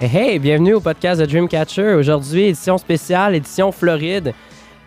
Hey, 0.00 0.38
bienvenue 0.38 0.74
au 0.74 0.80
podcast 0.80 1.20
de 1.20 1.26
Dreamcatcher. 1.26 1.94
Aujourd'hui, 1.94 2.44
édition 2.44 2.78
spéciale, 2.78 3.34
édition 3.34 3.70
Floride. 3.70 4.32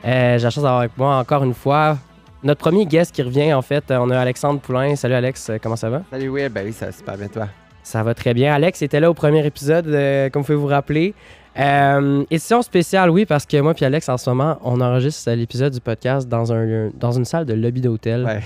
Euh, 0.05 0.38
J'ai 0.38 0.43
la 0.43 0.50
chance 0.50 0.63
d'avoir 0.63 0.79
avec 0.79 0.97
moi 0.97 1.18
encore 1.18 1.43
une 1.43 1.54
fois 1.54 1.97
notre 2.43 2.59
premier 2.59 2.86
guest 2.86 3.14
qui 3.14 3.21
revient 3.21 3.54
en 3.54 3.61
fait. 3.61 3.84
On 3.91 4.10
a 4.10 4.20
Alexandre 4.20 4.60
Poulain. 4.60 4.96
Salut 4.96 5.14
Alex, 5.14 5.52
comment 5.61 5.75
ça 5.75 5.89
va? 5.89 6.02
Salut 6.11 6.29
Will, 6.29 6.50
ben 6.50 6.65
oui, 6.65 6.73
ça 6.73 6.88
va 6.88 6.91
super 6.91 7.18
bien 7.18 7.28
toi. 7.28 7.47
Ça 7.84 8.02
va 8.02 8.14
très 8.15 8.34
bien. 8.34 8.54
Alex 8.54 8.82
était 8.82 9.00
là 9.00 9.10
au 9.10 9.14
premier 9.14 9.46
épisode, 9.46 9.88
euh, 9.88 10.29
comme 10.29 10.41
vous 10.41 10.47
pouvez 10.47 10.57
vous 10.57 10.68
rappeler. 10.68 11.14
Euh, 11.59 12.23
édition 12.32 12.61
spéciale, 12.64 13.11
oui, 13.11 13.25
parce 13.25 13.45
que 13.45 13.57
moi 13.61 13.73
et 13.80 13.86
Alex, 13.86 14.09
en 14.09 14.18
ce 14.18 14.30
moment, 14.32 14.57
on 14.64 14.82
enregistre 14.82 15.30
l'épisode 15.32 15.73
du 15.73 15.80
podcast 15.80 16.27
dans, 16.27 16.52
un, 16.52 16.89
dans 17.00 17.11
une 17.11 17.25
salle 17.25 17.46
de 17.46 17.54
lobby 17.54 17.82
d'hôtel. 17.82 18.25
Ouais. 18.25 18.39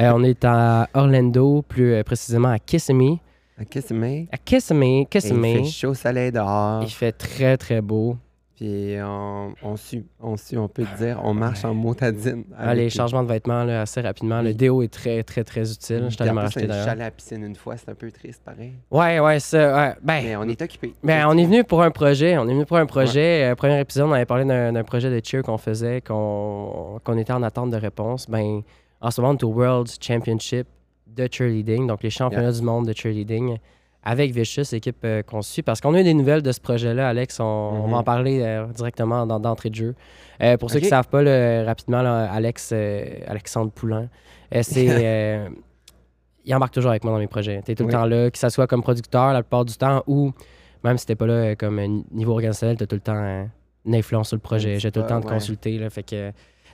Euh, 0.00 0.12
on 0.14 0.22
est 0.22 0.44
à 0.44 0.88
Orlando, 0.94 1.62
plus 1.68 1.92
euh, 1.94 2.02
précisément 2.04 2.50
à 2.50 2.58
Kissimmee. 2.60 3.18
À 3.58 3.64
Kissimmee. 3.64 4.28
À 4.32 4.38
Kissimmee, 4.38 5.06
Kissimmee. 5.08 5.52
Il 5.60 5.64
fait 5.64 5.70
chaud 5.70 5.94
soleil 5.94 6.32
dehors. 6.32 6.82
Il 6.82 6.90
fait 6.90 7.12
très, 7.12 7.56
très 7.56 7.80
beau. 7.80 8.16
Puis 8.56 8.94
on, 9.02 9.54
on 9.62 9.76
suit, 9.76 10.04
on 10.20 10.36
suit, 10.36 10.56
on 10.56 10.68
peut 10.68 10.84
dire, 10.98 11.20
on 11.24 11.34
marche 11.34 11.64
en 11.64 11.74
motadine. 11.74 12.44
Ah, 12.56 12.74
les 12.74 12.90
changements 12.90 13.22
de 13.24 13.28
vêtements, 13.28 13.64
là, 13.64 13.80
assez 13.82 14.00
rapidement. 14.00 14.40
Le 14.40 14.54
déo 14.54 14.82
est 14.82 14.92
très, 14.92 15.22
très, 15.24 15.42
très 15.42 15.72
utile. 15.72 16.06
Je 16.10 16.16
Puis 16.16 16.16
allé 16.20 16.30
en 16.30 16.34
me 16.34 16.38
plus, 16.40 16.44
racheter 16.44 16.66
d'ailleurs. 16.66 16.88
allé 16.88 17.00
à 17.00 17.04
la 17.06 17.10
piscine 17.10 17.42
une 17.44 17.56
fois, 17.56 17.76
c'est 17.76 17.88
un 17.88 17.94
peu 17.94 18.10
triste 18.12 18.42
pareil. 18.44 18.72
Ouais, 18.90 19.18
ouais, 19.20 19.40
ça. 19.40 19.74
ouais. 19.74 19.94
Ben, 20.02 20.22
Mais 20.24 20.36
on 20.36 20.44
est 20.44 20.60
occupé. 20.62 20.94
ben, 21.02 21.26
on 21.28 21.36
est 21.38 21.44
venu 21.44 21.64
pour 21.64 21.82
un 21.82 21.90
projet. 21.90 22.38
On 22.38 22.46
est 22.48 22.52
venu 22.52 22.64
pour 22.66 22.76
un 22.76 22.86
projet. 22.86 23.50
Euh, 23.50 23.54
premier 23.56 23.80
épisode, 23.80 24.08
on 24.08 24.12
avait 24.12 24.26
parlé 24.26 24.44
d'un 24.44 24.84
projet 24.84 25.10
de 25.10 25.24
cheer 25.24 25.42
qu'on 25.42 25.58
faisait, 25.58 26.00
qu'on 26.00 27.00
qu'on 27.02 27.18
était 27.18 27.32
en 27.32 27.42
attente 27.42 27.70
de 27.70 27.76
réponse. 27.76 28.28
Ben, 28.28 28.62
en 29.00 29.10
ce 29.10 29.20
moment, 29.20 29.32
on 29.32 29.36
est 29.36 29.44
au 29.44 29.48
World 29.52 29.88
Championship 30.00 30.68
de 31.14 31.28
cheerleading, 31.30 31.86
donc 31.86 32.02
les 32.02 32.10
championnats 32.10 32.52
du 32.52 32.62
monde 32.62 32.86
de 32.86 32.92
cheerleading, 32.96 33.56
avec 34.04 34.32
Vicious, 34.32 34.74
équipe 34.74 34.96
euh, 35.04 35.22
qu'on 35.22 35.42
suit. 35.42 35.62
Parce 35.62 35.80
qu'on 35.80 35.94
a 35.94 36.00
eu 36.00 36.04
des 36.04 36.14
nouvelles 36.14 36.42
de 36.42 36.50
ce 36.50 36.60
projet-là, 36.60 37.08
Alex. 37.08 37.38
On, 37.38 37.44
on 37.44 37.86
va 37.88 37.96
en 37.96 37.98
Mhm. 38.00 38.04
parler 38.04 38.40
euh, 38.42 38.66
directement 38.66 39.26
dans- 39.26 39.38
d'entrée 39.38 39.70
de 39.70 39.76
jeu. 39.76 39.94
Euh, 40.42 40.56
pour 40.56 40.70
ceux 40.70 40.80
qui 40.80 40.86
ne 40.86 40.90
savent 40.90 41.08
pas, 41.08 41.22
là, 41.22 41.62
rapidement, 41.64 42.02
là, 42.02 42.30
Alex, 42.32 42.72
Alexandre 43.26 43.70
Poulain, 43.70 44.08
c'est. 44.62 45.40
il 46.44 46.54
embarque 46.54 46.74
toujours 46.74 46.90
avec 46.90 47.04
moi 47.04 47.12
dans 47.12 47.20
mes 47.20 47.28
projets. 47.28 47.62
Tu 47.64 47.70
es 47.70 47.74
tout 47.76 47.86
le 47.86 47.92
temps 47.92 48.04
là, 48.06 48.28
que 48.30 48.36
ce 48.38 48.48
soit 48.48 48.66
comme 48.66 48.82
producteur 48.82 49.32
la 49.32 49.42
plupart 49.42 49.64
du 49.64 49.74
temps 49.76 50.02
ou 50.08 50.32
même 50.82 50.98
si 50.98 51.06
t'es 51.06 51.14
pas 51.14 51.26
là 51.26 51.54
comme 51.54 51.80
niveau 52.10 52.32
organisationnel, 52.32 52.76
tu 52.76 52.82
as 52.82 52.86
tout 52.88 52.96
le 52.96 53.00
temps 53.00 53.46
une 53.86 53.94
influence 53.94 54.28
sur 54.28 54.36
le 54.36 54.40
projet. 54.40 54.80
J'ai 54.80 54.90
tout 54.90 54.98
le 55.00 55.06
temps 55.06 55.20
de 55.20 55.26
ouais. 55.26 55.32
consulter. 55.32 55.78
Là, 55.78 55.88
fait 55.90 56.02
que 56.02 56.32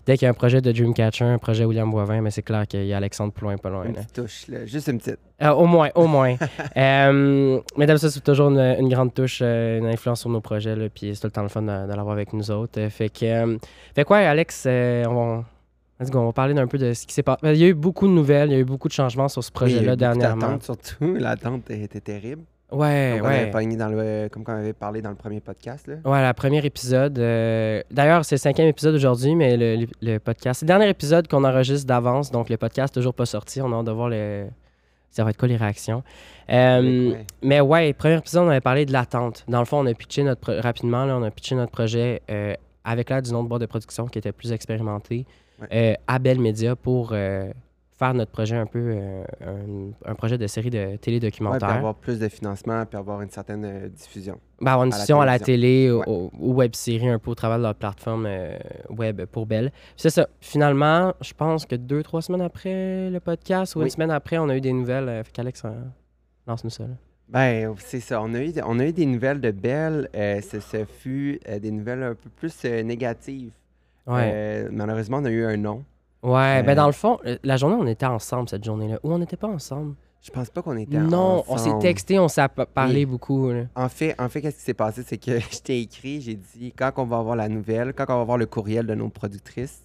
dès 0.09 0.17
qu'il 0.17 0.25
y 0.25 0.27
a 0.27 0.31
un 0.31 0.35
projet 0.35 0.63
de 0.63 0.73
Dreamcatcher, 0.73 1.27
un 1.27 1.37
projet 1.37 1.67
William 1.67 1.91
Boivin, 1.91 2.23
mais 2.23 2.31
c'est 2.31 2.41
clair 2.43 2.67
qu'il 2.67 2.87
y 2.87 2.95
a 2.95 2.97
Alexandre 2.97 3.31
Poulain 3.31 3.59
pas 3.59 3.69
loin. 3.69 3.85
Une 3.85 3.93
petite 3.93 4.15
touche, 4.15 4.49
là, 4.49 4.65
juste 4.65 4.89
une 4.89 4.97
petite. 4.97 5.19
Euh, 5.43 5.51
au 5.51 5.67
moins, 5.67 5.91
au 5.95 6.07
moins. 6.07 6.35
Euh, 6.77 7.61
mais 7.77 7.85
d'habitude, 7.87 8.09
c'est 8.09 8.25
toujours 8.25 8.49
une, 8.49 8.59
une 8.59 8.89
grande 8.89 9.13
touche, 9.13 9.41
euh, 9.43 9.79
une 9.79 9.87
influence 9.87 10.21
sur 10.21 10.31
nos 10.31 10.41
projets. 10.41 10.75
Là, 10.75 10.89
puis 10.89 11.15
c'est 11.15 11.21
tout 11.21 11.27
le 11.27 11.33
temps 11.33 11.43
le 11.43 11.49
fun 11.49 11.61
de, 11.63 11.67
de 11.67 11.95
l'avoir 11.95 12.13
avec 12.13 12.33
nous 12.33 12.51
autres. 12.51 12.89
Fait 12.89 13.11
que, 13.11 13.59
fait 13.95 14.05
quoi, 14.05 14.19
Alex, 14.19 14.65
euh, 14.67 15.05
on 15.07 15.15
va. 15.15 15.45
let's 16.01 16.11
go, 16.11 16.21
on 16.21 16.27
va 16.27 16.33
parler 16.33 16.55
d'un 16.55 16.67
peu 16.67 16.79
de 16.79 16.95
ce 16.95 17.07
qui 17.07 17.13
s'est 17.13 17.23
passé. 17.23 17.41
Il 17.45 17.57
y 17.57 17.65
a 17.65 17.69
eu 17.69 17.75
beaucoup 17.75 18.07
de 18.07 18.13
nouvelles, 18.13 18.49
il 18.51 18.55
y 18.55 18.57
a 18.57 18.61
eu 18.61 18.65
beaucoup 18.65 18.89
de 18.89 18.93
changements 18.95 19.29
sur 19.29 19.45
ce 19.45 19.51
Oui, 19.51 19.55
projet-là 19.55 19.81
beaucoup 19.93 19.97
dernièrement. 19.97 20.47
d'attentes, 20.53 20.63
surtout, 20.63 21.15
l'attente 21.19 21.71
était 21.71 22.01
terrible. 22.01 22.43
Ouais, 22.71 23.15
Donc, 23.17 23.23
on 23.23 23.29
avait 23.29 23.55
ouais. 23.55 23.77
dans 23.77 23.89
le, 23.89 24.29
comme 24.29 24.45
on 24.47 24.53
avait 24.53 24.73
parlé 24.75 25.01
dans 25.01 25.09
le 25.11 25.17
premier 25.17 25.41
podcast. 25.41 25.87
Là. 25.87 25.95
Ouais, 26.05 26.27
le 26.27 26.33
premier 26.35 26.65
épisode. 26.65 27.19
euh, 27.19 27.83
D'ailleurs, 27.91 28.25
c'est 28.25 28.35
le 28.35 28.41
cinquième 28.41 28.69
épisode 28.69 28.95
aujourd'hui, 28.95 29.35
mais 29.35 29.57
le, 29.57 29.87
le- 30.03 30.19
podcast. 30.19 30.61
C'est 30.61 30.67
le 30.67 30.69
dernier 30.69 30.89
épisode 30.89 31.29
qu'on 31.29 31.45
enregistre 31.45 31.87
d'avance, 31.87 32.31
donc 32.31 32.51
le 32.51 32.57
podcast 32.59 32.93
toujours 32.93 33.15
pas 33.15 33.25
sorti. 33.27 33.63
On 33.63 33.73
a 33.73 33.77
hâte 33.77 33.87
de 33.87 33.91
voir 33.93 34.11
le... 34.11 34.47
ça 35.11 35.25
va 35.25 35.31
être 35.31 35.39
quoi 35.39 35.49
les 35.49 35.57
réactions. 35.57 36.03
Euh, 36.51 37.11
Ouais. 37.13 37.27
Mais 37.43 37.61
ouais, 37.61 37.93
premier 37.95 38.19
épisode, 38.19 38.45
on 38.47 38.51
avait 38.51 38.61
parlé 38.61 38.85
de 38.85 38.93
l'attente. 38.93 39.45
Dans 39.49 39.61
le 39.61 39.65
fond, 39.65 39.79
on 39.79 39.87
a 39.87 39.95
pitché 39.95 40.23
notre 40.23 40.41
pro- 40.43 40.61
rapidement, 40.61 41.05
là, 41.07 41.17
on 41.17 41.23
a 41.23 41.31
pitché 41.31 41.55
notre 41.55 41.73
projet 41.73 42.21
euh, 42.31 42.53
avec 42.85 43.09
l'aide 43.11 43.25
d'une 43.25 43.37
autre 43.37 43.49
boîte 43.49 43.63
de 43.63 43.67
production 43.67 44.07
qui 44.09 44.19
était 44.19 44.33
plus 44.33 44.53
expérimentée 44.53 45.25
Ouais. 45.61 45.69
euh, 45.73 45.95
à 46.07 46.19
Bell 46.19 46.39
Media 46.39 46.77
pour 46.77 47.11
euh, 47.13 47.51
faire 47.99 48.15
notre 48.15 48.31
projet 48.31 48.57
un 48.57 48.67
peu 48.67 48.79
euh, 48.79 49.25
un, 49.45 50.11
un 50.11 50.15
projet 50.15 50.39
de 50.39 50.47
série 50.47 50.71
de 50.71 50.79
Ouais, 50.79 50.99
télé-documentaire. 50.99 51.69
avoir 51.69 51.97
plus 51.97 52.19
de 52.21 52.29
financement, 52.29 52.87
puis 52.87 52.97
avoir 52.97 53.21
une 53.23 53.31
certaine 53.31 53.65
euh, 53.65 53.89
diffusion. 53.89 54.39
Ben, 54.61 54.73
avoir 54.73 54.87
une 54.87 54.93
à 54.93 54.97
la 54.97 54.99
diffusion 55.01 55.21
à 55.21 55.27
la 55.27 55.39
télé 55.41 55.89
télévision. 55.89 56.05
ou, 56.07 56.31
ou 56.39 56.55
web 56.55 56.75
série 56.77 57.09
un 57.09 57.19
peu 57.19 57.33
au 57.33 57.35
travers 57.35 57.59
de 57.59 57.65
leur 57.65 57.75
plateforme 57.75 58.27
euh, 58.29 58.57
web 58.89 59.25
pour 59.25 59.47
Bell. 59.47 59.71
Puis 59.73 59.81
C'est 59.97 60.11
ça. 60.11 60.29
Finalement, 60.41 61.13
je 61.21 61.33
pense 61.35 61.67
que 61.67 61.75
deux, 61.75 62.03
trois 62.05 62.23
semaines 62.23 62.43
après 62.43 63.11
le 63.11 63.19
podcast 63.19 63.75
ou 63.75 63.83
une 63.83 63.91
semaine 63.91 64.13
après, 64.13 64.39
on 64.39 64.49
a 64.49 64.57
eu 64.57 64.61
des 64.61 64.73
nouvelles. 64.73 65.25
Fait 65.25 65.33
qu'Alex, 65.33 65.65
lance-nous 66.47 66.71
ça. 66.71 66.85
là. 66.85 66.95
Ben, 67.29 67.75
c'est 67.79 68.01
ça. 68.01 68.23
On 68.23 68.33
a, 68.35 68.41
eu, 68.43 68.53
on 68.65 68.79
a 68.79 68.87
eu 68.87 68.93
des 68.93 69.07
nouvelles 69.07 69.41
de 69.41 69.51
Belle. 69.51 70.09
Ce, 70.15 70.61
ce 70.61 70.85
fut 70.85 71.41
des 71.61 71.71
nouvelles 71.73 72.03
un 72.05 72.15
peu 72.15 72.31
plus 72.31 72.65
négatives. 72.65 73.51
Ouais. 74.07 74.69
Malheureusement, 74.71 75.19
on 75.19 75.25
a 75.25 75.31
eu 75.31 75.45
un 75.45 75.57
non. 75.57 75.85
Ouais. 76.23 76.63
Ben, 76.63 76.71
euh, 76.71 76.75
dans 76.75 76.87
le 76.87 76.93
fond, 76.93 77.19
euh, 77.27 77.37
la 77.45 77.57
journée, 77.57 77.77
on 77.79 77.87
était 77.87 78.07
ensemble 78.07 78.49
cette 78.49 78.65
journée-là. 78.65 78.99
Ou 79.03 79.13
on 79.13 79.19
n'était 79.19 79.37
pas 79.37 79.49
ensemble? 79.49 79.95
Je 80.21 80.31
pense 80.31 80.51
pas 80.51 80.63
qu'on 80.63 80.77
était 80.77 80.99
Non, 80.99 81.45
on 81.49 81.57
s'est 81.59 81.79
texté, 81.81 82.19
on 82.19 82.27
s'est 82.29 82.47
pa- 82.49 82.67
parlé 82.67 83.01
Oui. 83.01 83.07
beaucoup. 83.07 83.51
là. 83.53 83.63
En 83.77 83.89
fait, 83.89 84.15
en 84.19 84.29
fait 84.29 84.41
qu'est-ce 84.43 84.57
qui 84.59 84.63
s'est 84.65 84.75
passé? 84.75 85.03
C'est 85.07 85.17
que 85.19 85.39
je 85.53 85.59
t'ai 85.61 85.81
écrit, 85.83 86.21
j'ai 86.21 86.35
dit, 86.35 86.73
quand 86.77 86.91
on 86.97 87.05
va 87.05 87.19
avoir 87.19 87.37
la 87.37 87.49
nouvelle, 87.49 87.93
quand 87.95 88.05
on 88.09 88.17
va 88.17 88.23
avoir 88.23 88.37
le 88.39 88.47
courriel 88.47 88.85
de 88.87 88.95
nos 88.95 89.09
productrices, 89.11 89.85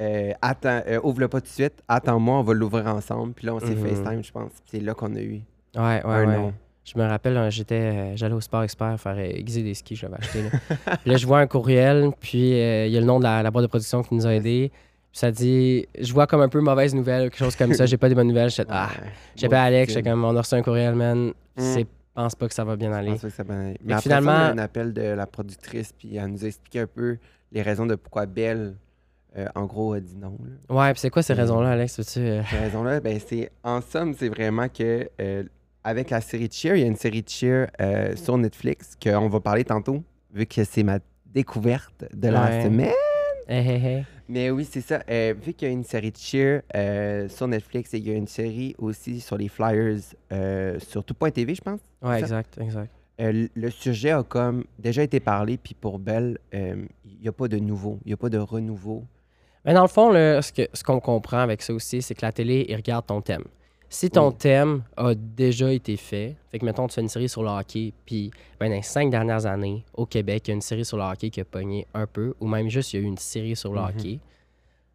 euh, 0.00 0.32
attends, 0.42 0.80
euh, 0.88 0.98
ouvre-le 1.04 1.28
pas 1.28 1.40
tout 1.40 1.46
de 1.46 1.52
suite, 1.52 1.82
attends-moi, 1.86 2.38
on 2.38 2.42
va 2.42 2.54
l'ouvrir 2.54 2.86
ensemble. 2.88 3.32
Puis 3.34 3.46
là, 3.46 3.54
on 3.54 3.60
s'est 3.60 3.74
Mhm. 3.76 3.86
FaceTime, 3.86 4.24
je 4.24 4.32
pense. 4.32 4.50
Puis 4.50 4.62
c'est 4.72 4.80
là 4.80 4.94
qu'on 4.94 5.14
a 5.14 5.20
eu 5.20 5.40
Ouais, 5.76 6.02
ouais, 6.04 6.04
un 6.04 6.44
ouais. 6.46 6.52
Je 6.84 6.98
me 6.98 7.06
rappelle, 7.06 7.36
euh, 7.36 7.48
j'étais, 7.50 7.74
euh, 7.76 8.16
j'allais 8.16 8.34
au 8.34 8.40
Sport 8.40 8.64
Expert 8.64 8.98
faire 8.98 9.14
euh, 9.16 9.20
aiguiser 9.22 9.62
des 9.62 9.74
skis, 9.74 9.94
je 9.94 10.06
l'avais 10.06 10.18
acheté. 10.18 10.42
Là. 10.42 10.50
Puis 11.00 11.10
là, 11.12 11.16
je 11.16 11.26
vois 11.26 11.38
un 11.38 11.46
courriel, 11.46 12.10
puis 12.18 12.54
euh, 12.60 12.86
il 12.86 12.92
y 12.92 12.96
a 12.96 13.00
le 13.00 13.06
nom 13.06 13.18
de 13.20 13.24
la, 13.24 13.42
la 13.44 13.50
boîte 13.52 13.62
de 13.62 13.68
production 13.68 14.02
qui 14.02 14.14
nous 14.16 14.26
a 14.26 14.34
aidés. 14.34 14.72
Ça 15.12 15.30
dit, 15.30 15.86
je 16.00 16.12
vois 16.12 16.26
comme 16.26 16.40
un 16.40 16.48
peu 16.48 16.60
mauvaise 16.60 16.94
nouvelle, 16.94 17.24
quelque 17.30 17.38
chose 17.38 17.54
comme 17.56 17.74
ça. 17.74 17.84
J'ai 17.86 17.98
pas 17.98 18.08
des 18.08 18.14
bonnes 18.14 18.28
nouvelles. 18.28 18.48
J'étais, 18.50 18.70
ah, 18.72 18.88
j'ai 19.36 19.48
pas 19.48 19.62
Alex, 19.64 19.92
j'étais 19.92 20.08
comme, 20.10 20.24
on 20.24 20.34
a 20.34 20.40
reçu 20.40 20.54
un 20.54 20.62
courriel, 20.62 20.94
man. 20.94 21.28
Mm. 21.28 21.32
C'est, 21.56 21.86
pense 22.14 22.34
pas 22.34 22.48
que 22.48 22.54
ça 22.54 22.64
va 22.64 22.76
bien 22.76 22.90
Je 22.90 22.94
aller. 22.94 23.10
pense 23.12 23.20
pas 23.22 23.28
que 23.28 23.34
ça 23.34 23.42
va 23.42 23.54
aller. 23.60 23.74
que 23.74 23.78
Mais 23.84 23.92
après 23.92 24.02
finalement- 24.02 24.30
ça, 24.32 24.38
on 24.38 24.44
a 24.44 24.48
eu 24.48 24.52
un 24.52 24.58
appel 24.58 24.92
de 24.94 25.02
la 25.02 25.26
productrice, 25.26 25.92
puis 25.92 26.16
elle 26.16 26.26
nous 26.28 26.44
a 26.44 26.48
expliqué 26.48 26.80
un 26.80 26.86
peu 26.86 27.18
les 27.52 27.60
raisons 27.62 27.84
de 27.86 27.94
pourquoi 27.94 28.24
Belle, 28.26 28.74
euh, 29.36 29.46
en 29.54 29.64
gros, 29.66 29.92
a 29.92 30.00
dit 30.00 30.16
non. 30.16 30.36
là. 30.68 30.74
Ouais, 30.74 30.92
puis 30.92 31.00
c'est 31.00 31.10
quoi 31.10 31.22
ces 31.22 31.34
Mm. 31.34 31.38
raisons-là, 31.38 31.70
Alex? 31.72 31.98
Veux-tu, 31.98 32.18
euh, 32.20 32.42
Ces 32.50 32.56
raisons-là, 32.58 33.00
ben, 33.00 33.18
c'est, 33.26 33.50
en 33.62 33.80
somme, 33.82 34.14
c'est 34.18 34.28
vraiment 34.30 34.68
que 34.68 35.08
euh, 35.20 35.42
avec 35.84 36.08
la 36.10 36.20
série 36.22 36.48
Cheer, 36.50 36.76
il 36.76 36.80
y 36.80 36.84
a 36.84 36.86
une 36.86 36.96
série 36.96 37.24
Cheer 37.26 37.66
euh, 37.80 38.16
sur 38.16 38.38
Netflix 38.38 38.96
qu'on 39.02 39.28
va 39.28 39.40
parler 39.40 39.64
tantôt, 39.64 40.02
vu 40.32 40.46
que 40.46 40.64
c'est 40.64 40.82
ma 40.82 40.98
découverte 41.26 42.04
de 42.14 42.28
la 42.28 42.44
Ouais. 42.46 42.62
semaine. 42.64 42.92
hey, 43.48 43.66
hey, 43.68 43.84
hey. 43.86 44.04
Mais 44.32 44.50
oui, 44.50 44.64
c'est 44.64 44.80
ça. 44.80 45.02
Euh, 45.10 45.34
vu 45.38 45.52
qu'il 45.52 45.68
y 45.68 45.70
a 45.70 45.74
une 45.74 45.84
série 45.84 46.10
Cheer 46.16 46.62
euh, 46.74 47.28
sur 47.28 47.46
Netflix 47.46 47.92
et 47.92 47.98
il 47.98 48.08
y 48.08 48.10
a 48.10 48.14
une 48.14 48.26
série 48.26 48.74
aussi 48.78 49.20
sur 49.20 49.36
les 49.36 49.48
Flyers 49.48 49.98
euh, 50.32 50.78
sur 50.80 51.04
tout.tv, 51.04 51.54
je 51.54 51.60
pense. 51.60 51.80
Ouais, 52.00 52.14
Ça- 52.14 52.18
exact, 52.20 52.58
exact. 52.58 52.90
Le 53.18 53.68
sujet 53.68 54.12
a 54.12 54.22
comme 54.22 54.64
déjà 54.78 55.02
été 55.02 55.20
parlé, 55.20 55.58
puis 55.58 55.74
pour 55.74 55.98
Belle, 55.98 56.38
il 56.50 56.88
n'y 57.20 57.28
a 57.28 57.32
pas 57.32 57.46
de 57.46 57.58
nouveau, 57.58 57.98
il 58.06 58.08
n'y 58.08 58.14
a 58.14 58.16
pas 58.16 58.30
de 58.30 58.38
renouveau. 58.38 59.04
Mais 59.66 59.74
dans 59.74 59.82
le 59.82 59.88
fond, 59.88 60.10
là, 60.10 60.40
ce 60.40 60.82
qu'on 60.82 60.98
comprend 60.98 61.38
avec 61.38 61.60
ça 61.60 61.74
aussi, 61.74 62.00
c'est 62.00 62.14
que 62.14 62.24
la 62.24 62.32
télé, 62.32 62.64
il 62.70 62.74
regarde 62.74 63.04
ton 63.04 63.20
thème. 63.20 63.44
Si 63.92 64.08
ton 64.10 64.28
Oui. 64.30 64.36
thème 64.38 64.82
a 64.96 65.14
déjà 65.14 65.70
été 65.70 65.96
fait, 65.98 66.34
fait 66.50 66.58
que 66.58 66.64
mettons, 66.64 66.86
tu 66.86 66.94
fais 66.94 67.02
une 67.02 67.08
série 67.08 67.28
sur 67.28 67.42
le 67.42 67.50
hockey, 67.50 67.92
puis 68.06 68.30
ben, 68.58 68.70
dans 68.70 68.76
les 68.76 68.82
cinq 68.82 69.10
dernières 69.10 69.44
années, 69.44 69.84
au 69.92 70.06
Québec, 70.06 70.44
il 70.46 70.50
y 70.50 70.52
a 70.52 70.54
une 70.54 70.62
série 70.62 70.84
sur 70.84 70.96
le 70.96 71.02
hockey 71.02 71.28
qui 71.28 71.40
a 71.40 71.44
pogné 71.44 71.86
un 71.92 72.06
peu, 72.06 72.34
ou 72.40 72.46
même 72.48 72.68
juste, 72.70 72.92
il 72.94 73.00
y 73.00 73.02
a 73.02 73.02
eu 73.02 73.08
une 73.08 73.18
série 73.18 73.54
sur 73.54 73.72
le 73.74 73.80
Mhm. 73.80 73.86
hockey, 73.88 74.18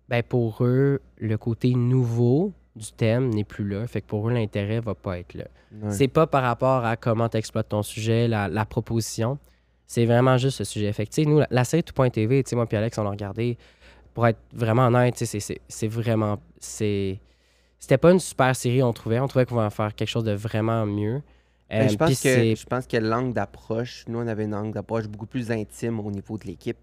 ben 0.10 0.24
pour 0.24 0.64
eux, 0.64 1.00
le 1.20 1.38
côté 1.38 1.76
nouveau 1.76 2.54
du 2.76 2.92
thème 2.92 3.30
n'est 3.30 3.44
plus 3.44 3.68
là. 3.68 3.86
Fait 3.88 4.02
que 4.02 4.08
pour 4.08 4.30
eux, 4.30 4.34
l'intérêt 4.34 4.80
va 4.80 4.96
pas 4.96 5.20
être 5.20 5.34
là. 5.36 5.46
C'est 5.90 6.08
pas 6.08 6.26
par 6.28 6.44
rapport 6.44 6.84
à 6.86 6.96
comment 6.96 7.28
tu 7.30 7.38
exploites 7.38 7.70
ton 7.70 7.84
sujet, 7.84 8.28
la, 8.28 8.48
la 8.48 8.66
proposition. 8.66 9.38
C'est 9.86 10.06
vraiment 10.06 10.38
juste 10.38 10.58
ce 10.58 10.64
sujet. 10.64 10.92
Fait 10.94 11.06
que, 11.06 11.22
nous, 11.26 11.40
la, 11.40 11.48
la 11.52 11.64
série 11.66 11.84
Tout.tv, 11.84 12.44
tu 12.44 12.50
sais, 12.50 12.56
moi 12.56 12.66
puis 12.66 12.78
Alex, 12.78 12.98
on 12.98 13.04
l'a 13.04 13.10
regardé. 13.12 13.58
Pour 14.14 14.26
être 14.26 14.40
vraiment 14.54 14.88
honnête, 14.88 15.16
c'est 15.18 15.88
vraiment. 15.88 16.40
c'est 16.60 17.20
C'était 17.80 17.98
pas 17.98 18.12
une 18.12 18.20
super 18.20 18.56
série, 18.56 18.82
on 18.84 18.94
trouvait. 18.94 19.20
On 19.20 19.28
trouvait 19.28 19.46
qu'on 19.46 19.56
va 19.56 19.70
faire 19.70 19.94
quelque 19.96 20.10
chose 20.10 20.24
de 20.24 20.34
vraiment 20.34 20.86
mieux. 20.86 21.22
Ben, 21.70 21.82
Euh, 21.82 21.84
je, 21.84 21.88
puis 21.90 21.98
pense 21.98 22.22
que, 22.22 22.56
je 22.56 22.66
pense 22.66 22.88
que 22.88 22.98
l'angle 22.98 23.34
d'approche, 23.34 24.06
nous, 24.08 24.20
on 24.20 24.28
avait 24.28 24.46
une 24.46 24.56
angle 24.56 24.72
d'approche 24.74 25.08
beaucoup 25.08 25.26
plus 25.26 25.52
intime 25.52 26.00
au 26.00 26.10
niveau 26.12 26.38
de 26.38 26.46
l'équipe. 26.46 26.78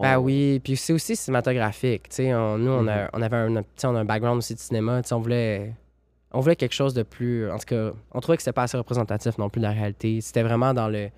Ben 0.00 0.18
oui, 0.18 0.60
puis 0.62 0.76
c'est 0.76 0.92
aussi 0.92 1.16
cinématographique. 1.16 2.08
nous, 2.20 2.24
on, 2.26 2.86
a, 2.88 3.08
on 3.12 3.22
avait 3.22 3.36
un, 3.36 3.56
on 3.84 3.96
a 3.96 4.00
un 4.00 4.04
background 4.04 4.38
aussi 4.38 4.54
de 4.54 4.60
cinéma. 4.60 5.00
On 5.10 5.18
voulait, 5.18 5.72
on 6.30 6.40
voulait 6.40 6.54
quelque 6.56 6.74
chose 6.74 6.94
de 6.94 7.02
plus. 7.02 7.50
En 7.50 7.58
tout 7.58 7.64
cas, 7.66 7.90
on 8.12 8.20
trouvait 8.20 8.36
que 8.36 8.42
c'était 8.42 8.52
pas 8.52 8.64
assez 8.64 8.76
représentatif 8.76 9.38
non 9.38 9.48
plus 9.48 9.60
de 9.60 9.66
la 9.66 9.72
réalité. 9.72 10.20
C'était 10.20 10.42
vraiment 10.42 10.72
dans 10.72 10.88
le. 10.88 11.08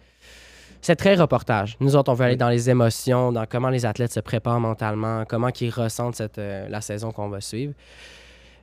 C'est 0.81 0.97
très 0.97 1.15
reportage. 1.15 1.77
Nous 1.81 1.95
autres, 1.95 2.11
on 2.11 2.15
veut 2.15 2.25
aller 2.25 2.35
Oui. 2.35 2.39
dans 2.39 2.49
les 2.49 2.71
émotions, 2.71 3.33
dans 3.33 3.45
comment 3.45 3.69
les 3.69 3.85
athlètes 3.85 4.13
se 4.13 4.21
préparent 4.21 4.61
mentalement, 4.61 5.25
comment 5.29 5.49
ils 5.61 5.69
ressentent 5.69 6.15
cette, 6.17 6.39
euh, 6.39 6.67
la 6.71 6.81
saison 6.81 7.11
qu'on 7.13 7.29
va 7.29 7.43
suivre. 7.43 7.75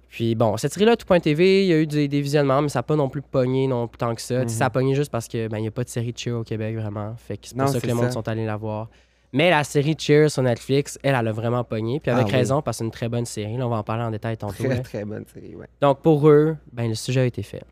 Puis 0.09 0.35
bon, 0.35 0.55
cette 0.57 0.73
série-là, 0.73 0.95
Tout.tv, 0.95 1.63
il 1.65 1.67
y 1.67 1.73
a 1.73 1.77
eu 1.79 1.85
des, 1.87 2.07
des 2.07 2.21
visionnements, 2.21 2.61
mais 2.61 2.69
ça 2.69 2.79
n'a 2.79 2.83
pas 2.83 2.95
non 2.95 3.09
plus 3.09 3.21
pogné 3.21 3.67
non 3.67 3.87
plus 3.87 3.97
tant 3.97 4.15
que 4.15 4.21
ça. 4.21 4.47
Ça 4.47 4.65
a 4.65 4.67
Mhm. 4.69 4.73
pogné 4.73 4.95
juste 4.95 5.11
parce 5.11 5.27
que 5.27 5.47
ben, 5.47 5.59
n'y 5.59 5.67
a 5.67 5.71
pas 5.71 5.83
de 5.83 5.89
série 5.89 6.13
de 6.13 6.17
Cheer 6.17 6.31
au 6.33 6.43
Québec 6.43 6.75
vraiment. 6.77 7.13
Fait 7.17 7.37
que 7.37 7.47
c'est 7.47 7.57
pour 7.57 7.67
ça 7.67 7.79
que 7.79 7.91
mondes 7.91 8.05
ça. 8.05 8.11
sont 8.11 8.27
allés 8.27 8.45
la 8.45 8.55
voir. 8.57 8.89
Mais 9.33 9.49
la 9.49 9.63
série 9.65 9.95
Cheer 9.99 10.31
sur 10.31 10.41
Netflix, 10.41 10.97
elle, 11.03 11.13
elle 11.19 11.27
a 11.27 11.31
vraiment 11.33 11.63
pogné. 11.65 11.99
Puis 11.99 12.09
avec 12.09 12.23
Ah 12.27 12.29
oui. 12.29 12.35
raison, 12.37 12.61
parce 12.61 12.77
que 12.77 12.79
c'est 12.79 12.85
une 12.85 12.91
très 12.91 13.09
bonne 13.09 13.25
série. 13.25 13.57
Là, 13.57 13.67
on 13.67 13.69
va 13.69 13.77
en 13.77 13.83
parler 13.83 14.03
en 14.03 14.11
détail 14.11 14.37
tantôt. 14.37 14.53
Très, 14.63 14.69
là. 14.69 14.79
très 14.79 15.03
bonne 15.03 15.25
série, 15.31 15.55
ouais. 15.55 15.67
Donc 15.81 15.99
pour 16.01 16.27
eux, 16.29 16.55
ben, 16.71 16.87
le 16.87 16.95
sujet 16.95 17.19
a 17.21 17.25
été 17.25 17.43
fait. 17.43 17.63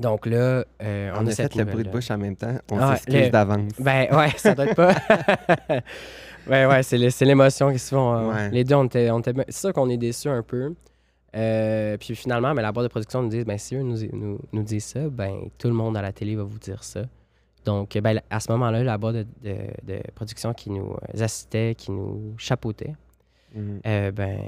Donc 0.00 0.24
là, 0.24 0.64
euh, 0.82 1.12
on, 1.14 1.24
On, 1.24 1.26
a 1.26 1.30
a 1.30 1.34
fait 1.34 1.54
le 1.54 1.64
bruit 1.64 1.84
de 1.84 1.90
bouche 1.90 2.10
en 2.10 2.16
même 2.16 2.34
temps. 2.34 2.54
On 2.72 2.78
Ah, 2.80 2.96
s'excuse 2.96 3.24
le- 3.26 3.30
d'avance. 3.30 3.72
Ben 3.78 4.08
ouais, 4.16 4.30
ça 4.38 4.54
doit 4.54 4.64
être 4.64 4.74
pas. 4.74 4.94
ben 6.46 6.68
ouais, 6.68 6.82
c'est 6.82 6.96
le- 6.98 7.10
c'est 7.10 7.26
l'émotion 7.26 7.70
qui 7.70 7.78
se 7.78 7.94
font. 7.94 8.14
euh, 8.14 8.32
Ouais. 8.32 8.50
Les 8.50 8.64
deux, 8.64 8.74
on 8.74 8.84
était, 8.84 9.10
on 9.10 9.20
était- 9.20 9.34
c'est 9.48 9.60
sûr 9.60 9.72
qu'on 9.74 9.90
est 9.90 9.96
déçus 9.98 10.28
un 10.28 10.42
peu. 10.42 10.74
Euh, 11.34 11.96
puis 11.96 12.14
finalement, 12.14 12.54
ben, 12.54 12.62
la 12.62 12.72
boîte 12.72 12.84
de 12.84 12.90
production 12.90 13.22
nous 13.22 13.28
dit 13.28 13.44
ben, 13.44 13.56
si 13.58 13.74
eux 13.74 13.82
nous, 13.82 13.96
nous, 14.12 14.38
nous 14.52 14.62
disent 14.62 14.84
ça, 14.84 15.08
ben 15.08 15.48
tout 15.58 15.68
le 15.68 15.74
monde 15.74 15.96
à 15.96 16.02
la 16.02 16.12
télé 16.12 16.36
va 16.36 16.42
vous 16.42 16.58
dire 16.58 16.84
ça. 16.84 17.02
Donc, 17.64 17.96
ben, 17.96 18.20
à 18.28 18.40
ce 18.40 18.50
moment-là, 18.52 18.82
la 18.82 18.98
boîte 18.98 19.14
de, 19.16 19.26
de- 19.42 19.94
de 19.94 20.00
production 20.14 20.52
qui 20.52 20.68
nous 20.70 20.92
euh, 20.92 21.22
assistait, 21.24 21.74
qui 21.76 21.90
nous 21.90 22.34
chapeautait, 22.36 22.94
Mhm. 23.54 23.80
euh, 23.86 24.10
ben, 24.12 24.38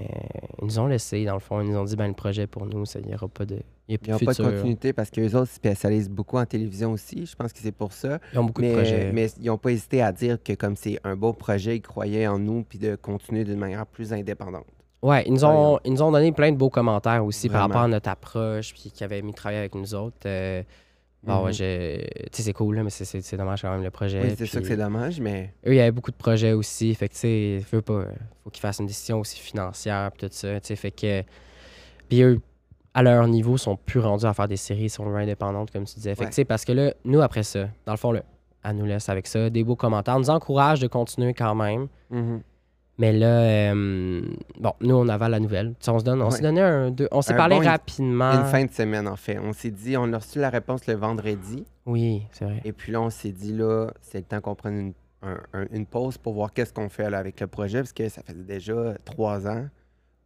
ils 0.61 0.65
nous 0.65 0.79
ont 0.79 0.87
laissé, 0.87 1.25
dans 1.27 1.35
le 1.35 1.41
fond, 1.41 1.61
ils 1.61 1.69
nous 1.71 1.77
ont 1.77 1.85
dit 1.85 1.95
ben, 1.95 2.09
le 2.09 2.15
projet 2.15 2.47
pour 2.47 2.65
nous, 2.67 2.85
il 2.95 3.07
n'y 3.07 3.15
aura 3.15 3.29
pas 3.29 3.45
de, 3.45 3.59
il 3.87 3.93
y 3.93 3.95
a 3.95 3.99
plus 3.99 4.09
Ils 4.09 4.13
n'ont 4.13 4.19
pas 4.19 4.33
de 4.33 4.43
continuité 4.51 4.93
parce 4.95 5.11
qu'eux 5.11 5.35
autres 5.37 5.49
se 5.51 5.57
spécialisent 5.57 6.09
beaucoup 6.09 6.39
en 6.39 6.47
télévision 6.47 6.93
aussi. 6.93 7.27
Je 7.27 7.37
pense 7.37 7.53
que 7.53 7.59
c'est 7.61 7.71
pour 7.73 7.93
ça. 7.93 8.19
Ils 8.33 8.39
ont 8.39 8.45
beaucoup 8.45 8.63
de 8.63 8.73
projets. 8.73 9.13
mais 9.13 9.29
ils 9.41 9.47
n'ont 9.47 9.59
pas 9.59 9.73
hésité 9.73 10.01
à 10.03 10.11
dire 10.11 10.43
que 10.43 10.55
comme 10.55 10.75
c'est 10.75 10.99
un 11.05 11.17
beau 11.17 11.35
projet, 11.35 11.77
ils 11.77 11.83
croyaient 11.83 12.27
en 12.27 12.39
nous 12.39 12.63
puis 12.65 12.79
de 12.79 12.97
continuer 12.97 13.45
d'une 13.45 13.59
manière 13.59 13.87
plus 13.87 14.13
indépendante. 14.15 14.65
Ouais, 15.05 15.23
ils 15.27 15.33
nous, 15.35 15.45
ont, 15.45 15.79
ils 15.85 15.93
nous 15.93 16.03
ont 16.03 16.11
donné 16.11 16.33
plein 16.33 16.51
de 16.51 16.57
beaux 16.57 16.71
commentaires 16.71 17.25
aussi 17.25 17.49
par 17.51 17.61
rapport 17.63 17.83
à 17.83 17.89
notre 17.89 18.09
approche, 18.09 18.73
puis 18.73 18.91
qu'ils 18.91 19.05
avaient 19.05 19.21
mis 19.21 19.33
de 19.33 19.37
travailler 19.37 19.59
avec 19.61 19.75
nous 19.75 19.95
autres. 19.95 20.17
Euh, 20.25 20.63
bon, 21.23 21.41
ouais, 21.41 21.47
Mhm. 21.49 21.53
je- 21.53 22.01
tu 22.01 22.09
sais, 22.33 22.43
c'est 22.43 22.53
cool, 22.55 22.77
là, 22.77 22.83
mais 22.83 22.89
c'est- 22.91 23.37
dommage 23.37 23.61
quand 23.63 23.71
même 23.71 23.83
le 23.83 23.91
projet. 23.91 24.23
Oui, 24.23 24.35
c'est 24.39 24.47
ça 24.47 24.61
que 24.61 24.67
c'est 24.67 24.79
dommage, 24.79 25.21
mais 25.21 25.53
Eux, 25.67 25.73
il 25.73 25.77
y 25.77 25.81
avait 25.81 25.91
beaucoup 25.91 26.11
de 26.11 26.17
projets 26.17 26.53
aussi. 26.55 26.95
Fait 26.95 27.09
que, 27.09 27.13
tu 27.15 27.19
sais, 27.21 27.81
pas, 27.83 27.93
euh, 27.93 28.07
faut 28.45 28.49
qu'ils 28.51 28.63
fassent 28.63 28.79
une 28.79 28.87
décision 28.87 29.21
aussi 29.21 29.39
financière, 29.39 30.11
puis 30.13 30.27
tout 30.27 30.35
ça. 30.35 30.59
Tu 30.61 30.69
sais, 30.69 30.77
fait 30.77 30.91
que. 30.91 31.23
Puis 32.09 32.23
eux, 32.23 32.41
à 32.95 33.03
leur 33.03 33.27
niveau, 33.29 33.59
sont 33.59 33.77
plus 33.77 34.01
rendus 34.01 34.25
à 34.25 34.33
faire 34.33 34.49
des 34.49 34.57
séries, 34.57 34.85
ils 34.85 34.89
sont 34.91 35.07
indépendantes, 35.15 35.71
comme 35.71 35.85
tu 35.85 35.97
disais. 35.97 36.15
Fait 36.15 36.21
que, 36.21 36.25
Ouais. 36.25 36.31
tu 36.31 36.35
sais, 36.37 36.45
parce 36.47 36.65
que 36.65 36.73
là, 36.73 36.95
nous, 37.05 37.21
après 37.21 37.43
ça, 37.43 37.69
dans 37.85 37.93
le 37.93 37.99
fond, 37.99 38.13
là, 38.13 38.23
elle 38.65 38.77
nous 38.77 38.87
laisse 38.87 39.09
avec 39.11 39.27
ça, 39.27 39.51
des 39.51 39.65
beaux 39.65 39.77
commentaires, 39.77 40.19
nous 40.19 40.31
encourage 40.31 40.81
de 40.81 40.87
continuer 40.87 41.35
quand 41.35 41.55
même. 41.55 41.89
Mhm. 42.09 42.41
Mais 42.99 43.13
là, 43.13 43.27
euh, 43.73 44.23
bon, 44.61 44.73
nous, 44.81 44.95
on 44.95 45.09
avale 45.09 45.33
la 45.33 45.41
nouvelle. 45.41 45.71
Tu 45.81 45.87
sais, 45.87 45.91
on 45.91 45.99
se 45.99 46.05
donne, 46.05 46.23
on 46.23 46.31
s'est 46.31 46.37
Ouais. 46.37 46.43
donné 46.43 46.61
un, 46.61 46.91
deux, 46.93 47.09
on 47.11 47.23
s'est 47.23 47.35
parlé 47.35 47.57
bon- 47.57 47.65
rapidement. 47.65 48.31
une 48.33 48.45
fin 48.45 48.65
de 48.65 48.71
semaine 48.71 49.09
en 49.09 49.17
fait. 49.17 49.39
On 49.41 49.53
s'est 49.53 49.71
dit, 49.73 49.97
on 49.97 50.13
a 50.13 50.19
reçu 50.19 50.39
la 50.39 50.51
réponse 50.51 50.87
le 50.87 50.95
vendredi. 50.95 51.65
Oui, 51.87 52.23
c'est 52.33 52.45
vrai. 52.45 52.61
Et 52.65 52.73
puis 52.73 52.93
là, 52.93 53.01
on 53.01 53.11
s'est 53.11 53.33
dit, 53.33 53.53
là, 53.53 53.89
c'est 54.01 54.19
le 54.19 54.25
temps 54.25 54.41
qu'on 54.41 54.55
prenne 54.55 54.79
une, 54.79 54.93
un- 55.23 55.41
un- 55.63 55.67
une 55.73 55.87
pause 55.87 56.19
pour 56.19 56.35
voir 56.35 56.53
qu'est-ce 56.53 56.73
qu'on 56.73 56.89
fait 56.89 57.11
là, 57.11 57.19
avec 57.19 57.41
le 57.41 57.47
projet, 57.49 57.79
parce 57.79 57.93
que 57.93 58.09
ça 58.09 58.23
faisait 58.23 58.45
déjà 58.45 58.95
trois 59.05 59.47
ans 59.49 59.67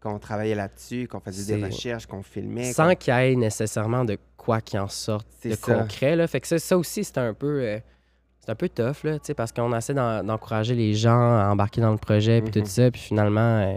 qu'on 0.02 0.18
travaillait 0.18 0.54
là-dessus, 0.54 1.08
qu'on 1.08 1.20
faisait 1.20 1.56
des 1.56 1.64
recherches, 1.64 2.06
qu'on 2.06 2.22
filmait. 2.22 2.72
Sans 2.72 2.90
qu'on- 2.90 2.94
qu'il 2.96 3.14
y 3.14 3.16
ait 3.16 3.34
nécessairement 3.34 4.04
de 4.04 4.18
quoi 4.36 4.60
qui 4.60 4.78
en 4.78 4.88
sorte 4.88 5.26
de 5.44 5.54
ça. 5.54 5.74
concret. 5.74 6.16
Là. 6.16 6.26
Fait 6.26 6.40
que 6.40 6.46
ça, 6.46 6.58
ça 6.58 6.76
aussi, 6.76 7.02
c'est 7.02 7.18
un 7.18 7.32
peu. 7.32 7.60
euh, 7.62 7.78
c'est 8.48 8.52
un 8.52 8.54
peu 8.54 8.68
tough, 8.70 9.04
là, 9.04 9.14
tu 9.18 9.26
sais, 9.26 9.34
parce 9.34 9.52
qu'on 9.52 9.76
essaie 9.76 9.92
d'en- 9.92 10.24
d'encourager 10.24 10.74
les 10.74 10.94
gens 10.94 11.10
à 11.38 11.48
embarquer 11.50 11.82
dans 11.82 11.90
le 11.92 11.98
projet, 11.98 12.40
puis 12.40 12.50
Mhm. 12.58 12.64
tout 12.64 12.70
ça, 12.70 12.90
puis 12.90 13.00
finalement, 13.00 13.40
euh, 13.60 13.74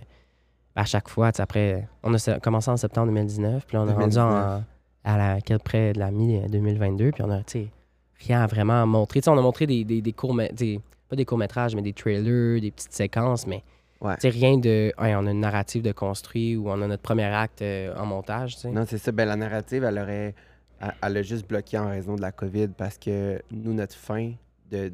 à 0.78 0.86
chaque 0.86 1.10
fois, 1.10 1.32
après, 1.40 1.88
on 2.04 2.14
a 2.14 2.40
commencé 2.40 2.72
en 2.72 2.78
septembre 2.78 3.08
2019, 3.08 3.66
puis 3.68 3.76
on 3.76 3.86
est 3.88 3.92
rendu 3.94 4.18
en, 4.18 4.30
2019. 4.30 4.64
à 5.04 5.18
la, 5.18 5.42
quel- 5.42 5.60
près 5.60 5.92
de 5.92 6.00
la 6.00 6.10
mi-2022, 6.12 7.12
puis 7.12 7.22
on 7.24 7.32
a, 7.32 7.42
rien 8.26 8.42
à 8.42 8.48
vraiment 8.48 8.86
montrer. 8.88 9.20
Tu 9.20 9.26
sais, 9.26 9.30
on 9.32 9.38
a 9.38 9.42
montré 9.42 9.66
des, 9.68 9.84
des, 9.84 10.02
des 10.02 10.14
courts, 10.14 10.38
des, 10.54 10.80
pas 11.10 11.16
des 11.18 11.26
courts-métrages, 11.26 11.76
mais 11.76 11.82
des 11.82 11.92
trailers, 11.94 12.62
des 12.62 12.72
petites 12.72 12.94
séquences, 12.94 13.46
mais 13.48 13.64
Ouais. 14.00 14.16
tu 14.16 14.22
sais, 14.22 14.30
rien 14.30 14.58
de, 14.58 14.94
Hey, 14.98 15.16
on 15.16 15.28
a 15.28 15.32
une 15.32 15.42
narrative 15.42 15.82
de 15.84 15.92
construit 15.92 16.56
ou 16.56 16.70
on 16.70 16.82
a 16.82 16.88
notre 16.88 17.04
premier 17.04 17.26
acte 17.26 17.62
euh, 17.62 17.94
en 17.98 18.06
montage. 18.06 18.56
Non, 18.66 18.86
c'est 18.88 18.98
ça. 18.98 19.12
Ben, 19.12 19.28
la 19.28 19.36
narrative, 19.36 19.84
elle 19.84 20.00
aurait. 20.00 20.34
Elle, 20.80 20.94
elle 21.04 21.18
a 21.18 21.22
juste 21.22 21.48
bloqué 21.48 21.78
en 21.78 21.88
raison 21.90 22.16
de 22.16 22.22
la 22.22 22.32
COVID 22.32 22.70
parce 22.70 22.98
que 22.98 23.40
nous, 23.52 23.74
notre 23.74 23.96
fin 23.96 24.32
de. 24.72 24.92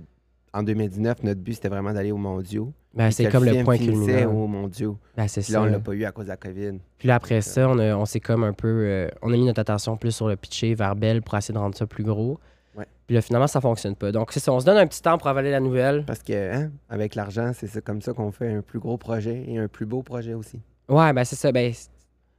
En 0.53 0.63
2019, 0.63 1.23
notre 1.23 1.41
but, 1.41 1.53
c'était 1.55 1.67
vraiment 1.67 1.93
d'aller 1.93 2.11
aux 2.11 2.17
mondiaux. 2.17 2.73
Ben, 2.95 3.11
c'est 3.11 3.29
comme 3.29 3.43
le 3.45 3.63
point 3.63 3.77
culminant. 3.77 4.31
aux 4.33 4.47
mondiaux. 4.47 4.97
Ben, 5.15 5.27
c'est 5.27 5.47
là, 5.49 5.61
on 5.61 5.65
l'a 5.65 5.79
pas 5.79 5.91
eu 5.91 6.03
à 6.05 6.11
cause 6.11 6.23
de 6.25 6.29
la 6.29 6.37
COVID. 6.37 6.79
Puis 6.97 7.07
là, 7.07 7.15
après 7.15 7.41
ça, 7.41 7.69
on, 7.69 7.77
a- 7.77 7.95
on 7.95 8.05
s'est 8.05 8.21
comme 8.21 8.43
un 8.43 8.53
peu. 8.53 8.67
euh, 8.67 9.07
on 9.21 9.31
a 9.31 9.35
mis 9.37 9.45
notre 9.45 9.59
attention 9.59 9.97
plus 9.97 10.11
sur 10.13 10.27
le 10.27 10.35
pitcher 10.35 10.73
vers 10.73 10.95
Belle 10.95 11.21
pour 11.21 11.35
essayer 11.37 11.53
de 11.53 11.59
rendre 11.59 11.75
ça 11.75 11.85
plus 11.85 12.03
gros. 12.03 12.39
Ouais. 12.75 12.85
Puis 13.05 13.13
là, 13.15 13.21
finalement, 13.21 13.45
ça 13.47 13.61
fonctionne 13.61 13.95
pas. 13.95 14.11
Donc, 14.11 14.31
c'est 14.31 14.39
ça. 14.39 14.51
On 14.51 14.59
se 14.59 14.65
donne 14.65 14.77
un 14.77 14.87
petit 14.87 15.01
temps 15.01 15.17
pour 15.17 15.27
avaler 15.27 15.51
la 15.51 15.59
nouvelle. 15.59 16.05
Parce 16.05 16.23
que, 16.23 16.53
hein, 16.55 16.71
avec 16.89 17.13
l'argent, 17.13 17.51
c'est 17.53 17.83
comme 17.83 18.01
ça 18.01 18.13
qu'on 18.13 18.31
fait 18.31 18.51
un 18.51 18.61
plus 18.61 18.79
gros 18.79 18.97
projet 18.97 19.43
et 19.47 19.59
un 19.59 19.67
plus 19.67 19.85
beau 19.85 20.01
projet 20.01 20.33
aussi. 20.33 20.59
Ouais, 20.89 21.11
ben, 21.13 21.23
c'est 21.23 21.35
ça. 21.35 21.51
Ben, 21.51 21.71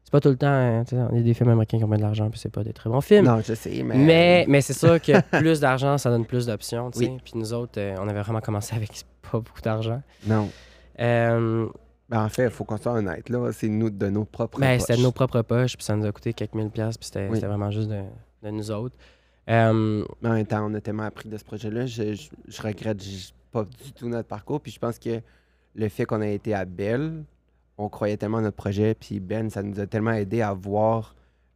c'est 0.08 0.12
pas 0.12 0.20
tout 0.20 0.30
le 0.30 0.36
temps. 0.38 0.46
hein, 0.46 0.84
y 1.12 1.18
a 1.18 1.20
des 1.20 1.34
films 1.34 1.50
américains 1.50 1.76
qui 1.76 1.84
ont 1.84 1.88
bien 1.88 1.98
de 1.98 2.02
l'argent, 2.02 2.30
puis 2.30 2.40
c'est 2.40 2.48
pas 2.50 2.64
des 2.64 2.72
très 2.72 2.88
bons 2.88 3.02
films. 3.02 3.26
Non, 3.26 3.42
je 3.46 3.52
sais, 3.52 3.82
mais. 3.82 3.94
Mais, 3.94 4.46
mais 4.48 4.62
c'est 4.62 4.72
sûr 4.72 4.98
que 5.02 5.20
plus 5.38 5.60
d'argent, 5.60 5.98
ça 5.98 6.08
donne 6.08 6.24
plus 6.24 6.46
d'options. 6.46 6.90
tu 6.90 7.00
sais. 7.00 7.10
Oui. 7.10 7.18
Puis 7.22 7.32
nous 7.36 7.52
autres, 7.52 7.78
euh, 7.78 7.94
on 8.00 8.08
avait 8.08 8.22
vraiment 8.22 8.40
commencé 8.40 8.74
avec 8.74 8.90
pas 9.22 9.38
beaucoup 9.38 9.60
d'argent. 9.62 10.00
Non. 10.26 10.48
Euh, 10.98 11.66
Ben, 12.08 12.24
en 12.24 12.28
fait, 12.30 12.44
il 12.44 12.50
faut 12.50 12.64
qu'on 12.64 12.78
soit 12.78 12.92
honnête, 12.92 13.28
là. 13.28 13.50
C'est 13.52 13.68
nous, 13.68 13.90
de 13.90 14.08
nos 14.08 14.24
propres 14.24 14.58
ben, 14.58 14.80
c'était 14.80 14.94
de 14.94 14.96
poches. 14.98 15.04
nos 15.04 15.12
propres 15.12 15.42
poches, 15.42 15.76
puis 15.76 15.84
ça 15.84 15.94
nous 15.94 16.06
a 16.06 16.12
coûté 16.12 16.32
quelques 16.32 16.54
mille 16.54 16.70
piastres, 16.70 17.00
puis 17.00 17.06
c'était 17.06 17.28
Oui. 17.28 17.38
vraiment 17.40 17.70
juste 17.70 17.90
de, 17.90 18.00
de 18.44 18.50
nous 18.50 18.70
autres. 18.70 18.96
Euh, 19.50 20.04
Mais 20.22 20.28
en 20.30 20.32
même 20.32 20.46
temps, 20.46 20.66
on 20.70 20.72
a 20.74 20.80
tellement 20.80 21.02
appris 21.04 21.28
de 21.28 21.36
ce 21.36 21.44
projet-là. 21.44 21.84
Je, 21.86 22.14
je, 22.14 22.28
je 22.48 22.62
regrette 22.62 22.98
pas 23.52 23.64
du 23.64 23.92
tout 23.92 24.08
notre 24.08 24.28
parcours. 24.28 24.60
Puis 24.60 24.72
je 24.72 24.78
pense 24.78 24.98
que 24.98 25.20
le 25.74 25.88
fait 25.88 26.04
qu'on 26.06 26.20
ait 26.22 26.34
été 26.34 26.54
à 26.54 26.64
Belle, 26.64 27.22
on 27.78 27.88
croyait 27.88 28.16
tellement 28.16 28.38
à 28.38 28.42
notre 28.42 28.56
projet. 28.56 28.94
Puis 28.94 29.20
Ben, 29.20 29.48
ça 29.48 29.62
nous 29.62 29.78
a 29.80 29.86
tellement 29.86 30.12
aidé 30.12 30.42
à 30.42 30.52
voir 30.52 31.14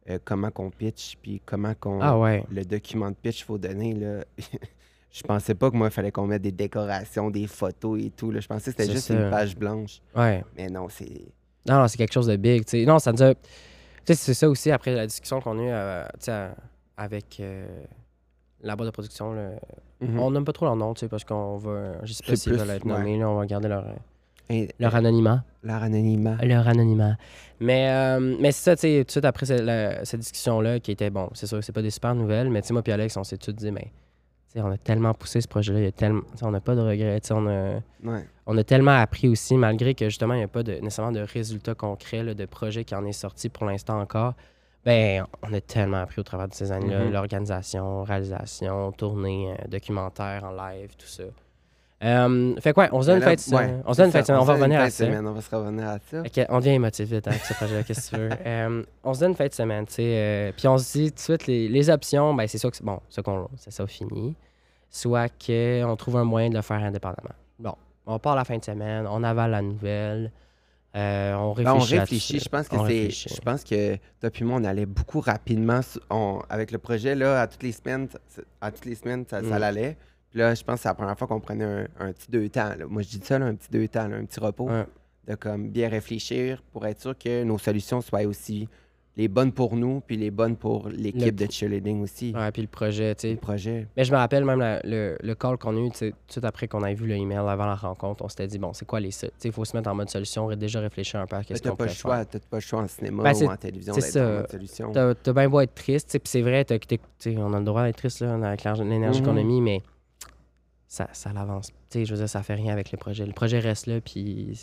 euh, 0.09 0.17
comment 0.23 0.49
qu'on 0.49 0.69
pitch. 0.69 1.17
Puis 1.21 1.41
comment 1.45 1.73
qu'on. 1.79 1.99
ah 2.01 2.17
ouais. 2.17 2.43
Le 2.49 2.63
document 2.63 3.09
de 3.09 3.15
pitch, 3.15 3.41
il 3.41 3.43
faut 3.43 3.57
donner. 3.57 3.93
Là. 3.93 4.23
je 5.11 5.21
pensais 5.21 5.53
pas 5.53 5.69
que 5.69 5.75
moi, 5.75 5.87
il 5.87 5.93
fallait 5.93 6.11
qu'on 6.11 6.25
mette 6.25 6.41
des 6.41 6.51
décorations, 6.51 7.29
des 7.29 7.47
photos 7.47 8.01
et 8.01 8.09
tout. 8.09 8.31
Là. 8.31 8.39
Je 8.39 8.47
pensais 8.47 8.71
que 8.71 8.81
c'était 8.81 8.91
juste 8.91 9.07
ça. 9.07 9.13
une 9.13 9.29
page 9.29 9.55
blanche. 9.55 10.01
Ouais. 10.15 10.43
Mais 10.55 10.67
non, 10.67 10.87
c'est. 10.89 11.25
Non, 11.67 11.79
non, 11.79 11.87
c'est 11.87 11.97
quelque 11.97 12.13
chose 12.13 12.27
de 12.27 12.35
big. 12.35 12.63
Non, 12.85 12.99
ça 12.99 13.11
nous 13.11 13.21
a. 13.21 13.33
Tu 13.35 13.41
sais, 14.05 14.15
c'est 14.15 14.33
ça 14.33 14.49
aussi 14.49 14.71
après 14.71 14.93
la 14.93 15.07
discussion 15.07 15.39
qu'on 15.39 15.59
a 15.59 15.61
eue 15.61 15.69
euh, 15.69 16.49
avec 16.97 17.37
euh, 17.39 17.65
la 18.61 18.75
boîte 18.75 18.87
de 18.87 18.91
production. 18.91 19.33
là. 19.33 19.51
Mhm. 20.01 20.19
On 20.19 20.31
nomme 20.31 20.43
pas 20.43 20.51
trop 20.51 20.65
leur 20.65 20.75
nom, 20.75 20.93
tu 20.93 21.01
sais, 21.01 21.07
parce 21.07 21.23
qu'on 21.23 21.57
va. 21.57 22.03
Je 22.03 22.11
sais 22.13 22.23
pas 22.25 22.35
s'ils 22.35 22.53
veulent 22.53 22.69
être 22.69 22.85
ouais. 22.85 22.91
nommés, 22.91 23.17
là, 23.17 23.29
on 23.29 23.37
va 23.37 23.45
garder 23.45 23.69
leur, 23.69 23.85
Et- 24.49 24.69
leur 24.79 24.93
anonymat. 24.95 25.43
leur 25.63 25.81
anonymat. 25.83 26.37
Leur 26.43 26.67
anonymat. 26.67 27.15
Mais, 27.59 27.89
euh, 27.89 28.35
mais 28.39 28.51
c'est 28.51 28.63
ça, 28.63 28.75
tu 28.75 28.81
sais, 28.81 28.97
tout 28.99 29.05
de 29.05 29.11
suite 29.11 29.25
après 29.25 29.45
cette, 29.45 29.61
la- 29.61 30.03
cette 30.05 30.19
discussion-là, 30.19 30.79
qui 30.79 30.91
était, 30.91 31.09
bon, 31.09 31.29
c'est 31.33 31.47
sûr 31.47 31.59
que 31.59 31.63
c'est 31.65 31.71
pas 31.71 31.81
des 31.81 31.89
super 31.91 32.13
nouvelles, 32.15 32.49
mais 32.49 32.61
tu 32.61 32.67
sais, 32.67 32.73
moi 32.73 32.83
puis 32.83 32.91
Alex, 32.91 33.15
on 33.17 33.23
s'est 33.23 33.37
tous 33.37 33.53
dit, 33.53 33.71
mais, 33.71 33.83
tu 34.51 34.59
sais, 34.59 34.61
on 34.61 34.69
a 34.71 34.77
tellement 34.77 35.13
poussé 35.13 35.39
ce 35.39 35.47
projet-là, 35.47 35.91
tellement, 35.93 36.21
on 36.41 36.51
n'a 36.51 36.59
pas 36.59 36.75
de 36.75 36.81
regrets, 36.81 37.19
tu 37.21 37.27
sais, 37.29 37.33
on 37.33 37.47
a, 37.47 37.75
Ouais. 38.03 38.25
on 38.45 38.57
a 38.57 38.63
tellement 38.65 38.91
appris 38.99 39.29
aussi, 39.29 39.55
malgré 39.55 39.95
que 39.95 40.05
justement, 40.09 40.33
il 40.33 40.39
n'y 40.39 40.43
a 40.43 40.47
pas 40.49 40.63
de, 40.63 40.73
nécessairement 40.73 41.13
de 41.13 41.21
résultats 41.21 41.75
concrets, 41.75 42.23
là, 42.23 42.33
de 42.33 42.45
projet 42.45 42.83
qui 42.83 42.93
en 42.95 43.05
est 43.05 43.13
sorti 43.13 43.47
pour 43.47 43.65
l'instant 43.65 43.99
encore. 44.01 44.33
Ben, 44.85 45.25
on 45.41 45.53
a 45.53 45.61
tellement 45.61 46.01
appris 46.01 46.19
au 46.19 46.23
travers 46.23 46.49
de 46.49 46.53
ces 46.53 46.73
années-là, 46.73 47.05
Mhm. 47.05 47.13
l'organisation, 47.13 48.03
réalisation, 48.03 48.91
tournée, 48.91 49.53
euh, 49.53 49.67
documentaire 49.69 50.43
en 50.43 50.51
live, 50.51 50.89
tout 50.97 51.07
ça. 51.07 51.23
Euh, 52.03 52.55
fait 52.59 52.73
quoi, 52.73 52.89
on 52.91 53.01
se 53.01 53.07
donne 53.07 53.17
une 53.17 53.23
fête 53.23 53.39
ouais, 53.39 53.43
semaine. 53.45 53.83
On 53.85 53.93
se 53.93 53.97
donne 53.97 54.07
une 54.07 54.11
fête. 54.11 54.29
On 54.29 54.43
va 54.43 54.53
revenir 54.53 54.79
à 54.81 54.89
ça. 54.89 55.05
semaine, 55.05 55.25
On 55.25 55.31
va 55.31 55.41
se 55.41 55.55
revenir 55.55 55.87
à 55.87 55.97
ça. 55.99 56.19
Ok, 56.21 56.45
on 56.49 56.59
devient 56.59 56.71
émotif 56.71 57.09
vite 57.09 57.27
hein, 57.27 57.31
avec 57.31 57.43
ce 57.45 57.53
projet-là, 57.53 57.83
qu'est-ce 57.83 58.11
que 58.11 58.15
tu 58.15 58.21
veux. 58.21 58.29
Euh, 58.45 58.83
on 59.03 59.13
se 59.13 59.19
donne 59.21 59.35
une 59.39 59.47
de 59.47 59.53
semaine, 59.53 59.85
tu 59.85 59.93
sais. 59.93 60.03
euh, 60.05 60.51
puis 60.55 60.67
on 60.67 60.77
se 60.77 60.91
dit 60.97 61.09
tout 61.11 61.15
de 61.15 61.19
suite, 61.19 61.47
les, 61.47 61.69
les 61.69 61.89
options, 61.89 62.33
ben 62.33 62.45
c'est 62.47 62.57
ça 62.57 62.69
que 62.69 62.75
c'est 62.75 62.83
bon, 62.83 62.99
ça 63.09 63.21
qu'on 63.21 63.47
c'est 63.57 63.71
ça 63.71 63.87
fini. 63.87 64.35
Soit 64.89 65.29
qu'on 65.29 65.95
trouve 65.95 66.17
un 66.17 66.23
moyen 66.23 66.49
de 66.49 66.55
le 66.55 66.61
faire 66.61 66.83
indépendamment. 66.83 67.33
Bon, 67.57 67.73
on 68.05 68.19
part 68.19 68.35
la 68.35 68.43
fin 68.43 68.57
de 68.57 68.63
semaine, 68.63 69.07
on 69.09 69.23
avale 69.23 69.51
la 69.51 69.61
nouvelle, 69.61 70.31
euh, 70.95 71.33
on 71.35 71.53
Ben, 71.53 71.71
réfléchit. 71.71 71.95
on 71.95 71.99
réfléchit. 72.01 72.39
Je 72.39 72.49
pense 72.49 72.67
que 72.67 72.75
On 72.75 72.79
c'est. 72.85 72.93
réfléchit. 72.93 73.33
Je 73.35 73.41
pense 73.41 73.63
que 73.63 73.95
toi 74.19 74.29
puis 74.29 74.43
moi, 74.43 74.59
on 74.61 74.63
allait 74.65 74.85
beaucoup 74.85 75.21
rapidement 75.21 75.79
on- 76.11 76.41
avec 76.49 76.71
le 76.71 76.77
projet 76.77 77.15
là, 77.15 77.41
à 77.41 77.47
toutes 77.47 77.63
les 77.63 77.71
semaines. 77.71 78.07
À 78.61 78.71
toutes 78.71 78.85
les 78.85 78.95
semaines, 78.95 79.25
ça, 79.27 79.41
ça 79.41 79.57
Mm. 79.59 79.63
Puis 80.33 80.39
là, 80.39 80.53
je 80.55 80.63
pense 80.63 80.77
que 80.77 80.81
c'est 80.81 80.89
la 80.89 80.95
première 80.95 81.17
fois 81.17 81.27
qu'on 81.27 81.39
prenait 81.39 81.63
un, 81.63 81.87
un 81.99 82.11
petit 82.11 82.29
deux 82.31 82.49
temps. 82.49 82.69
là. 82.77 82.85
Moi, 82.89 83.03
je 83.03 83.09
dis 83.09 83.21
ça, 83.23 83.37
là, 83.39 83.45
un 83.45 83.53
petit 83.55 83.69
deux 83.71 83.87
temps, 83.87 84.07
là, 84.07 84.17
un 84.17 84.25
petit 84.25 84.39
repos. 84.39 84.67
Ouais. 84.67 84.85
De 85.27 85.35
comme 85.35 85.69
bien 85.69 85.87
réfléchir 85.87 86.61
pour 86.73 86.85
être 86.85 86.99
sûr 86.99 87.17
que 87.17 87.43
nos 87.45 87.57
solutions 87.57 88.01
soient 88.01 88.23
aussi 88.25 88.67
les 89.15 89.27
bonnes 89.27 89.51
pour 89.53 89.75
nous, 89.75 90.01
puis 90.01 90.17
les 90.17 90.31
bonnes 90.31 90.55
pour 90.57 90.89
l'équipe 90.89 91.39
Le- 91.39 91.45
de 91.45 91.51
cheerleading 91.51 92.01
aussi. 92.01 92.33
Ouais, 92.35 92.51
puis 92.51 92.63
le 92.63 92.67
projet, 92.67 93.13
tu 93.13 93.27
Le 93.27 93.33
sais. 93.33 93.39
projet. 93.39 93.87
Mais 93.95 94.03
je 94.05 94.11
me 94.11 94.17
rappelle 94.17 94.43
même 94.43 94.57
la- 94.59 94.81
le, 94.83 95.15
le 95.21 95.35
call 95.35 95.57
qu'on 95.59 95.77
a 95.77 95.79
eu, 95.79 95.91
tout 95.91 96.11
suite 96.27 96.43
après 96.43 96.67
qu'on 96.67 96.83
ait 96.83 96.95
vu 96.95 97.05
le 97.05 97.15
email 97.15 97.37
avant 97.37 97.67
la 97.67 97.75
rencontre, 97.75 98.25
on 98.25 98.27
s'était 98.27 98.47
dit, 98.47 98.57
bon, 98.57 98.73
c'est 98.73 98.85
quoi 98.85 98.99
les? 98.99 99.09
Tu 99.09 99.17
sais, 99.19 99.31
il 99.45 99.51
faut 99.51 99.63
se 99.65 99.77
mettre 99.77 99.89
en 99.91 99.93
mode 99.95 100.09
solution, 100.09 100.49
et 100.49 100.55
déjà 100.55 100.79
réfléchir 100.79 101.19
un 101.19 101.27
peu 101.27 101.35
à 101.35 101.43
qu'est-ce 101.43 101.61
qu'on 101.61 101.75
le 101.79 101.87
choix, 101.89 102.15
faire. 102.17 102.27
t'as 102.27 102.39
pas 102.39 102.57
le 102.57 102.61
choix 102.61 102.81
en 102.81 102.87
cinéma 102.87 103.21
Ben, 103.23 103.35
ou 103.45 103.51
en 103.51 103.55
télévision 103.55 103.93
c'est 103.93 104.01
d'être 104.01 104.11
ça. 104.11 104.27
en 104.27 104.33
mode 104.39 104.49
solution. 104.51 104.91
T'as 104.91 105.13
t'as 105.13 105.33
bien 105.33 105.47
beau 105.47 105.59
être 105.61 105.75
triste, 105.75 106.09
puis 106.09 106.21
c'est 106.25 106.41
vrai, 106.41 106.65
sais, 107.19 107.37
on 107.37 107.53
a 107.53 107.59
le 107.59 107.65
droit 107.65 107.83
d'être 107.85 107.97
triste 107.97 108.21
là, 108.21 108.33
avec 108.33 108.63
l'énergie 108.63 109.21
qu'on 109.21 109.37
a 109.37 109.43
mis, 109.43 109.61
mais 109.61 109.83
ça, 110.93 111.07
ça 111.11 111.33
l'avance. 111.33 111.67
Tu 111.89 111.99
sais, 111.99 112.05
je 112.05 112.11
veux 112.13 112.19
dire, 112.19 112.29
ça 112.29 112.43
fait 112.43 112.53
rien 112.53 112.71
avec 112.71 112.91
le 112.91 112.97
projet. 112.99 113.25
Le 113.25 113.33
projet 113.33 113.57
reste 113.59 113.87
là, 113.87 113.99
puis 113.99 114.55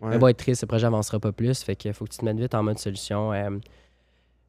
Ouais. 0.00 0.10
bien 0.10 0.18
beau 0.18 0.28
être 0.28 0.36
triste, 0.36 0.62
le 0.62 0.68
projet 0.68 0.86
avancera 0.86 1.18
pas 1.18 1.32
plus, 1.32 1.62
fait 1.62 1.74
qu'il 1.74 1.92
faut 1.94 2.04
que 2.04 2.10
tu 2.10 2.18
te 2.18 2.24
mettes 2.24 2.38
vite 2.38 2.54
en 2.54 2.62
mode 2.62 2.78
solution. 2.78 3.32
euh. 3.32 3.58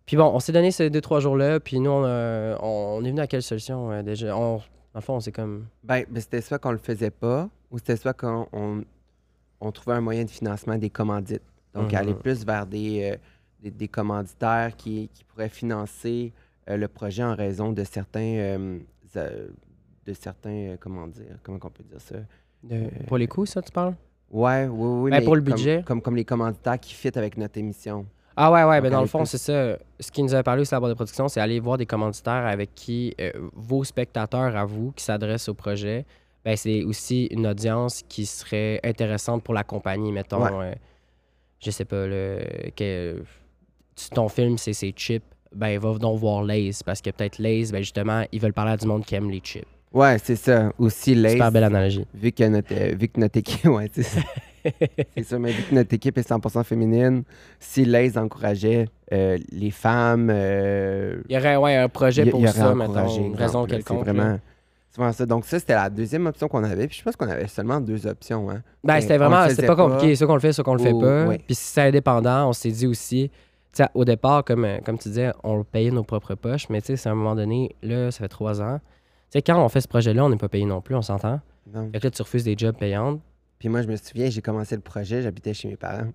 Puis 0.06 0.18
bon, 0.18 0.26
on 0.26 0.40
s'est 0.40 0.52
donné 0.52 0.70
ces 0.72 0.90
deux, 0.90 1.02
trois 1.02 1.20
jours-là, 1.20 1.60
puis 1.60 1.80
nous, 1.80 1.90
on, 1.90 2.04
a- 2.06 2.58
on- 2.62 2.98
on 3.00 3.04
est 3.04 3.10
venu 3.10 3.22
à 3.22 3.28
quelle 3.28 3.42
solution 3.42 3.92
euh, 3.92 4.04
déjà? 4.04 4.38
On, 4.38 4.58
dans 4.58 4.62
le 4.96 5.02
fond, 5.02 5.16
on 5.16 5.20
s'est 5.20 5.32
comme... 5.32 5.66
Ben, 5.84 6.06
ben, 6.10 6.22
c'était 6.22 6.42
soit 6.42 6.60
qu'on 6.60 6.72
le 6.74 6.78
faisait 6.78 7.10
pas, 7.12 7.50
ou 7.72 7.78
c'était 7.80 7.96
soit 7.98 8.14
qu'on 8.14 8.48
on, 8.54 8.84
on 9.62 9.72
trouvait 9.72 9.96
un 9.96 10.02
moyen 10.02 10.26
de 10.26 10.30
financement 10.30 10.78
des 10.78 10.90
commandites. 10.92 11.42
Donc, 11.74 11.92
Mhm. 11.92 11.98
aller 11.98 12.14
plus 12.14 12.46
vers 12.46 12.68
des, 12.68 13.12
euh, 13.14 13.18
des, 13.62 13.72
des 13.72 13.88
commanditaires 13.88 14.76
qui, 14.78 15.10
qui 15.14 15.24
pourraient 15.24 15.50
financer 15.50 16.34
euh, 16.70 16.78
le 16.78 16.88
projet 16.88 17.24
en 17.24 17.36
raison 17.36 17.72
de 17.72 17.84
certains, 17.84 18.20
euh, 18.38 18.80
euh, 19.16 19.48
de 20.08 20.14
certains, 20.14 20.50
euh, 20.50 20.78
comment 20.80 21.06
dire, 21.08 21.38
comment 21.44 21.60
on 21.64 21.70
peut 21.70 21.84
dire 21.84 22.02
ça? 22.02 22.16
de- 22.64 22.90
pour 23.06 23.18
les 23.18 23.28
coûts, 23.28 23.46
ça, 23.46 23.62
tu 23.62 23.72
parles? 23.72 23.94
Ouais, 24.32 24.66
oui, 24.68 24.88
oui. 25.04 25.12
Ben, 25.12 25.20
mais 25.20 25.26
pour 25.26 25.36
le 25.36 25.42
comme- 25.42 25.54
budget. 25.54 25.84
Comme, 25.86 26.02
comme 26.02 26.16
les 26.16 26.26
commanditaires 26.26 26.80
qui 26.80 26.94
fit 26.94 27.12
avec 27.16 27.38
notre 27.38 27.58
émission. 27.60 28.06
Ah 28.40 28.52
ouais, 28.52 28.64
ouais, 28.66 28.82
ben 28.82 28.92
dans 28.92 29.02
le 29.02 29.08
fond, 29.08 29.26
c'est 29.26 29.38
ça. 29.40 29.78
Ce 30.00 30.12
qui 30.12 30.22
nous 30.22 30.36
a 30.36 30.44
parlé 30.44 30.62
aussi 30.62 30.72
la 30.74 30.80
boîte 30.80 30.92
de 30.92 30.96
production, 30.96 31.28
c'est 31.28 31.40
aller 31.40 31.60
voir 31.60 31.78
des 31.78 31.86
commanditaires 31.88 32.46
avec 32.46 32.76
qui 32.76 33.16
euh, 33.20 33.32
vos 33.54 33.84
spectateurs 33.84 34.56
à 34.56 34.64
vous 34.66 34.92
qui 34.92 35.04
s'adressent 35.04 35.50
au 35.50 35.56
projet, 35.56 36.06
ben 36.46 36.56
c'est 36.56 36.84
aussi 36.84 37.26
une 37.32 37.48
audience 37.48 38.04
qui 38.08 38.26
serait 38.28 38.80
intéressante 38.84 39.44
pour 39.44 39.54
la 39.56 39.64
compagnie, 39.64 40.12
mettons. 40.12 40.44
Ouais. 40.44 40.72
euh, 40.72 40.76
je 41.60 41.72
sais 41.72 41.86
pas, 41.86 42.06
le, 42.06 42.40
que 42.76 43.24
ton 44.14 44.30
film, 44.30 44.58
c'est 44.60 44.74
c'est 44.74 44.92
chips, 44.96 45.24
ben 45.56 45.80
va 45.80 45.98
donc 45.98 46.20
voir 46.20 46.44
Lays, 46.44 46.72
parce 46.86 47.02
que 47.02 47.10
peut-être 47.10 47.40
Lays, 47.40 47.72
ben 47.72 47.80
justement, 47.80 48.24
ils 48.32 48.40
veulent 48.40 48.54
parler 48.54 48.74
à 48.74 48.78
du 48.78 48.86
monde 48.86 49.04
qui 49.04 49.16
aime 49.16 49.32
les 49.32 49.40
chips. 49.40 49.66
Ouais, 49.94 50.18
c'est 50.24 50.36
ça. 50.36 50.72
Aussi, 50.78 51.16
Lace, 51.16 51.34
Super 51.34 51.52
belle 51.52 51.64
analogie. 51.64 52.06
vu 52.14 52.32
que 52.32 52.44
notre, 52.44 52.74
euh, 52.74 52.94
vu 53.00 53.08
que 53.08 53.20
notre 53.20 53.38
équipe, 53.38 53.66
ouais, 53.70 53.90
c'est 53.94 54.04
ça. 54.04 54.22
c'est 55.16 55.24
ça, 55.24 55.40
mais 55.40 55.52
vu 55.52 55.64
que 55.64 55.76
notre 55.76 55.94
équipe 55.94 56.18
est 56.18 56.30
100% 56.30 56.64
féminine, 56.64 57.24
si 57.60 57.86
Lace 57.86 58.18
encourageait 58.18 58.90
euh, 59.14 59.38
les 59.52 59.72
femmes, 59.72 60.30
euh, 60.32 61.22
Il 61.30 61.36
y 61.36 61.40
aurait 61.40 61.56
ouais, 61.56 61.76
un 61.78 61.88
projet 61.90 62.26
pour 62.26 62.42
aurait 62.42 62.52
ça, 62.52 62.76
mettons, 62.76 62.94
une 62.94 63.36
raison 63.36 63.66
exemple, 63.66 63.70
quelconque. 63.72 64.06
C'est 64.06 64.14
vraiment, 64.98 65.12
ça. 65.14 65.26
Donc 65.26 65.46
ça, 65.46 65.60
c'était 65.60 65.76
la 65.76 65.90
deuxième 65.90 66.26
option 66.26 66.48
qu'on 66.48 66.64
avait. 66.64 66.88
Puis 66.88 66.98
je 66.98 67.04
pense 67.04 67.16
qu'on 67.16 67.30
avait 67.30 67.48
seulement 67.48 67.80
deux 67.80 68.08
options. 68.08 68.50
Hein. 68.50 68.62
Ben, 68.84 69.00
c'était 69.00 69.18
vraiment, 69.18 69.48
c'était 69.48 69.68
pas 69.68 69.76
compliqué. 69.76 70.16
Soit 70.16 70.28
qu'on 70.28 70.34
le 70.34 70.40
fait, 70.42 70.54
soit 70.54 70.64
qu'on 70.64 70.74
le 70.76 70.84
fait 70.84 70.92
Ou- 70.92 71.02
pas. 71.02 71.28
ouais. 71.28 71.38
Puis 71.46 71.56
si 71.56 71.64
c'est 71.66 71.82
indépendant, 71.82 72.50
on 72.50 72.54
s'est 72.54 72.72
dit 72.72 72.88
aussi, 72.88 73.32
au 73.94 74.06
départ, 74.06 74.44
comme, 74.44 74.68
comme 74.84 74.98
tu 74.98 75.10
disais, 75.10 75.32
on 75.44 75.64
payait 75.64 75.92
nos 75.92 76.04
propres 76.04 76.36
poches, 76.36 76.68
mais 76.70 76.82
tu 76.82 76.88
sais, 76.88 76.96
c'est 76.98 77.10
à 77.10 77.12
un 77.12 77.16
moment 77.16 77.36
donné, 77.36 77.76
là, 77.84 78.12
ça 78.12 78.20
fait 78.20 78.28
trois 78.28 78.62
ans. 78.62 78.80
Tu 79.30 79.38
sais, 79.40 79.42
quand 79.42 79.64
on 79.64 79.68
fait 79.70 79.82
ce 79.82 79.88
projet-là, 79.88 80.24
on 80.26 80.30
n'est 80.30 80.38
pas 80.38 80.50
payé 80.50 80.66
non 80.66 80.82
plus, 80.82 80.96
on 80.96 81.02
s'entend. 81.02 81.42
Fait 81.92 82.00
que 82.00 82.06
là, 82.08 82.12
tu 82.12 82.22
refuses 82.22 82.44
des 82.46 82.56
jobs 82.58 82.76
payantes. 82.78 83.22
Puis 83.60 83.68
moi, 83.70 83.82
je 83.82 83.88
me 83.88 83.96
souviens, 83.98 84.30
j'ai 84.30 84.42
commencé 84.42 84.76
le 84.76 84.82
projet, 84.82 85.22
j'habitais 85.22 85.54
chez 85.54 85.68
mes 85.68 85.76
parents. 85.76 86.12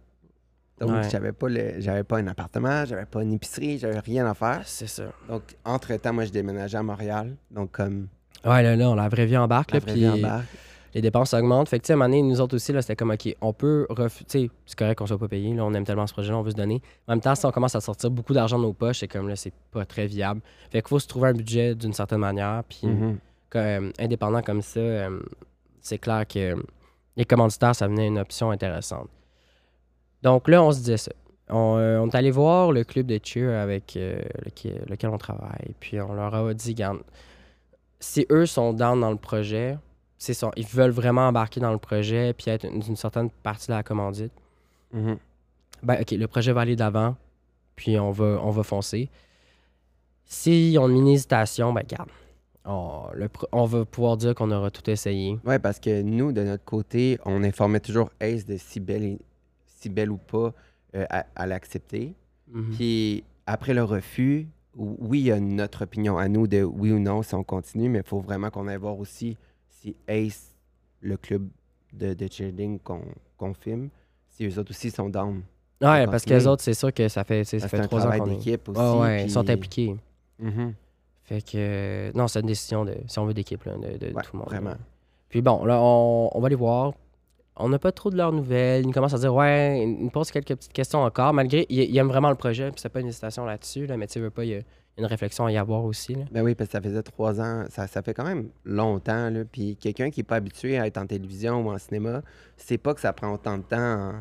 Donc, 0.80 0.90
Ouais. 0.90 1.10
j'avais 1.10 1.32
pas 1.32 1.48
le, 1.48 1.74
j'avais 1.80 2.02
pas 2.04 2.18
un 2.18 2.26
appartement, 2.26 2.84
j'avais 2.86 3.04
pas 3.04 3.22
une 3.22 3.32
épicerie, 3.34 3.78
j'avais 3.78 3.98
rien 4.00 4.26
à 4.26 4.34
faire. 4.34 4.62
C'est 4.64 4.86
ça. 4.88 5.04
Donc, 5.28 5.42
entre-temps, 5.64 6.12
moi, 6.12 6.24
je 6.24 6.30
déménageais 6.32 6.78
à 6.78 6.82
Montréal. 6.82 7.36
Donc, 7.50 7.72
comme 7.72 8.08
Ouais, 8.44 8.62
là, 8.62 8.74
là, 8.74 8.90
on 8.90 8.94
la 8.94 9.08
vraie 9.08 9.26
vie 9.26 9.36
embarque, 9.36 9.70
la 9.72 9.78
là, 9.78 9.84
vraie 9.84 9.92
puis 9.92 10.00
vie 10.02 10.08
embarque. 10.08 10.46
Les 10.94 11.00
dépenses 11.00 11.34
augmentent. 11.34 11.68
Fait 11.68 11.78
que, 11.78 11.84
tu 11.84 11.88
sais, 11.88 11.92
à 11.92 11.96
un 11.96 11.98
moment 11.98 12.08
donné, 12.08 12.22
nous 12.22 12.40
autres 12.40 12.56
aussi, 12.56 12.72
c'était 12.72 12.96
comme, 12.96 13.10
OK, 13.10 13.34
on 13.40 13.52
peut 13.52 13.86
refuser. 13.88 14.24
Tu 14.24 14.38
sais, 14.40 14.50
c'est 14.66 14.78
correct 14.78 14.98
qu'on 14.98 15.06
soit 15.06 15.18
pas 15.18 15.28
payé, 15.28 15.54
là, 15.54 15.64
on 15.64 15.72
aime 15.74 15.84
tellement 15.84 16.06
ce 16.06 16.12
projet-là, 16.12 16.36
on 16.36 16.42
veut 16.42 16.50
se 16.50 16.56
donner. 16.56 16.82
En 17.06 17.12
même 17.12 17.20
temps, 17.20 17.34
si 17.34 17.46
on 17.46 17.50
commence 17.50 17.74
à 17.74 17.80
sortir 17.80 18.10
beaucoup 18.10 18.34
d'argent 18.34 18.58
de 18.58 18.64
nos 18.64 18.72
poches, 18.72 19.00
c'est 19.00 19.08
comme, 19.08 19.28
là, 19.28 19.36
c'est 19.36 19.54
pas 19.70 19.84
très 19.84 20.06
viable. 20.06 20.40
Fait 20.70 20.82
qu'il 20.82 20.88
faut 20.88 20.98
se 20.98 21.08
trouver 21.08 21.30
un 21.30 21.34
budget 21.34 21.74
d'une 21.74 21.92
certaine 21.92 22.20
manière, 22.20 22.62
puis 22.68 22.88
que, 23.50 23.58
euh, 23.58 23.90
indépendant 23.98 24.42
comme 24.42 24.62
ça, 24.62 24.80
euh, 24.80 25.20
c'est 25.80 25.98
clair 25.98 26.26
que 26.26 26.54
euh, 26.54 26.62
les 27.16 27.24
commanditaires, 27.24 27.74
ça 27.74 27.86
venait 27.86 28.06
une 28.06 28.18
option 28.18 28.50
intéressante. 28.50 29.08
Donc 30.22 30.48
là, 30.48 30.62
on 30.62 30.72
se 30.72 30.78
disait 30.78 30.96
ça. 30.96 31.12
On, 31.48 31.76
euh, 31.76 31.98
on 31.98 32.08
est 32.08 32.14
allé 32.14 32.30
voir 32.30 32.72
le 32.72 32.84
club 32.84 33.06
de 33.06 33.18
cheer 33.22 33.50
avec 33.60 33.96
euh, 33.96 34.22
lequel, 34.44 34.84
lequel 34.88 35.10
on 35.10 35.18
travaille. 35.18 35.74
Puis 35.80 36.00
on 36.00 36.14
leur 36.14 36.34
a 36.34 36.54
dit, 36.54 36.74
garde, 36.74 37.00
si 38.00 38.26
eux 38.30 38.46
sont 38.46 38.72
down 38.72 39.00
dans 39.00 39.10
le 39.10 39.16
projet, 39.16 39.76
c'est 40.22 40.34
ça, 40.34 40.50
ils 40.56 40.66
veulent 40.66 40.90
vraiment 40.92 41.26
embarquer 41.28 41.58
dans 41.60 41.72
le 41.72 41.78
projet 41.78 42.32
puis 42.32 42.50
être 42.50 42.64
une, 42.64 42.82
une 42.86 42.96
certaine 42.96 43.28
partie 43.30 43.68
de 43.68 43.72
la 43.72 43.82
commandite, 43.82 44.32
Mhm. 44.92 45.16
ben 45.82 46.00
OK, 46.00 46.10
le 46.12 46.26
projet 46.28 46.52
va 46.52 46.60
aller 46.60 46.76
d'avant, 46.76 47.16
puis 47.76 47.98
on 47.98 48.10
va, 48.12 48.38
on 48.42 48.50
va 48.50 48.62
foncer. 48.62 49.08
Si 50.24 50.76
on 50.80 50.86
a 50.86 50.92
une 50.92 51.08
hésitation, 51.08 51.72
ben 51.72 51.82
garde, 51.86 52.08
on, 52.64 53.06
le 53.14 53.28
pro- 53.28 53.48
on 53.52 53.64
va 53.64 53.84
pouvoir 53.84 54.16
dire 54.16 54.34
qu'on 54.34 54.50
aura 54.50 54.70
tout 54.70 54.88
essayé. 54.88 55.38
Ouais, 55.44 55.58
parce 55.58 55.78
que 55.80 56.02
nous, 56.02 56.32
de 56.32 56.42
notre 56.42 56.64
côté, 56.64 57.18
on 57.24 57.42
informait 57.44 57.80
toujours 57.80 58.10
Ace 58.20 58.46
de 58.46 58.56
si 58.56 58.80
belle, 58.80 59.04
et- 59.04 59.18
si 59.66 59.88
belle 59.88 60.10
ou 60.10 60.16
pas 60.18 60.52
euh, 60.94 61.04
à, 61.10 61.26
à 61.34 61.46
l'accepter. 61.46 62.14
Mhm. 62.50 62.74
Puis 62.76 63.24
après 63.46 63.74
le 63.74 63.82
refus, 63.82 64.46
ou- 64.76 64.96
oui, 65.00 65.20
il 65.20 65.26
y 65.26 65.32
a 65.32 65.40
notre 65.40 65.82
opinion 65.84 66.16
à 66.16 66.28
nous 66.28 66.46
de 66.46 66.62
oui 66.62 66.92
ou 66.92 66.98
non 66.98 67.22
si 67.22 67.34
on 67.34 67.42
continue, 67.44 67.88
mais 67.88 67.98
il 68.00 68.04
faut 68.06 68.20
vraiment 68.20 68.50
qu'on 68.50 68.68
aille 68.68 68.76
voir 68.76 68.98
aussi 68.98 69.36
si 69.82 69.96
Ace, 70.08 70.54
le 71.00 71.16
club 71.16 71.48
de, 71.92 72.14
de 72.14 72.28
cheerleading 72.30 72.78
qu'on 72.78 73.54
filme, 73.54 73.88
si 74.30 74.46
eux 74.46 74.58
autres 74.58 74.70
aussi 74.70 74.90
sont 74.90 75.08
down. 75.08 75.42
Ouais, 75.80 76.04
faut 76.04 76.10
parce 76.12 76.24
que 76.24 76.30
les 76.30 76.46
autres, 76.46 76.62
c'est 76.62 76.74
sûr 76.74 76.92
que 76.92 77.08
ça 77.08 77.24
fait, 77.24 77.42
ça 77.44 77.66
fait 77.68 77.80
trois 77.82 78.06
ans 78.06 78.16
qu'on 78.18 78.26
est. 78.30 78.36
d'équipe 78.36 78.68
aussi. 78.68 78.80
Ouais, 78.80 78.98
ouais, 79.00 79.24
ils 79.24 79.30
sont 79.30 79.48
impliqués. 79.50 79.96
Mhm. 80.38 80.74
Fait 81.24 81.42
que, 81.42 81.50
euh, 81.56 82.12
non, 82.14 82.28
c'est 82.28 82.40
une 82.40 82.46
décision, 82.46 82.84
de, 82.84 82.94
si 83.08 83.18
on 83.18 83.26
veut, 83.26 83.34
d'équipe, 83.34 83.64
de, 83.64 83.98
de 83.98 84.14
Ouais, 84.14 84.22
tout 84.22 84.30
le 84.34 84.38
monde. 84.38 84.48
vraiment. 84.48 84.70
là. 84.70 84.78
Puis 85.28 85.42
bon, 85.42 85.64
là, 85.64 85.78
on, 85.80 86.30
on 86.32 86.40
va 86.40 86.48
les 86.48 86.54
voir. 86.54 86.92
On 87.56 87.68
n'a 87.68 87.78
pas 87.78 87.90
trop 87.92 88.10
de 88.10 88.16
leurs 88.16 88.32
nouvelles. 88.32 88.82
Ils 88.82 88.86
nous 88.86 88.92
commencent 88.92 89.14
à 89.14 89.18
dire, 89.18 89.34
ouais, 89.34 89.82
ils 89.82 90.04
nous 90.04 90.10
posent 90.10 90.30
quelques 90.30 90.54
petites 90.54 90.72
questions 90.72 91.00
encore, 91.02 91.32
malgré, 91.34 91.66
ils, 91.68 91.80
ils 91.90 91.96
aiment 91.98 92.08
vraiment 92.08 92.30
le 92.30 92.36
projet, 92.36 92.70
puis 92.70 92.80
c'est 92.80 92.88
pas 92.88 93.00
une 93.00 93.08
hésitation 93.08 93.44
là-dessus, 93.44 93.86
là, 93.86 93.96
mais 93.96 94.06
tu 94.06 94.20
veux 94.20 94.30
pas, 94.30 94.44
il 94.44 94.50
y 94.50 94.54
a 94.54 94.60
une 94.98 95.06
réflexion 95.06 95.46
à 95.46 95.52
y 95.52 95.56
avoir 95.56 95.84
aussi. 95.84 96.14
Là. 96.14 96.24
Ben 96.30 96.42
oui, 96.42 96.54
parce 96.54 96.68
que 96.68 96.72
ça 96.72 96.80
faisait 96.80 97.02
trois 97.02 97.40
ans, 97.40 97.64
ça, 97.70 97.86
ça 97.86 98.02
fait 98.02 98.12
quand 98.14 98.24
même 98.24 98.48
longtemps. 98.64 99.30
Là, 99.30 99.44
puis 99.50 99.76
quelqu'un 99.76 100.10
qui 100.10 100.20
n'est 100.20 100.24
pas 100.24 100.36
habitué 100.36 100.78
à 100.78 100.86
être 100.86 100.98
en 100.98 101.06
télévision 101.06 101.66
ou 101.66 101.70
en 101.70 101.78
cinéma, 101.78 102.22
c'est 102.56 102.78
pas 102.78 102.92
que 102.94 103.00
ça 103.00 103.12
prend 103.12 103.32
autant 103.32 103.56
de 103.58 103.62
temps 103.62 104.12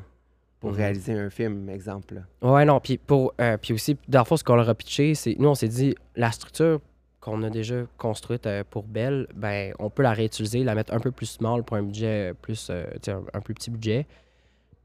pour 0.59 0.71
Mhm. 0.71 0.77
réaliser 0.77 1.13
un 1.13 1.29
film, 1.29 1.69
exemple. 1.69 2.15
là. 2.15 2.51
Ouais, 2.53 2.65
non, 2.65 2.79
puis 2.79 2.97
pour, 2.97 3.33
euh, 3.41 3.57
puis 3.57 3.73
aussi, 3.73 3.97
dans 4.07 4.19
le 4.19 4.25
fond, 4.25 4.37
ce 4.37 4.43
qu'on 4.43 4.55
leur 4.55 4.69
a 4.69 4.75
pitché, 4.75 5.13
c'est, 5.15 5.35
nous, 5.39 5.49
on 5.49 5.55
s'est 5.55 5.67
dit, 5.67 5.95
la 6.15 6.31
structure 6.31 6.79
qu'on 7.19 7.43
a 7.43 7.49
déjà 7.49 7.83
construite 7.97 8.47
euh, 8.47 8.63
pour 8.69 8.83
Belle, 8.83 9.27
ben, 9.35 9.73
on 9.79 9.89
peut 9.89 10.03
la 10.03 10.13
réutiliser, 10.13 10.63
la 10.63 10.73
mettre 10.75 10.93
un 10.93 10.99
peu 10.99 11.11
plus 11.11 11.25
small 11.27 11.63
pour 11.63 11.77
un 11.77 11.83
budget 11.83 12.33
plus, 12.41 12.67
euh, 12.69 12.85
sais, 13.01 13.11
un, 13.11 13.23
un 13.33 13.41
plus 13.41 13.53
petit 13.53 13.69
budget. 13.71 14.07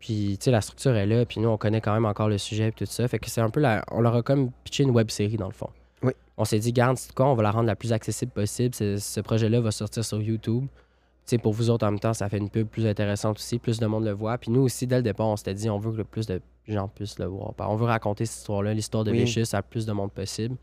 Puis, 0.06 0.36
tu 0.38 0.44
sais, 0.44 0.50
la 0.52 0.60
structure 0.60 0.94
est 0.94 1.04
là, 1.04 1.26
puis 1.26 1.40
nous, 1.40 1.48
on 1.48 1.56
connaît 1.56 1.80
quand 1.80 1.92
même 1.92 2.04
encore 2.04 2.28
le 2.28 2.38
sujet 2.38 2.68
et 2.68 2.72
tout 2.72 2.86
ça. 2.86 3.08
Fait 3.08 3.18
que 3.18 3.28
c'est 3.28 3.40
un 3.40 3.50
peu 3.50 3.58
la... 3.58 3.84
On 3.90 4.00
leur 4.00 4.14
a 4.14 4.22
comme 4.22 4.52
pitché 4.62 4.84
une 4.84 4.92
web 4.92 5.10
série, 5.10 5.36
dans 5.36 5.48
le 5.48 5.52
fond. 5.52 5.68
Oui. 6.00 6.12
On 6.36 6.44
s'est 6.44 6.60
dit, 6.60 6.72
garde, 6.72 6.96
c'est 6.96 7.12
quoi, 7.12 7.26
on 7.26 7.34
va 7.34 7.42
la 7.42 7.50
rendre 7.50 7.66
la 7.66 7.74
plus 7.74 7.92
accessible 7.92 8.30
possible. 8.30 8.72
Ce 8.72 9.20
projet-là 9.20 9.60
va 9.60 9.72
sortir 9.72 10.04
sur 10.04 10.22
YouTube. 10.22 10.66
Tu 10.68 10.76
sais, 11.24 11.38
pour 11.38 11.54
vous 11.54 11.70
autres, 11.70 11.84
en 11.84 11.90
même 11.90 11.98
temps, 11.98 12.14
ça 12.14 12.28
fait 12.28 12.38
une 12.38 12.50
pub 12.50 12.68
plus 12.68 12.86
intéressante 12.86 13.38
aussi, 13.38 13.58
plus 13.58 13.80
de 13.80 13.86
monde 13.86 14.04
le 14.04 14.12
voit. 14.12 14.38
Puis 14.38 14.52
nous 14.52 14.60
aussi, 14.60 14.86
dès 14.86 14.98
le 14.98 15.02
départ, 15.02 15.26
on 15.26 15.34
s'était 15.34 15.54
dit, 15.54 15.68
on 15.68 15.78
veut 15.78 15.90
que 15.90 15.96
le 15.96 16.04
plus 16.04 16.28
de 16.28 16.40
gens 16.68 16.86
puissent 16.86 17.18
le 17.18 17.26
voir. 17.26 17.54
On 17.58 17.74
veut 17.74 17.86
raconter 17.86 18.26
cette 18.26 18.38
histoire-là, 18.38 18.74
l'histoire 18.74 19.02
de 19.02 19.10
Oui. 19.10 19.44
À 19.54 19.62
plus 19.62 19.86
de 19.86 19.92
monde 19.92 20.12
possible. 20.12 20.54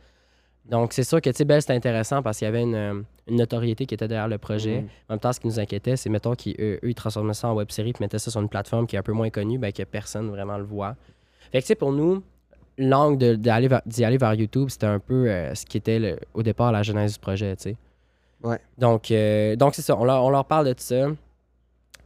Donc, 0.65 0.93
c'est 0.93 1.03
sûr 1.03 1.19
que, 1.19 1.29
tu 1.29 1.35
sais, 1.35 1.45
Belle, 1.45 1.61
c'était 1.61 1.73
intéressant 1.73 2.21
parce 2.21 2.37
qu'il 2.39 2.45
y 2.45 2.47
avait 2.47 2.61
une, 2.63 2.75
euh, 2.75 3.01
une 3.27 3.35
notoriété 3.35 3.85
qui 3.85 3.93
était 3.95 4.07
derrière 4.07 4.29
le 4.29 4.37
projet. 4.37 4.81
Mhm. 4.81 4.87
En 5.09 5.13
même 5.13 5.19
temps, 5.19 5.33
ce 5.33 5.39
qui 5.39 5.47
nous 5.47 5.59
inquiétait, 5.59 5.97
c'est, 5.97 6.09
mettons, 6.09 6.35
qu'eux, 6.35 6.53
eux, 6.57 6.79
ils 6.83 6.95
transformaient 6.95 7.33
ça 7.33 7.49
en 7.49 7.53
web 7.53 7.69
série 7.69 7.91
puis 7.91 8.01
mettaient 8.03 8.19
ça 8.19 8.31
sur 8.31 8.39
une 8.41 8.47
plateforme 8.49 8.87
qui 8.87 8.95
est 8.95 8.99
un 8.99 9.03
peu 9.03 9.11
moins 9.11 9.29
connue, 9.29 9.57
ben, 9.57 9.71
que 9.73 9.83
personne 9.83 10.29
vraiment 10.29 10.57
le 10.57 10.63
voit. 10.63 10.95
Fait 11.51 11.59
que, 11.59 11.63
tu 11.63 11.67
sais, 11.67 11.75
pour 11.75 11.91
nous, 11.91 12.23
l'angle 12.77 13.17
de- 13.17 13.35
d'aller 13.35 13.67
vers- 13.67 13.81
d'y 13.85 14.05
aller 14.05 14.17
vers 14.17 14.33
YouTube, 14.35 14.69
c'était 14.69 14.87
un 14.87 14.99
peu 14.99 15.29
euh, 15.29 15.53
ce 15.53 15.65
qui 15.65 15.77
était 15.77 15.99
le- 15.99 16.19
au 16.33 16.41
départ 16.43 16.71
la 16.71 16.81
genèse 16.81 17.13
du 17.13 17.19
projet, 17.19 17.55
tu 17.57 17.63
sais. 17.63 17.75
Ouais. 18.41 18.57
Donc, 18.77 19.11
euh, 19.11 19.55
donc 19.57 19.75
c'est 19.75 19.81
ça. 19.81 19.97
On 19.97 20.05
leur, 20.05 20.23
on 20.23 20.29
leur 20.29 20.45
parle 20.45 20.73
de 20.73 20.75
ça. 20.77 21.07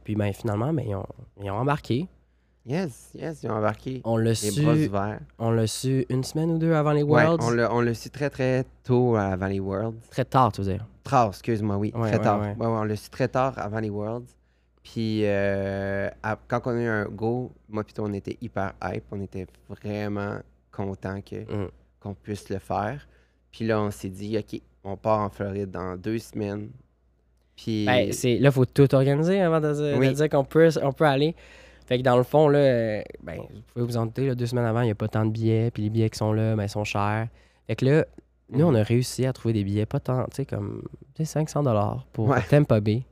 Puis, 0.04 0.14
ben, 0.16 0.32
finalement, 0.32 0.72
ben, 0.72 0.84
ils, 0.86 0.94
ont, 0.94 1.06
ils 1.42 1.50
ont 1.50 1.54
embarqué. 1.58 2.06
Yes, 2.68 3.10
yes, 3.14 3.42
ils 3.42 3.50
ont 3.50 3.54
embarqué. 3.54 4.02
On 4.04 4.16
l'a 4.18 4.32
Les 4.32 4.62
bras 4.62 4.74
su, 4.76 4.86
ouverts. 4.88 5.20
on 5.38 5.50
l'a 5.50 5.66
su 5.66 6.04
une 6.10 6.22
semaine 6.22 6.50
ou 6.50 6.58
deux 6.58 6.74
avant 6.74 6.92
les 6.92 7.02
Ouais, 7.02 7.24
Worlds? 7.24 7.42
on 7.44 7.50
l'a 7.50 7.72
on 7.72 7.80
l'a 7.80 7.94
su 7.94 8.10
très, 8.10 8.28
très 8.28 8.64
tôt 8.84 9.16
avant 9.16 9.46
les 9.46 9.58
Worlds. 9.60 9.98
Très 10.10 10.24
tard, 10.26 10.52
tu 10.52 10.60
veux 10.60 10.72
dire? 10.72 10.86
Tard, 11.02 11.28
excuse-moi, 11.28 11.76
oui. 11.78 11.92
Ouais, 11.94 12.08
très 12.10 12.18
ouais, 12.18 12.22
tard. 12.24 12.40
ouais. 12.40 12.48
Ouais, 12.58 12.66
ouais, 12.66 12.66
on 12.66 12.84
l'a 12.84 12.96
su 12.96 13.08
très 13.08 13.28
tard 13.28 13.54
avant 13.56 13.80
les 13.80 13.88
Worlds. 13.88 14.26
Puis 14.82 15.22
euh, 15.24 16.10
à- 16.22 16.38
quand 16.46 16.60
on 16.66 16.70
a 16.70 16.80
eu 16.82 16.86
un 16.86 17.04
go, 17.06 17.52
moi 17.70 17.84
plutôt 17.84 18.04
on 18.04 18.12
était 18.12 18.36
hyper 18.40 18.74
hype. 18.84 19.04
On 19.12 19.20
était 19.22 19.46
vraiment 19.68 20.36
content 20.70 21.20
que, 21.22 21.36
Mm. 21.36 21.68
qu'on 22.00 22.14
puisse 22.14 22.50
le 22.50 22.58
faire. 22.58 23.06
Puis 23.50 23.66
là, 23.66 23.80
on 23.80 23.90
s'est 23.90 24.10
dit, 24.10 24.36
OK, 24.38 24.60
on 24.84 24.96
part 24.98 25.20
en 25.20 25.30
Floride 25.30 25.70
dans 25.70 25.96
deux 25.96 26.18
semaines. 26.18 26.68
Puis. 27.56 27.86
Ben, 27.86 28.08
là, 28.10 28.14
il 28.22 28.52
faut 28.52 28.66
tout 28.66 28.94
organiser 28.94 29.40
avant 29.40 29.60
de, 29.60 29.72
dire- 29.72 29.94
de 29.94 29.98
Oui. 29.98 30.12
dire 30.12 30.28
qu'on 30.28 30.44
peut, 30.44 30.68
on 30.82 30.92
peut 30.92 31.06
aller. 31.06 31.34
Fait 31.88 31.96
que 31.98 32.02
dans 32.02 32.18
le 32.18 32.22
fond, 32.22 32.48
là, 32.48 32.58
euh, 32.58 33.02
ben, 33.22 33.38
vous 33.38 33.62
pouvez 33.72 33.84
vous 33.86 33.96
en 33.96 34.04
douter, 34.06 34.26
là, 34.26 34.34
deux 34.34 34.44
semaines 34.46 34.66
avant, 34.66 34.82
il 34.82 34.86
n'y 34.86 34.90
a 34.90 34.94
pas 34.94 35.08
tant 35.08 35.24
de 35.24 35.30
billets. 35.30 35.70
Puis 35.70 35.82
les 35.84 35.88
billets 35.90 36.10
qui 36.10 36.18
sont 36.18 36.32
là, 36.34 36.54
ben, 36.54 36.64
ils 36.64 36.68
sont 36.68 36.84
chers. 36.84 37.28
Fait 37.66 37.76
que 37.76 37.84
là, 37.86 38.04
nous, 38.50 38.66
on 38.66 38.74
a 38.74 38.82
réussi 38.82 39.24
à 39.24 39.32
trouver 39.32 39.54
des 39.54 39.64
billets 39.64 39.86
pas 39.86 39.98
tant, 40.00 40.24
tu 40.24 40.36
sais, 40.36 40.44
comme 40.44 40.82
tu 41.14 41.24
sais, 41.24 41.32
500 41.32 41.62
pour 42.12 42.28
Ouais. 42.28 42.42
Tampa 42.48 42.80
Bay. 42.80 43.02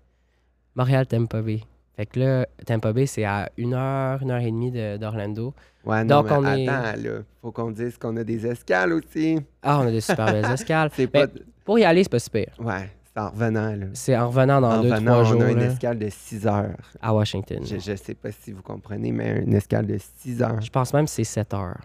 Montréal, 0.75 1.07
Tampa 1.07 1.41
Bay. 1.41 1.61
Fait 1.97 2.05
que 2.07 2.21
là, 2.21 2.47
Tampa 2.67 2.93
Bay, 2.93 3.07
c'est 3.07 3.25
à 3.25 3.49
une 3.57 3.73
heure, 3.73 4.21
une 4.23 4.31
heure 4.31 4.41
et 4.43 4.51
demie 4.51 4.71
de- 4.71 4.99
d'Orlando. 4.99 5.55
ouais, 5.87 6.05
non, 6.05 6.21
donc, 6.23 6.31
mais 6.31 6.37
on 6.37 6.45
est- 6.55 6.69
attends, 6.69 7.01
là. 7.03 7.11
Faut 7.41 7.53
qu'on 7.53 7.71
dise 7.71 7.97
qu'on 7.97 8.15
a 8.19 8.25
des 8.25 8.47
escales 8.47 8.93
aussi. 8.93 9.39
Ah, 9.63 9.79
on 9.81 9.87
a 9.87 9.91
des 9.91 10.03
super 10.03 10.27
belles 10.27 10.45
escales. 10.53 10.91
Ben, 10.99 11.09
pas. 11.09 11.27
Pour 11.65 11.79
y 11.79 11.85
aller, 11.85 12.03
c'est 12.03 12.11
pas 12.11 12.19
super. 12.19 12.47
Ouais, 12.59 12.91
c'est 13.17 13.23
en 13.23 13.31
revenant, 13.31 13.75
là. 13.75 13.87
C'est 13.95 14.17
en 14.17 14.29
revenant 14.29 14.61
dans 14.61 14.73
en 14.73 14.83
deux, 14.83 14.91
revenant, 14.91 15.13
trois 15.13 15.23
on 15.23 15.25
jours 15.25 15.43
a 15.43 15.51
une 15.51 15.63
escale 15.63 15.99
de 15.99 16.09
6 16.11 16.47
heures. 16.47 16.77
à 17.01 17.15
Washington. 17.15 17.61
Je, 17.65 17.79
je 17.79 17.97
sais 17.97 18.15
pas 18.15 18.31
si 18.31 18.53
vous 18.53 18.63
comprenez, 18.63 19.11
mais 19.11 19.43
une 19.43 19.55
escale 19.55 19.87
de 19.87 19.99
6 19.99 20.43
heures. 20.43 20.61
Je 20.61 20.71
pense 20.71 20.93
même 20.93 21.07
que 21.07 21.11
c'est 21.11 21.25
7 21.25 21.55
heures. 21.55 21.81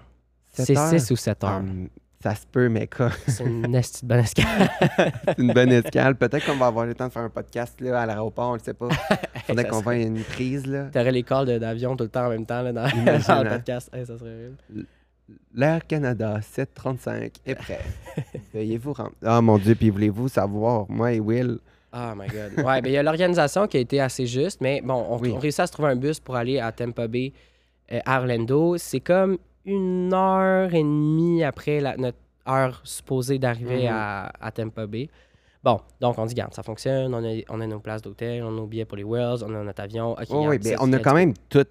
C'est 0.52 0.78
heures? 0.78 0.90
6 0.90 1.12
ou 1.12 1.16
7 1.16 1.44
heures. 1.46 1.58
Hum, 1.58 1.88
ça 2.22 2.36
se 2.36 2.46
peut, 2.46 2.68
mais 2.68 2.88
quoi? 2.88 3.12
C'est 3.28 3.46
une 3.46 3.62
bonne 3.62 3.76
escale. 4.20 4.70
c'est 5.26 5.40
une 5.40 5.54
bonne 5.54 5.72
escale. 5.72 6.16
Peut-être 6.16 6.46
qu'on 6.46 6.58
va 6.58 6.68
avoir 6.68 6.86
le 6.86 6.94
temps 6.94 7.08
de 7.08 7.14
faire 7.14 7.24
un 7.24 7.30
podcast 7.30 7.82
là, 7.82 8.02
à 8.02 8.06
l'aéroport, 8.06 8.50
on 8.50 8.54
le 8.54 8.60
sait 8.60 8.76
pas. 8.76 8.90
Faudrait 9.48 9.68
qu'on 9.68 9.82
voie 9.82 9.96
une 9.96 10.22
prise, 10.22 10.68
là. 10.68 10.90
T'aurais 10.92 11.12
les 11.12 11.24
calls 11.24 11.60
d'avion 11.60 11.96
tout 11.96 12.04
le 12.04 12.10
temps 12.10 12.28
en 12.28 12.30
même 12.30 12.46
temps 12.46 12.62
là, 12.62 12.74
dans, 12.74 12.84
le 12.84 13.10
hein. 13.10 13.46
podcast. 13.50 13.90
Hey, 13.94 14.06
ça 14.06 14.20
serait 14.20 14.36
horrible. 14.36 14.86
L'Air 15.54 15.86
Canada 15.88 16.40
735 16.42 17.34
est 17.46 17.56
prêt. 17.56 17.80
Veuillez 18.54 18.78
vous 18.78 18.94
rendre. 18.94 19.12
Ah 19.24 19.42
mon 19.42 19.58
Dieu, 19.58 19.76
puis 19.76 19.90
voulez-vous 19.90 20.28
savoir, 20.30 20.86
moi 20.90 21.14
et 21.14 21.20
Will, 21.20 21.60
Oh 21.94 22.14
my 22.16 22.26
god. 22.28 22.66
Ouais, 22.66 22.82
ben 22.82 22.88
il 22.90 22.94
y 22.94 22.98
a 22.98 23.04
l'organisation 23.04 23.68
qui 23.68 23.76
a 23.76 23.82
été 23.82 24.00
assez 24.00 24.26
juste, 24.26 24.62
mais 24.62 24.80
bon, 24.82 25.06
on, 25.10 25.18
Oui. 25.20 25.34
on 25.36 25.40
réussit 25.40 25.60
à 25.60 25.68
se 25.68 25.74
trouver 25.74 25.90
un 25.90 25.98
bus 25.98 26.22
pour 26.22 26.38
aller 26.38 26.58
à 26.58 26.72
Tampa 26.72 27.06
Bay, 27.10 27.34
euh, 27.92 28.00
à 28.06 28.22
Orlando. 28.22 28.78
C'est 28.78 29.02
comme 29.02 29.38
une 29.66 30.14
heure 30.14 30.74
et 30.74 30.84
demie 30.84 31.44
après 31.44 31.82
la- 31.82 31.98
notre 31.98 32.18
heure 32.48 32.80
supposée 32.86 33.40
d'arriver 33.40 33.84
Mhm. 33.90 33.94
à, 33.94 34.32
à 34.40 34.52
Tampa 34.52 34.88
Bay. 34.88 35.10
Bon, 35.64 35.82
donc 36.00 36.18
on 36.18 36.26
dit, 36.26 36.34
garde, 36.34 36.54
ça 36.54 36.64
fonctionne, 36.64 37.14
on 37.14 37.24
a, 37.26 37.42
on 37.50 37.60
a 37.60 37.68
nos 37.68 37.80
places 37.82 38.02
d'hôtel, 38.02 38.42
on 38.42 38.48
a 38.48 38.52
nos 38.52 38.68
billets 38.68 38.86
pour 38.86 38.96
les 38.98 39.04
Wells, 39.04 39.44
on 39.46 39.54
a 39.54 39.62
notre 39.62 39.84
avion. 39.84 40.16
Oh, 40.30 40.48
oui, 40.48 40.60
ben, 40.60 40.78
on 40.80 40.92
a 40.94 41.00
quand 41.00 41.14
même 41.14 41.34
tout, 41.50 41.66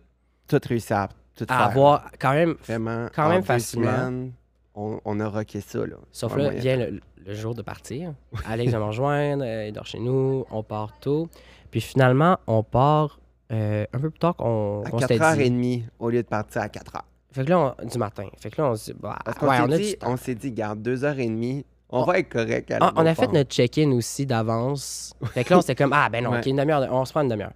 tout 0.47 0.61
réussi 0.69 0.93
à 0.93 1.09
tout 1.37 1.45
à 1.49 1.57
faire. 1.57 1.67
avoir 1.67 2.11
quand 2.19 2.33
même. 2.33 2.57
Vraiment, 2.67 3.09
quand 3.15 3.29
même 3.29 3.43
facilement. 3.43 3.91
semaines, 3.91 4.33
on, 4.75 5.01
on 5.05 5.21
a 5.21 5.29
rocké 5.29 5.61
ça. 5.61 5.79
Là. 5.87 5.97
Sauf 6.13 6.37
là, 6.37 6.51
vient 6.51 6.77
le, 6.77 7.01
le 7.25 7.35
jour 7.35 7.55
de 7.55 7.63
partir. 7.63 8.13
Alex 8.49 8.73
va 8.73 8.79
me 8.79 8.85
rejoindre, 8.85 9.45
euh, 9.45 9.67
il 9.69 9.73
dort 9.73 9.87
chez 9.87 9.99
nous, 10.01 10.45
on 10.51 10.63
part 10.63 10.99
tôt. 11.01 11.29
Puis 11.71 11.81
finalement, 11.81 12.39
on 12.47 12.63
part 12.63 13.19
euh, 13.53 13.85
un 13.93 13.99
peu 13.99 14.11
plus 14.11 14.19
tard 14.19 14.37
qu'on 14.37 14.83
À 14.85 14.99
s'était 15.01 15.19
4h30 15.19 15.61
dit. 15.61 15.85
au 15.99 16.09
lieu 16.11 16.23
de 16.23 16.29
partir 16.29 16.63
à 16.63 16.67
4h. 16.69 17.01
Fait 17.33 17.45
que 17.45 17.51
là, 17.51 17.75
on- 17.81 17.87
du 17.87 17.99
matin. 17.99 18.27
Fait 18.39 18.51
que 18.51 18.61
là, 18.61 18.71
on 18.71 18.77
se 18.77 18.93
dit, 18.93 18.99
bah, 19.01 19.19
ouais, 19.27 19.33
s'est 19.57 19.63
on 19.63 19.67
du 19.69 19.77
dit, 19.77 19.97
on 20.03 20.17
s'est 20.17 20.35
dit, 20.35 20.51
garde, 20.53 20.81
2h30, 20.83 21.65
on 21.91 22.01
On- 22.01 22.05
va 22.05 22.19
être 22.21 22.29
correct 22.29 22.71
à 22.73 22.79
Ah, 22.81 22.93
on 22.97 23.07
a 23.07 23.15
fait 23.15 23.31
notre 23.33 23.51
check-in 23.51 23.91
aussi 23.93 24.25
d'avance. 24.27 25.13
Fait 25.33 25.43
que 25.45 25.51
là, 25.53 25.59
on 25.59 25.61
s'était 25.61 25.75
comme, 25.77 25.93
ah, 25.93 26.09
ben 26.11 26.23
non, 26.25 26.31
Ouais. 26.33 26.39
ok, 26.39 26.47
une 26.47 26.57
demi-heure, 26.57 26.81
de- 26.81 26.89
on 26.91 27.05
se 27.05 27.13
prend 27.13 27.23
une 27.23 27.29
demi-heure. 27.29 27.53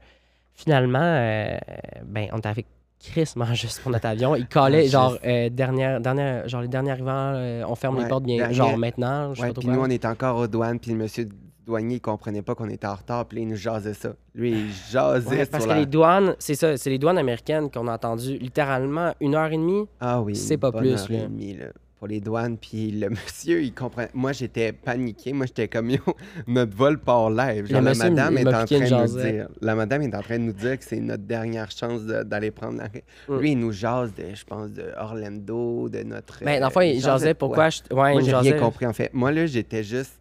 Finalement, 0.54 0.98
euh, 1.02 1.58
ben, 2.04 2.28
on 2.32 2.38
était 2.38 2.48
avec 2.48 2.66
crissement 3.11 3.52
juste 3.54 3.80
pour 3.80 3.90
notre 3.90 4.06
avion. 4.06 4.34
Il 4.34 4.46
collait, 4.46 4.82
Juste. 4.82 4.92
genre, 4.92 5.16
euh, 5.25 5.49
dernière, 5.50 6.00
dernière, 6.00 6.49
genre, 6.49 6.62
les 6.62 6.68
derniers 6.68 6.90
arrivants, 6.92 7.32
euh, 7.34 7.62
on 7.66 7.75
ferme 7.75 8.00
les 8.00 8.08
portes 8.08 8.25
bien, 8.25 8.50
genre, 8.52 8.76
maintenant, 8.76 9.32
Ouais, 9.38 9.52
puis 9.52 9.68
nous, 9.68 9.80
on 9.80 9.90
était 9.90 10.08
encore 10.08 10.37
aux 10.38 10.46
douanes, 10.46 10.78
puis 10.78 10.90
le 10.92 10.96
monsieur 10.96 11.28
douanier, 11.66 11.96
il 11.96 12.00
comprenait 12.00 12.42
pas 12.42 12.54
qu'on 12.54 12.68
était 12.68 12.87
en 12.87 12.94
retard, 12.94 13.26
puis 13.26 13.40
il 13.42 13.49
nous 13.49 13.56
jasait 13.56 13.94
ça. 13.94 14.11
Lui, 14.34 14.50
il 14.52 14.73
jasait 14.90 15.28
Ouais, 15.28 15.46
parce 15.46 15.64
sur 15.64 15.70
que 15.70 15.75
la... 15.75 15.80
les 15.80 15.87
douanes, 15.87 16.34
c'est 16.38 16.54
ça, 16.54 16.76
c'est 16.76 16.90
les 16.90 16.99
douanes 16.99 17.18
américaines 17.18 17.70
qu'on 17.70 17.88
a 17.88 17.94
entendu 17.94 18.37
littéralement 18.38 19.14
une 19.20 19.34
heure 19.34 19.50
et 19.50 19.56
demie. 19.56 19.87
Ah 20.00 20.20
oui, 20.20 20.37
c'est 20.37 20.58
pas 20.58 20.70
plus, 20.73 20.92
heure 20.92 21.11
et 21.11 21.26
demie, 21.26 21.54
là, 21.54 21.66
pour 22.04 22.10
les 22.10 22.20
douanes, 22.20 22.58
puis 22.58 22.90
le 22.90 23.08
monsieur, 23.10 23.62
il 23.62 23.72
comprenait... 23.72 24.10
Moi, 24.12 24.32
j'étais 24.32 24.74
paniqué. 24.74 25.32
Moi, 25.32 25.46
j'étais 25.46 25.68
comme, 25.68 25.88
yo, 25.88 26.00
notre 26.46 26.76
vol 26.76 26.98
part 26.98 27.30
live. 27.30 27.64
Genre, 27.64 27.80
la 27.80 27.94
madame 27.94 28.34
m'a 28.34 28.40
est 28.42 28.46
en 28.46 28.66
train 28.66 28.78
de 28.78 29.06
nous 29.14 29.22
dire... 29.22 29.48
La 29.62 29.74
madame 29.74 30.02
est 30.02 30.14
en 30.14 30.20
train 30.20 30.38
de 30.38 30.42
nous 30.44 30.52
dire 30.52 30.78
que 30.78 30.84
c'est 30.84 31.00
notre 31.00 31.22
dernière 31.22 31.70
chance 31.70 32.02
d'aller 32.04 32.50
prendre 32.50 32.76
l'arrêt. 32.76 33.04
Mm. 33.26 33.38
Lui, 33.38 33.52
il 33.52 33.58
nous 33.58 33.72
jase, 33.72 34.12
de, 34.12 34.34
je 34.34 34.44
pense, 34.44 34.70
de 34.72 34.84
Orlando, 34.98 35.88
de 35.88 36.02
notre... 36.02 36.44
Ben, 36.44 36.60
dans 36.60 36.66
le 36.66 36.72
fond, 36.74 36.80
euh, 36.80 36.84
il 36.84 37.00
jasait 37.00 37.32
pourquoi. 37.32 37.70
Je... 37.70 37.80
Ouais, 37.90 38.12
Moi, 38.12 38.20
j'ai 38.20 38.36
rien 38.36 38.58
compris, 38.58 38.84
en 38.84 38.92
fait. 38.92 39.08
Moi, 39.14 39.32
là, 39.32 39.46
j'étais 39.46 39.82
juste... 39.82 40.20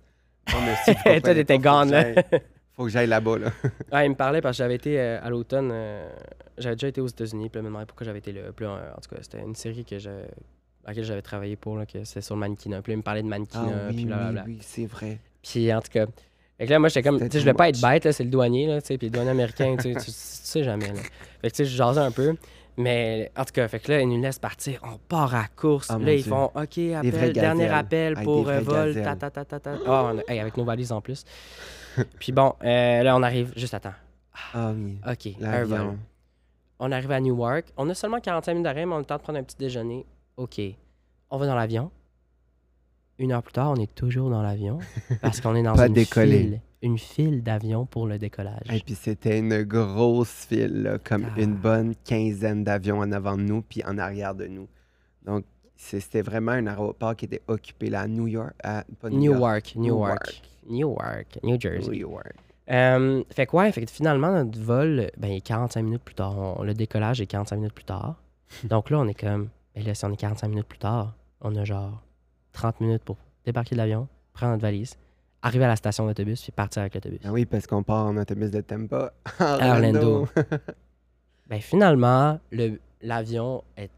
Oh, 0.54 0.58
monsieur, 0.88 1.20
Toi, 1.20 1.34
t'étais 1.34 1.58
gone, 1.60 1.90
que 1.90 1.96
là. 1.96 2.14
j'aille- 2.14 2.42
Faut 2.78 2.84
que 2.86 2.90
j'aille 2.92 3.08
là-bas, 3.08 3.40
là. 3.40 3.52
Ouais, 3.92 4.06
il 4.06 4.12
me 4.12 4.16
parlait 4.16 4.40
parce 4.40 4.56
que 4.56 4.64
j'avais 4.64 4.76
été 4.76 4.98
euh, 4.98 5.20
à 5.22 5.30
l'automne. 5.30 5.70
euh, 5.74 6.08
j'avais 6.58 6.76
déjà 6.76 6.88
été 6.88 7.02
aux 7.02 7.08
États-Unis. 7.08 7.50
Puis 7.50 7.58
là, 7.58 7.60
il 7.60 7.64
me 7.64 7.68
demandait 7.68 7.86
pourquoi 7.88 8.06
j'avais 8.06 8.20
été 8.20 8.32
là. 8.32 8.42
Puis 8.56 8.66
là, 8.66 8.94
en 8.98 9.02
tout 9.02 9.14
cas, 9.14 9.22
c'était 9.22 9.42
une 9.42 9.56
série 9.56 9.84
que 9.84 9.96
à 9.96 10.22
laquelle 10.86 11.04
j'avais 11.04 11.22
travaillé 11.22 11.56
pour. 11.56 11.78
Là, 11.78 11.86
que 11.86 12.04
c'était 12.04 12.22
sur 12.22 12.36
le 12.36 12.40
mannequin. 12.42 12.82
Puis 12.82 12.92
là, 12.92 12.94
il 12.94 12.98
me 12.98 13.02
parlait 13.04 13.24
de 13.24 13.28
mannequin. 13.28 13.60
Ah 13.66 13.88
oui, 13.90 13.94
puis 13.96 13.98
oui, 13.98 14.06
blablabla. 14.06 14.44
oui, 14.48 14.58
c'est 14.62 14.86
vrai. 14.86 15.20
Puis 15.42 15.74
en 15.74 15.82
tout 15.82 15.92
cas. 15.92 16.06
Fait 16.58 16.66
que 16.66 16.70
là, 16.72 16.80
moi, 16.80 16.90
j'étais 16.90 17.04
comme. 17.04 17.20
Tu 17.20 17.26
sais, 17.26 17.40
je 17.40 17.40
voulais 17.40 17.54
pas 17.54 17.70
être 17.70 17.82
bête, 17.82 18.06
là, 18.06 18.14
c'est 18.14 18.24
le 18.24 18.30
douanier, 18.30 18.68
là, 18.68 18.82
tu 18.82 18.88
sais. 18.88 18.98
Puis 18.98 19.08
le 19.08 19.12
douanier 19.12 19.32
américain, 19.32 19.76
tu 19.76 19.94
sais, 19.94 20.00
tu 20.00 20.06
tu 20.06 20.12
sais 20.12 20.64
jamais, 20.64 20.88
là. 20.88 21.02
Fait 21.42 21.50
que 21.50 21.56
tu 21.56 21.58
sais, 21.58 21.66
je 21.66 21.76
jasais 21.76 22.00
un 22.00 22.12
peu. 22.12 22.36
Mais 22.76 23.32
en 23.38 23.44
tout 23.46 23.52
cas, 23.54 23.68
fait 23.68 23.80
que 23.80 23.92
là, 23.92 24.02
ils 24.02 24.08
nous 24.10 24.20
laissent 24.22 24.40
partir. 24.40 24.80
On 24.84 24.98
part 24.98 25.36
à 25.36 25.42
la 25.44 25.48
course. 25.56 25.88
Ah, 25.92 25.98
là, 26.00 26.14
ils 26.14 26.24
Dieu. 26.24 26.32
font 26.32 26.46
OK, 26.56 26.78
appel, 26.96 27.34
dernier 27.34 27.70
appel 27.70 28.16
pour 28.24 28.50
euh, 28.50 28.62
vol. 28.62 28.94
Ta, 28.94 29.02
gazelles. 29.02 29.18
ta, 29.20 29.30
ta, 29.30 29.46
ta, 29.46 29.60
ta. 29.60 29.72
Ah, 29.86 30.12
on 30.12 30.18
a- 30.18 30.24
hey, 30.28 30.40
avec 30.40 30.58
nos 30.58 30.64
valises 30.64 30.92
en 30.92 31.00
plus. 31.02 31.24
Puis 32.20 32.32
bon, 32.32 32.54
euh, 32.64 33.04
là, 33.04 33.16
on 33.16 33.22
arrive. 33.22 33.54
Juste 33.56 33.76
attends. 33.76 33.94
Ah 34.56 34.72
oui, 34.76 34.98
OK, 35.08 35.34
un 35.44 35.64
vol. 35.66 35.98
On 36.80 36.92
arrive 36.92 37.12
à 37.12 37.20
Newark. 37.20 37.66
On 37.78 37.88
a 37.90 37.94
seulement 37.94 38.20
45 38.20 38.52
minutes 38.54 38.64
d'arrêt, 38.64 38.86
mais 38.88 38.94
on 38.94 38.98
a 38.98 39.00
le 39.00 39.06
temps 39.06 39.18
de 39.18 39.22
prendre 39.22 39.38
un 39.40 39.44
petit 39.44 39.58
déjeuner. 39.58 40.06
OK. 40.38 40.62
On 41.30 41.38
va 41.38 41.46
dans 41.48 41.56
l'avion. 41.56 41.92
Une 43.20 43.32
heure 43.32 43.44
plus 43.44 43.54
tard, 43.54 43.72
on 43.72 43.76
est 43.76 43.94
toujours 43.94 44.30
dans 44.30 44.42
l'avion 44.42 44.80
parce 45.22 45.40
qu'on 45.40 45.56
est 45.56 45.64
dans 45.64 45.76
Pas 45.76 45.88
une 45.88 45.94
décollé. 45.94 46.40
file, 46.40 46.62
une 46.82 46.98
file 46.98 47.44
d'avions 47.44 47.86
pour 47.86 48.08
le 48.08 48.18
décollage. 48.18 48.66
Et 48.72 48.80
puis 48.80 48.96
c'était 48.96 49.38
une 49.40 49.64
grosse 49.64 50.46
file, 50.48 50.82
là, 50.84 50.98
comme 50.98 51.28
Ah. 51.36 51.40
une 51.40 51.56
bonne 51.56 51.94
quinzaine 52.04 52.64
d'avions 52.64 53.00
en 53.00 53.12
avant 53.12 53.38
de 53.38 53.44
nous, 53.44 53.62
puis 53.62 53.84
en 53.86 53.98
arrière 53.98 54.34
de 54.36 54.48
nous. 54.48 54.68
Donc 55.26 55.46
c'était 55.76 56.22
vraiment 56.22 56.54
un 56.54 56.66
aéroport 56.68 57.16
qui 57.16 57.26
était 57.26 57.42
occupé 57.48 57.90
là 57.90 58.02
à 58.02 58.08
New 58.08 58.28
York. 58.28 58.54
À, 58.64 58.84
pas 59.00 59.10
New 59.10 59.34
York, 59.36 59.74
Newark, 59.76 60.42
Newark, 60.68 61.40
New 61.44 61.60
Jersey. 61.60 61.90
New 61.92 61.94
York. 62.00 62.34
Euh, 62.72 63.24
fait 63.30 63.46
que 63.46 63.56
ouais, 63.58 63.72
fait 63.74 63.86
que 63.86 63.92
finalement, 63.92 64.32
notre 64.32 64.60
vol, 64.60 65.12
ben, 65.18 65.28
il 65.28 65.38
est 65.38 65.42
45 65.42 65.82
minutes 65.84 66.04
plus 66.04 66.16
tard. 66.16 66.38
On- 66.38 66.64
le 66.64 66.74
décollage 66.74 67.20
est 67.22 67.26
45 67.28 67.58
minutes 67.58 67.74
plus 67.74 67.84
tard. 67.84 68.16
Donc 68.64 68.90
là, 68.90 69.00
on 69.00 69.08
est 69.08 69.20
comme, 69.20 69.50
ben 69.76 69.84
là, 69.86 69.94
si 69.96 70.06
on 70.06 70.12
est 70.12 70.18
45 70.18 70.48
minutes 70.48 70.68
plus 70.68 70.80
tard, 70.80 71.14
on 71.42 71.56
a 71.56 71.64
genre 71.66 72.02
30 72.54 72.82
minutes 72.82 73.04
pour 73.04 73.18
débarquer 73.46 73.76
de 73.76 73.78
l'avion, 73.78 74.08
prendre 74.34 74.54
notre 74.54 74.62
valise, 74.62 74.96
arriver 75.42 75.66
à 75.66 75.70
la 75.70 75.76
station 75.76 76.06
d'autobus, 76.08 76.42
puis 76.42 76.52
partir 76.52 76.82
avec 76.82 76.94
l'autobus. 76.96 77.20
Ah 77.26 77.32
oui, 77.32 77.46
parce 77.46 77.68
qu'on 77.68 77.84
part 77.84 78.06
en 78.06 78.16
autobus 78.18 78.52
de 78.52 78.62
Tampa 78.62 79.14
à 79.40 79.72
Orlando. 79.72 80.28
Ben 81.50 81.60
finalement, 81.62 82.40
le- 82.52 82.80
l'avion 83.02 83.64
est, 83.76 83.92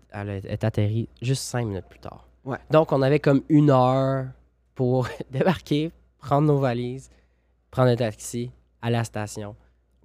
atterri 0.64 1.08
juste 1.22 1.44
5 1.44 1.66
minutes 1.68 1.86
plus 1.88 2.00
tard. 2.00 2.28
Ouais. 2.44 2.58
Donc, 2.72 2.92
on 2.92 3.02
avait 3.04 3.20
comme 3.20 3.44
une 3.50 3.70
heure 3.70 4.28
pour 4.74 5.08
débarquer, 5.32 5.92
prendre 6.18 6.48
nos 6.48 6.58
valises, 6.58 7.10
prendre 7.70 7.90
un 7.90 7.96
taxi, 7.96 8.52
aller 8.82 8.96
à 8.96 9.00
la 9.00 9.04
station. 9.04 9.56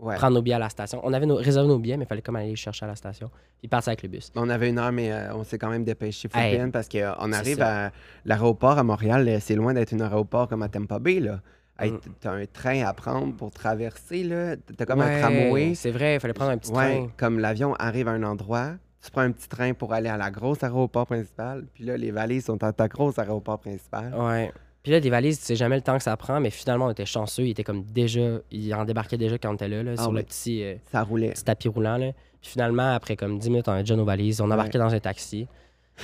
Ouais. 0.00 0.16
prendre 0.16 0.34
nos 0.34 0.42
billets 0.42 0.54
à 0.54 0.58
la 0.58 0.68
station. 0.68 1.00
On 1.04 1.12
avait 1.12 1.26
nos, 1.26 1.36
réservé 1.36 1.68
nos 1.68 1.78
billets, 1.78 1.96
mais 1.96 2.04
il 2.04 2.08
fallait 2.08 2.22
comme 2.22 2.36
aller 2.36 2.48
les 2.50 2.56
chercher 2.56 2.84
à 2.84 2.88
la 2.88 2.96
station. 2.96 3.30
Puis 3.58 3.68
partir 3.68 3.90
avec 3.90 4.02
le 4.02 4.08
bus. 4.08 4.30
On 4.36 4.48
avait 4.48 4.70
une 4.70 4.78
heure, 4.78 4.92
mais 4.92 5.12
euh, 5.12 5.34
on 5.34 5.44
s'est 5.44 5.58
quand 5.58 5.70
même 5.70 5.84
dépêché 5.84 6.28
faut 6.28 6.38
Hey, 6.38 6.56
bien, 6.56 6.70
parce 6.70 6.88
qu'on 6.88 6.98
c'est 7.32 7.34
arrive 7.36 7.62
à 7.62 7.90
l'aéroport 8.24 8.78
à 8.78 8.82
Montréal. 8.82 9.28
euh, 9.28 9.38
C'est 9.40 9.54
loin 9.54 9.74
d'être 9.74 9.92
un 9.94 10.00
aéroport 10.00 10.48
comme 10.48 10.62
à 10.62 10.68
Tampa 10.68 10.98
Bay. 10.98 11.20
Là. 11.20 11.40
Hey, 11.78 11.92
Mm. 11.92 11.98
T'as 12.20 12.32
un 12.32 12.44
train 12.46 12.82
à 12.84 12.92
prendre 12.92 13.34
pour 13.36 13.50
traverser. 13.50 14.22
là. 14.24 14.56
T'as 14.76 14.84
comme 14.86 15.00
un 15.00 15.18
tramway. 15.20 15.74
C'est 15.74 15.90
vrai, 15.90 16.14
il 16.16 16.20
fallait 16.20 16.34
prendre 16.34 16.50
un 16.50 16.58
petit 16.58 16.70
Ouais, 16.72 16.98
train. 16.98 17.08
comme 17.16 17.38
l'avion 17.38 17.74
arrive 17.78 18.06
à 18.08 18.10
un 18.12 18.22
endroit, 18.22 18.72
tu 19.02 19.10
prends 19.10 19.22
un 19.22 19.30
petit 19.32 19.48
train 19.48 19.72
pour 19.72 19.94
aller 19.94 20.10
à 20.10 20.18
la 20.18 20.30
grosse 20.30 20.62
aéroport 20.62 21.06
principale, 21.06 21.64
puis 21.72 21.84
là, 21.84 21.96
les 21.96 22.10
valises 22.10 22.44
sont 22.44 22.62
à 22.62 22.72
ta 22.74 22.86
grosse 22.86 23.18
aéroport 23.18 23.58
principale. 23.60 24.14
Ouais. 24.14 24.52
Puis 24.82 24.92
là, 24.92 25.00
des 25.00 25.10
valises, 25.10 25.38
tu 25.40 25.44
sais 25.46 25.56
jamais 25.56 25.76
le 25.76 25.82
temps 25.82 25.96
que 25.98 26.02
ça 26.02 26.16
prend, 26.16 26.40
mais 26.40 26.50
finalement, 26.50 26.86
on 26.86 26.90
était 26.90 27.04
chanceux. 27.06 27.42
Il 27.44 27.50
était 27.50 27.64
comme 27.64 27.82
déjà. 27.84 28.38
Il 28.50 28.72
en 28.74 28.84
débarquait 28.84 29.18
déjà 29.18 29.36
quand 29.38 29.50
on 29.50 29.54
était 29.54 29.68
là, 29.68 29.82
là, 29.82 29.92
Ah 29.98 30.02
sur 30.02 30.12
le 30.12 30.22
petit, 30.22 30.62
euh, 30.64 30.74
Ça 30.90 31.02
roulait. 31.02 31.30
petit 31.30 31.44
tapis 31.44 31.68
roulant. 31.68 31.96
Là. 31.98 32.12
Puis 32.40 32.52
finalement, 32.52 32.94
après 32.94 33.14
comme 33.16 33.38
10 33.38 33.50
minutes, 33.50 33.68
on 33.68 33.72
a 33.72 33.80
déjà 33.80 33.94
nos 33.96 34.04
valises. 34.06 34.40
On 34.40 34.46
Ouais. 34.48 34.54
embarquait 34.54 34.78
dans 34.78 34.92
un 34.94 35.00
taxi. 35.00 35.46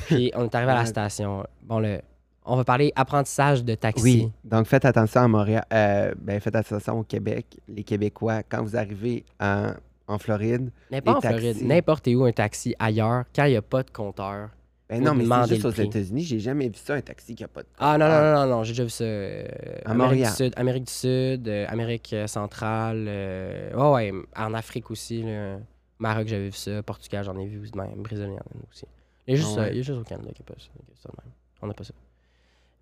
Puis 0.07 0.31
on 0.37 0.45
est 0.45 0.55
arrivé 0.55 0.73
à 0.73 0.75
la 0.75 0.85
station. 0.85 1.45
Bon, 1.63 1.79
le, 1.79 2.01
on 2.45 2.57
va 2.57 2.65
parler 2.65 2.93
apprentissage 2.97 3.65
de 3.65 3.75
taxi. 3.75 4.03
Oui, 4.05 4.33
donc 4.45 4.67
faites 4.67 4.85
attention 4.85 5.23
à 5.23 5.29
Montréal. 5.29 5.65
euh, 5.73 6.13
ben, 6.21 6.39
faites 6.39 6.55
attention 6.57 6.99
au 6.99 7.03
Québec. 7.03 7.47
Les 7.67 7.83
Québécois, 7.83 8.43
quand 8.43 8.63
vous 8.63 8.77
arrivez 8.77 9.25
en, 9.41 9.71
en 10.07 10.19
Floride, 10.19 10.71
Mais 10.91 11.01
pas 11.01 11.19
Floride, 11.23 11.63
n'importe 11.63 12.07
où 12.09 12.25
un 12.25 12.33
taxi 12.33 12.75
ailleurs, 12.79 13.25
quand 13.35 13.45
il 13.47 13.53
n'y 13.53 13.57
a 13.57 13.63
pas 13.63 13.83
de 13.83 13.91
compteur, 13.91 14.51
Ben 14.89 15.03
non, 15.03 15.15
mais 15.15 15.25
c'est 15.47 15.55
juste 15.57 15.65
aux. 15.67 15.71
États-Unis. 15.71 16.23
J'ai 16.23 16.39
jamais 16.39 16.69
vu 16.69 16.75
ça, 16.77 16.95
un 16.95 17.01
taxi 17.01 17.35
qui 17.35 17.43
a 17.43 17.49
pas 17.49 17.63
de 17.63 17.69
Ah 17.79 17.99
non, 17.99 18.07
non, 18.09 18.21
non, 18.21 18.35
non, 18.47 18.57
non, 18.59 18.63
j'ai 18.65 18.73
déjà 18.73 18.85
vu 18.85 18.91
ça. 18.91 19.03
euh, 19.05 19.45
À 19.85 19.91
Amérique 19.91 20.11
Montréal. 20.13 20.31
du 20.31 20.37
Sud, 20.37 20.53
Amérique 20.57 20.85
du 20.85 20.93
Sud, 20.93 21.49
euh, 21.49 21.67
Amérique 21.69 22.13
euh, 22.13 22.27
centrale. 22.29 23.07
euh, 23.09 23.73
ouais, 23.75 24.11
ouais, 24.13 24.23
en 24.37 24.55
Afrique 24.55 24.91
aussi. 24.93 25.23
Là. 25.23 25.57
Maroc, 25.99 26.29
j'avais 26.29 26.47
vu 26.47 26.53
ça. 26.53 26.83
Portugal, 26.85 27.25
j'en 27.25 27.37
ai 27.37 27.47
vu 27.47 27.69
même. 27.75 28.03
Brésil, 28.03 28.27
il 28.29 28.33
y 28.33 28.35
en 28.35 28.39
a 28.39 28.71
aussi. 28.71 28.85
Il 29.27 29.35
y 29.35 29.39
a 29.39 29.41
juste, 29.41 29.57
Ah 29.59 29.63
ouais. 29.63 29.71
il 29.73 29.77
y 29.79 29.81
a 29.81 29.83
juste 29.83 29.99
au 29.99 30.05
Canada 30.05 30.31
qui 30.33 30.43
a 30.43 30.45
pas 30.45 30.55
ça. 30.57 31.09
même. 31.25 31.33
On 31.63 31.67
n'a 31.67 31.75
pas 31.75 31.83
ça. 31.85 31.95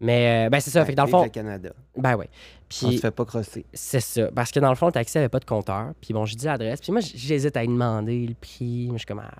Mais, 0.00 0.50
ben, 0.50 0.60
c'est 0.60 0.70
ça. 0.70 0.80
Ben, 0.80 0.86
fait 0.86 0.92
que 0.92 0.96
dans 0.98 1.04
le 1.04 1.10
fond, 1.10 1.22
le 1.22 1.30
Canada. 1.30 1.70
ben 1.96 2.16
ouais. 2.16 2.28
On 2.28 2.74
se 2.74 2.86
Puis, 2.88 2.98
fait 2.98 3.10
pas 3.12 3.24
crosser. 3.24 3.64
c'est 3.72 4.00
ça. 4.00 4.30
Parce 4.34 4.50
que 4.50 4.60
dans 4.60 4.68
le 4.68 4.74
fond, 4.74 4.86
le 4.86 4.92
taxi 4.92 5.16
avait 5.16 5.28
pas 5.30 5.38
de 5.38 5.44
compteur. 5.46 5.92
Puis 6.02 6.12
bon, 6.12 6.26
je 6.26 6.34
dis 6.36 6.44
l'adresse. 6.44 6.80
Puis 6.82 6.92
moi, 6.92 7.00
j'hésite 7.00 7.56
à 7.56 7.62
lui 7.62 7.68
demander 7.68 8.26
le 8.26 8.34
prix. 8.34 8.88
Mais 8.90 8.94
je 8.94 8.98
suis 8.98 9.06
comme, 9.06 9.20
ah. 9.24 9.30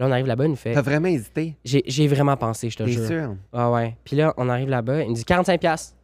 Là, 0.00 0.06
on 0.06 0.10
arrive 0.12 0.26
là-bas, 0.26 0.46
il 0.46 0.50
nous 0.50 0.56
fait. 0.56 0.72
T'as 0.72 0.80
vraiment 0.80 1.08
hésité? 1.08 1.54
J'ai 1.62 1.82
j'ai 1.86 2.08
vraiment 2.08 2.34
pensé, 2.34 2.70
je 2.70 2.76
te 2.78 2.86
jure. 2.86 3.06
sûr? 3.06 3.36
Ah 3.52 3.70
ouais. 3.70 3.98
Puis 4.02 4.16
là, 4.16 4.32
on 4.38 4.48
arrive 4.48 4.70
là-bas, 4.70 5.02
il 5.02 5.10
me 5.10 5.14
dit 5.14 5.22
45$. 5.24 5.58
piastres. 5.58 5.94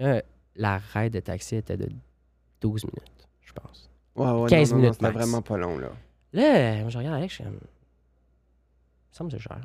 Là, 0.00 0.20
la 0.56 0.78
ride 0.92 1.12
de 1.12 1.20
taxi 1.20 1.54
était 1.54 1.76
de 1.76 1.88
12 2.60 2.84
minutes, 2.86 3.28
je 3.42 3.52
pense. 3.52 3.88
Ouais, 4.16 4.28
ouais, 4.42 4.50
15 4.50 4.70
non, 4.72 4.76
non, 4.76 4.76
non, 4.76 4.82
minutes 4.82 4.94
C'était 4.94 5.06
max. 5.06 5.16
vraiment 5.16 5.42
pas 5.42 5.56
long, 5.58 5.78
là. 5.78 5.90
Là, 6.32 6.80
moi, 6.80 6.88
je 6.90 6.98
regarde 6.98 7.14
Alex, 7.18 7.30
je 7.30 7.34
suis 7.36 7.44
comme. 7.44 7.54
Me 7.54 7.60
semble 9.12 9.30
que 9.30 9.36
c'est 9.36 9.42
cher. 9.44 9.60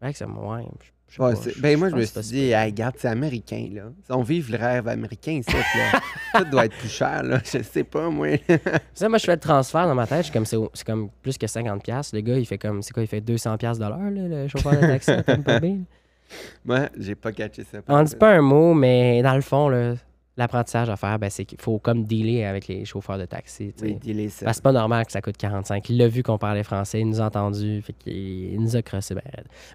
Alex, 0.00 0.18
c'est 0.20 0.26
moins. 0.26 0.62
Je, 0.62 0.90
Ouais, 1.18 1.34
pas, 1.34 1.40
ben 1.58 1.78
moi, 1.78 1.88
je 1.90 1.96
me 1.96 2.04
suis 2.04 2.20
dit, 2.20 2.50
hey, 2.50 2.66
regarde, 2.66 2.94
c'est 2.98 3.08
américain, 3.08 3.68
là. 3.72 3.82
On 4.10 4.22
vive 4.22 4.52
le 4.52 4.58
rêve 4.58 4.86
américain 4.86 5.40
là. 5.48 6.00
Tout 6.38 6.44
doit 6.50 6.66
être 6.66 6.76
plus 6.76 6.88
cher, 6.88 7.22
là. 7.24 7.40
Je 7.44 7.62
sais 7.62 7.84
pas, 7.84 8.08
moi. 8.10 8.28
Ça, 8.94 9.08
moi, 9.08 9.18
je 9.18 9.24
fais 9.24 9.34
le 9.34 9.40
transfert 9.40 9.86
dans 9.86 9.94
ma 9.94 10.06
tête. 10.06 10.18
Je 10.18 10.22
suis 10.24 10.32
comme, 10.32 10.44
c'est 10.46 10.86
comme 10.86 11.10
plus 11.22 11.36
que 11.36 11.46
50$. 11.46 11.80
piastres. 11.80 12.14
Le 12.14 12.20
gars, 12.20 12.38
il 12.38 12.46
fait 12.46 12.58
comme, 12.58 12.80
c'est 12.82 12.92
quoi, 12.92 13.02
il 13.02 13.08
fait 13.08 13.20
200$ 13.20 13.56
piastres 13.58 13.84
de 13.84 13.88
l'heure, 13.88 14.10
le 14.10 14.48
chauffeur 14.48 14.72
de 14.72 14.80
taxi 14.86 15.10
à 15.10 15.24
moi, 16.64 16.88
j'ai 16.96 17.14
pas 17.16 17.32
catché 17.32 17.64
ça. 17.64 17.78
On 17.88 18.02
dit 18.02 18.14
pas 18.14 18.30
un 18.36 18.40
mot, 18.40 18.72
mais 18.74 19.22
dans 19.22 19.34
le 19.34 19.40
fond, 19.40 19.68
là, 19.68 19.94
l'apprentissage 20.36 20.88
à 20.88 20.96
faire, 20.96 21.18
ben, 21.18 21.28
c'est 21.30 21.44
qu'il 21.44 21.60
faut 21.60 21.78
comme 21.78 22.04
dealer 22.04 22.44
avec 22.44 22.68
les 22.68 22.84
chauffeurs 22.84 23.18
de 23.18 23.24
taxi. 23.26 23.74
Oui, 23.82 24.30
ça. 24.30 24.52
C'est 24.52 24.62
pas 24.62 24.72
normal 24.72 25.06
que 25.06 25.12
ça 25.12 25.20
coûte 25.20 25.36
45. 25.36 25.88
Il 25.90 25.98
l'a 25.98 26.08
vu 26.08 26.22
qu'on 26.22 26.38
parlait 26.38 26.62
français, 26.62 27.00
il 27.00 27.08
nous 27.08 27.20
a 27.20 27.24
entendu, 27.24 27.82
fait 27.82 27.92
qu'il 27.94 28.12
il 28.54 28.60
nous 28.60 28.76
a 28.76 28.82
crossé 28.82 29.14
ben. 29.14 29.22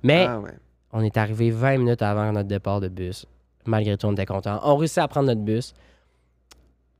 Mais 0.03 0.25
Ah, 0.27 0.39
ouais. 0.39 0.51
On 0.91 1.01
est 1.01 1.17
arrivé 1.17 1.51
20 1.51 1.77
minutes 1.77 2.01
avant 2.01 2.31
notre 2.31 2.47
départ 2.47 2.79
de 2.81 2.87
bus. 2.87 3.25
Malgré 3.65 3.97
tout, 3.97 4.07
on 4.07 4.13
était 4.13 4.25
contents. 4.25 4.59
On 4.63 4.75
réussit 4.77 4.99
à 4.99 5.07
prendre 5.07 5.27
notre 5.27 5.41
bus. 5.41 5.73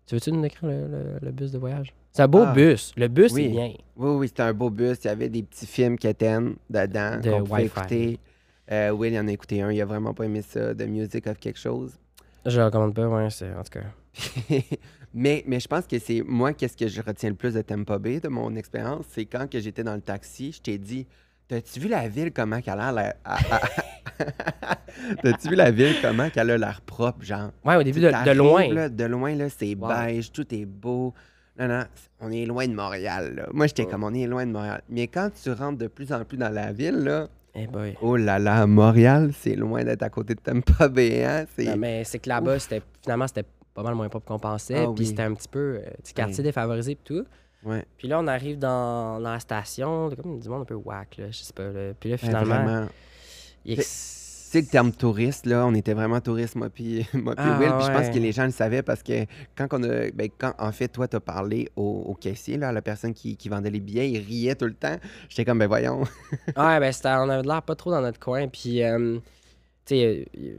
Tu 0.08 0.15
veux-tu 0.15 0.32
nous 0.32 0.41
décrire 0.41 0.69
le, 0.69 0.88
le- 0.88 1.19
le 1.21 1.32
bus 1.32 1.52
de 1.52 1.58
voyage? 1.58 1.93
C'est 2.12 2.21
un 2.24 2.28
beau 2.28 2.43
Ah. 2.45 2.54
bus. 2.54 2.93
Le 2.95 3.08
bus, 3.08 3.32
Oui. 3.34 3.43
c'est 3.43 3.50
bien. 3.50 3.74
Oui, 3.98 4.10
oui, 4.17 4.28
c'était 4.28 4.43
un 4.43 4.54
beau 4.54 4.69
bus. 4.69 4.98
Il 5.04 5.08
y 5.08 5.10
avait 5.10 5.30
des 5.30 5.43
petits 5.43 5.65
films 5.65 5.98
quétaines 5.98 6.56
dedans 6.69 7.19
De 7.21 7.30
qu'on 7.32 7.43
pouvait 7.43 7.65
écouter. 7.65 8.19
Euh, 8.71 8.89
Will, 8.91 9.13
il 9.13 9.19
en 9.19 9.28
a 9.28 9.32
écouté 9.32 9.62
un. 9.62 9.71
Il 9.71 9.82
a 9.82 9.86
vraiment 9.86 10.13
pas 10.13 10.24
aimé 10.26 10.41
ça. 10.41 10.74
The 10.74 10.88
Music 10.88 11.28
of 11.28 11.38
quelque 11.38 11.60
chose. 11.60 11.93
Je 12.45 12.58
le 12.60 12.65
recommande 12.65 12.93
pas, 12.93 13.08
ouais, 13.08 13.30
c'est 13.32 13.52
en 13.54 13.63
tout 13.63 13.80
cas. 13.80 13.86
mais, 15.13 15.43
mais 15.48 15.60
je 15.60 15.67
pense 15.67 15.88
que 15.88 15.98
c'est 16.00 16.21
moi, 16.21 16.54
qu'est-ce 16.54 16.78
que 16.78 16.88
je 16.88 17.02
retiens 17.02 17.30
le 17.30 17.36
plus 17.36 17.54
de 17.56 17.62
Tampa 17.62 17.98
Bay, 17.98 18.19
de 18.19 18.28
mon 18.28 18.56
expérience, 18.56 19.06
c'est 19.10 19.26
quand 19.26 19.50
que 19.50 19.60
j'étais 19.60 19.84
dans 19.84 19.95
le 19.95 20.02
taxi, 20.02 20.52
je 20.52 20.62
t'ai 20.62 20.78
dit, 20.78 21.08
t'as-tu 21.48 21.80
vu 21.80 21.88
la 21.88 22.08
ville 22.08 22.32
comment 22.32 22.62
qu'elle 22.62 22.80
a 22.80 22.92
l'air... 22.92 23.14
T'as-tu 25.22 25.50
vu 25.50 25.56
la 25.56 25.72
ville 25.72 25.96
comment 26.02 26.30
qu'elle 26.30 26.52
a 26.52 26.58
l'air 26.58 26.82
propre, 26.82 27.24
genre? 27.24 27.52
Ouais, 27.64 27.76
au 27.76 27.84
début, 27.84 28.00
de, 28.00 28.08
loin. 28.32 28.68
là, 28.74 28.90
de 28.90 29.04
loin, 29.06 29.36
là, 29.36 29.50
c'est 29.50 29.76
Wow. 29.76 29.88
beige, 29.90 30.32
tout 30.32 30.54
est 30.54 30.66
beau. 30.66 31.14
Non, 31.60 31.68
non, 31.68 31.84
on 32.22 32.32
est 32.32 32.46
loin 32.46 32.68
de 32.68 32.74
Montréal, 32.74 33.34
là. 33.36 33.48
Moi, 33.54 33.68
j'étais 33.68 33.84
Ouais. 33.86 33.90
comme, 33.92 34.04
on 34.04 34.14
est 34.14 34.28
loin 34.28 34.46
de 34.46 34.52
Montréal. 34.52 34.82
Mais 34.90 35.08
quand 35.08 35.30
tu 35.42 35.52
rentres 35.52 35.78
de 35.78 35.88
plus 35.88 36.12
en 36.12 36.24
plus 36.26 36.38
dans 36.38 36.50
la 36.50 36.72
ville, 36.74 36.96
là, 36.98 37.28
Eh 37.54 37.68
boy. 37.68 37.96
oh 38.02 38.16
là 38.18 38.40
là, 38.40 38.66
Montréal, 38.68 39.32
c'est 39.38 39.56
loin 39.56 39.84
d'être 39.84 40.04
à 40.04 40.10
côté 40.10 40.36
de 40.36 40.40
Tampa 40.42 40.88
Bay, 40.90 41.24
hein? 41.24 41.46
C'est... 41.56 41.66
Non, 41.66 41.78
mais 41.78 42.04
c'est 42.04 42.20
que 42.20 42.30
là-bas, 42.30 42.60
c'était 42.60 42.82
finalement, 43.02 43.28
c'était 43.28 43.46
pas 43.74 43.84
mal 43.84 43.96
moins 43.96 44.10
pop 44.10 44.24
qu'on 44.26 44.40
pensait. 44.40 44.76
Ah 44.78 44.84
puis 44.96 45.04
oui. 45.04 45.06
c'était 45.08 45.24
un 45.24 45.34
petit 45.34 45.48
peu 45.50 45.80
euh, 45.82 45.90
petit 46.02 46.14
quartier 46.14 46.38
Ouais. 46.40 46.44
défavorisé 46.44 46.92
et 46.94 46.96
tout. 47.04 47.26
Ouais, 47.65 47.84
Puis 47.97 48.08
là, 48.08 48.19
on 48.19 48.28
arrive 48.28 48.60
dans, 48.60 49.19
dans 49.19 49.32
la 49.32 49.39
station, 49.39 50.10
comme 50.21 50.39
du 50.39 50.47
monde 50.49 50.62
un 50.62 50.65
peu 50.65 50.75
whack, 50.75 51.17
là, 51.17 51.32
je 51.32 51.38
sais 51.43 51.54
pas. 51.54 51.63
là. 51.71 51.93
Puis 51.99 52.10
là, 52.10 52.13
ouais, 52.15 52.17
finalement, 52.19 52.88
Tu 53.65 53.75
sais, 53.82 54.62
le 54.62 54.67
terme 54.67 54.91
touriste, 54.91 55.47
là, 55.47 55.65
on 55.65 55.73
était 55.73 55.93
vraiment 55.93 56.21
touriste, 56.21 56.56
moi 56.56 56.69
puis 56.69 57.06
Ah, 57.38 57.58
Will. 57.60 57.71
Puis 57.71 57.86
je 57.88 57.91
pense 57.91 58.06
ouais. 58.08 58.12
que 58.13 58.19
les 58.19 58.32
gens 58.32 58.45
le 58.45 58.51
savaient 58.51 58.84
parce 58.84 59.01
que 59.04 59.25
quand 59.58 59.67
on 59.73 59.84
a. 59.84 60.12
Ben, 60.12 60.30
quand, 60.38 60.54
en 60.60 60.71
fait, 60.71 60.88
toi, 60.88 61.08
t'as 61.08 61.19
parlé 61.19 61.67
au, 61.75 62.04
au 62.08 62.13
caissier, 62.13 62.58
là, 62.58 62.69
à 62.69 62.71
la 62.71 62.82
personne 62.84 63.13
qui, 63.13 63.36
qui 63.36 63.49
vendait 63.49 63.71
les 63.71 63.80
billets, 63.80 64.12
il 64.12 64.19
riait 64.19 64.56
tout 64.56 64.65
le 64.65 64.75
temps. 64.75 64.95
J'étais 65.30 65.43
comme, 65.45 65.60
ben 65.60 65.67
voyons. 65.67 66.01
Ouais, 66.56 66.80
ben, 66.80 66.91
c'était- 66.91 67.10
on 67.10 67.30
avait 67.30 67.41
l'air 67.47 67.63
pas 67.63 67.75
trop 67.75 67.89
dans 67.91 68.01
notre 68.01 68.19
coin. 68.19 68.47
Puis, 68.47 68.84
euh, 68.84 69.17
tu 69.86 69.95
sais, 69.95 70.28
euh, 70.38 70.58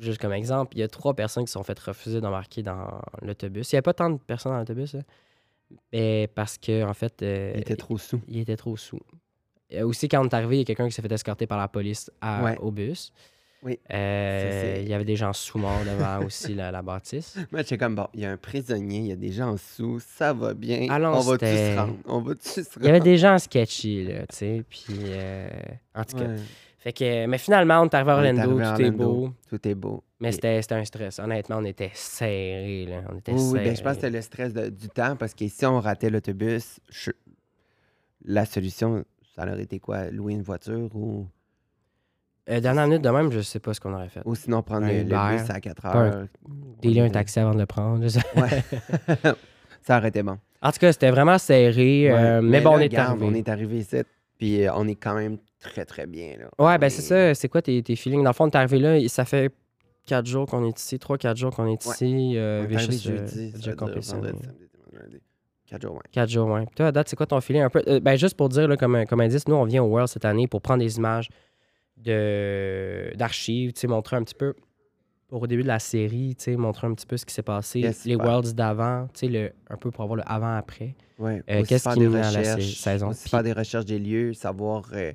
juste 0.00 0.20
comme 0.20 0.32
exemple, 0.32 0.74
il 0.76 0.80
y 0.80 0.82
a 0.82 0.88
trois 0.88 1.14
personnes 1.14 1.44
qui 1.44 1.48
se 1.48 1.52
sont 1.58 1.62
fait 1.62 1.78
refuser 1.78 2.20
d'embarquer 2.22 2.62
dans 2.62 3.00
l'autobus. 3.22 3.70
Il 3.70 3.74
n'y 3.74 3.78
avait 3.78 3.82
pas 3.82 3.94
tant 3.94 4.08
de 4.10 4.16
personnes 4.18 4.52
dans 4.52 4.58
l'autobus, 4.58 4.94
là. 4.94 5.00
Parce 6.34 6.58
que, 6.58 6.84
en 6.84 6.94
fait, 6.94 7.22
euh, 7.22 7.52
Il 7.54 7.60
était 7.60 7.76
trop 7.76 7.98
sous. 7.98 8.20
il 8.28 8.38
était 8.40 8.56
trop 8.56 8.76
sous. 8.76 9.00
Euh, 9.74 9.84
aussi, 9.84 10.08
quand 10.08 10.20
on 10.24 10.28
est 10.28 10.34
arrivé, 10.34 10.56
il 10.56 10.58
y 10.60 10.62
a 10.62 10.64
quelqu'un 10.64 10.86
qui 10.86 10.92
s'est 10.92 11.02
fait 11.02 11.10
escorter 11.12 11.46
par 11.46 11.58
la 11.58 11.68
police 11.68 12.10
à- 12.20 12.42
Ouais. 12.44 12.56
au 12.58 12.70
bus. 12.70 13.12
Oui. 13.62 13.80
Euh, 13.92 14.74
Ça, 14.76 14.80
il 14.80 14.88
y 14.88 14.94
avait 14.94 15.04
des 15.04 15.16
gens 15.16 15.32
sous-morts 15.32 15.80
devant 15.84 16.24
aussi 16.26 16.54
la, 16.54 16.70
la 16.70 16.82
bâtisse. 16.82 17.36
Moi, 17.50 17.62
j'étais 17.62 17.78
comme, 17.78 17.96
bon, 17.96 18.06
il 18.14 18.20
y 18.20 18.24
a 18.24 18.30
un 18.30 18.36
prisonnier, 18.36 18.98
il 19.00 19.06
y 19.06 19.12
a 19.12 19.16
des 19.16 19.32
gens 19.32 19.56
sous, 19.56 19.98
ça 19.98 20.32
va 20.32 20.54
bien. 20.54 20.86
Allons, 20.88 21.14
on 21.16 21.20
va-tu 21.20 21.46
c'était- 21.46 21.74
se 21.74 21.78
rendre? 21.80 21.96
On 22.04 22.20
se 22.20 22.60
rendre? 22.60 22.68
Il 22.80 22.86
y 22.86 22.88
avait 22.90 23.00
des 23.00 23.16
gens 23.18 23.38
sketchy, 23.38 24.04
là, 24.04 24.20
tu 24.28 24.36
sais. 24.36 24.64
Puis, 24.68 24.84
euh, 25.06 25.48
en 25.96 26.04
tout 26.04 26.16
cas. 26.16 26.26
Ouais. 26.26 26.36
Fait 26.78 26.92
que, 26.92 27.26
mais 27.26 27.38
finalement, 27.38 27.80
on 27.80 27.86
est 27.86 27.94
arrivé 27.94 28.10
à 28.10 28.16
Orlando, 28.16 28.76
tout 28.76 28.82
est 28.82 28.90
beau. 28.90 29.32
Tout 29.48 29.68
est 29.68 29.74
beau. 29.74 30.04
Mais 30.20 30.32
c'était 30.32 30.62
c'était 30.62 30.74
un 30.76 30.84
stress. 30.84 31.18
Honnêtement, 31.18 31.56
on 31.58 31.64
était 31.64 31.90
serrés, 31.94 32.86
là. 32.88 33.00
On 33.12 33.18
était 33.18 33.32
Oui, 33.32 33.54
ben, 33.54 33.76
je 33.76 33.82
pense 33.82 33.92
que 33.96 34.00
c'était 34.02 34.10
le 34.10 34.22
stress 34.22 34.52
de- 34.54 34.68
du 34.68 34.88
temps 34.88 35.16
parce 35.16 35.34
que 35.34 35.48
si 35.48 35.66
on 35.66 35.80
ratait 35.80 36.10
l'autobus, 36.10 36.78
je- 36.90 37.10
la 38.24 38.44
solution, 38.44 39.04
ça 39.34 39.42
aurait 39.46 39.62
été 39.62 39.78
quoi? 39.80 40.10
Louer 40.10 40.34
une 40.34 40.42
voiture 40.42 40.94
ou, 40.94 41.26
Euh, 42.48 42.60
dernière 42.60 42.86
minute 42.86 43.02
de 43.02 43.08
même, 43.10 43.32
je 43.32 43.40
sais 43.40 43.58
pas 43.58 43.74
ce 43.74 43.80
qu'on 43.80 43.92
aurait 43.92 44.08
fait. 44.08 44.22
ou 44.24 44.34
sinon 44.36 44.62
prendre 44.62 44.86
Un 44.86 44.92
le, 44.92 45.02
bus 45.04 45.50
à 45.50 45.60
4 45.60 45.82
Pas 45.82 45.92
un- 45.94 46.06
heures. 46.12 46.26
Délire 46.80 47.04
un 47.04 47.10
taxi 47.10 47.40
avant 47.40 47.54
de 47.54 47.58
le 47.58 47.66
prendre. 47.66 48.06
sais. 48.06 48.20
Ouais. 48.36 48.62
ça 49.82 49.98
aurait 49.98 50.08
été 50.08 50.22
bon. 50.22 50.38
En 50.62 50.70
tout 50.72 50.78
cas, 50.78 50.92
c'était 50.92 51.10
vraiment 51.10 51.38
serré. 51.38 52.10
euh, 52.10 52.40
mais, 52.42 52.60
bon, 52.60 52.70
là, 52.70 52.76
on 52.76 52.80
est 52.80 52.82
regarde, 52.84 53.10
arrivé. 53.22 53.26
On 53.26 53.34
est 53.34 53.48
arrivé 53.48 53.78
ici, 53.78 53.96
puis 54.38 54.64
euh, 54.66 54.72
on 54.74 54.86
est 54.88 54.94
quand 54.94 55.14
même 55.14 55.38
très, 55.60 55.84
très 55.84 56.06
bien. 56.06 56.36
Là. 56.38 56.64
Ouais, 56.64 56.78
ben 56.78 56.88
c'est 56.90 56.98
est- 57.02 57.32
ça. 57.32 57.34
C'est 57.34 57.48
quoi 57.48 57.62
tes, 57.62 57.82
tes 57.82 57.96
feelings? 57.96 58.22
Dans 58.22 58.30
le 58.30 58.34
fond, 58.34 58.44
on 58.44 58.50
est 58.50 58.56
arrivé 58.56 58.78
là, 58.78 58.96
et 58.98 59.08
ça 59.08 59.24
fait 59.24 59.52
4 60.06 60.26
jours 60.26 60.46
qu'on 60.46 60.64
est 60.66 60.78
ici, 60.78 60.98
3-4 60.98 61.36
jours 61.36 61.54
qu'on 61.54 61.66
est 61.66 61.84
Ouais. 61.86 61.92
ici. 61.94 62.32
Euh, 62.36 62.60
On 62.66 62.70
est 62.70 62.74
arrivé 62.76 62.92
Vicious, 62.92 63.10
euh, 63.10 63.16
jeudi, 63.18 63.24
a 63.24 63.26
ça 63.26 63.34
déjà 63.34 63.50
veut 63.50 63.60
dire 63.60 63.76
complété. 63.76 64.12
vendredi, 64.12 64.38
samedi, 64.44 64.64
dimanche, 64.72 65.02
lundi. 65.02 65.20
Quatre 65.66 65.82
jours, 65.82 65.94
ouais. 65.94 66.00
4 66.12 66.28
jours, 66.30 66.48
ouais. 66.48 66.64
Puis 66.66 66.74
toi, 66.76 66.86
à 66.86 66.92
date, 66.92 67.08
c'est 67.08 67.16
quoi 67.16 67.26
ton 67.26 67.40
feeling 67.40 67.62
un 67.62 67.70
peu? 67.70 67.82
Euh, 67.88 67.98
ben, 67.98 68.16
juste 68.16 68.36
pour 68.36 68.48
dire, 68.48 68.68
là, 68.68 68.76
comme, 68.76 69.04
comme 69.06 69.20
indice, 69.20 69.48
nous, 69.48 69.56
on 69.56 69.64
vient 69.64 69.82
au 69.82 69.86
World 69.88 70.08
cette 70.08 70.24
année 70.24 70.46
pour 70.46 70.60
prendre 70.62 70.80
des 70.84 70.96
images 70.96 71.28
de 71.96 73.12
d'archives, 73.16 73.72
tu 73.72 73.80
sais, 73.80 73.86
montrer 73.86 74.16
un 74.16 74.22
petit 74.22 74.34
peu, 74.34 74.54
au 75.30 75.46
début 75.46 75.62
de 75.62 75.68
la 75.68 75.78
série, 75.78 76.34
tu 76.38 76.44
sais, 76.44 76.56
montrer 76.56 76.86
un 76.86 76.94
petit 76.94 77.06
peu 77.06 77.16
ce 77.16 77.26
qui 77.26 77.34
s'est 77.34 77.42
passé, 77.42 77.80
Yes, 77.80 78.04
les 78.04 78.12
super. 78.12 78.26
Worlds 78.26 78.52
d'avant, 78.54 79.08
tu 79.12 79.20
sais, 79.20 79.28
le- 79.28 79.52
un 79.68 79.76
peu 79.76 79.90
pour 79.90 80.04
avoir 80.04 80.16
le 80.16 80.22
avant-après. 80.26 80.94
Ouais. 81.18 81.42
Euh, 81.50 81.64
qu'est-ce 81.66 81.88
qui 81.88 82.00
mène 82.00 82.16
à 82.16 82.30
la 82.30 82.60
saison? 82.60 83.10
Puis- 83.10 83.28
faire 83.30 83.42
des 83.42 83.52
recherches 83.52 83.86
des 83.86 83.98
lieux, 83.98 84.32
savoir 84.34 84.84
euh, 84.92 85.12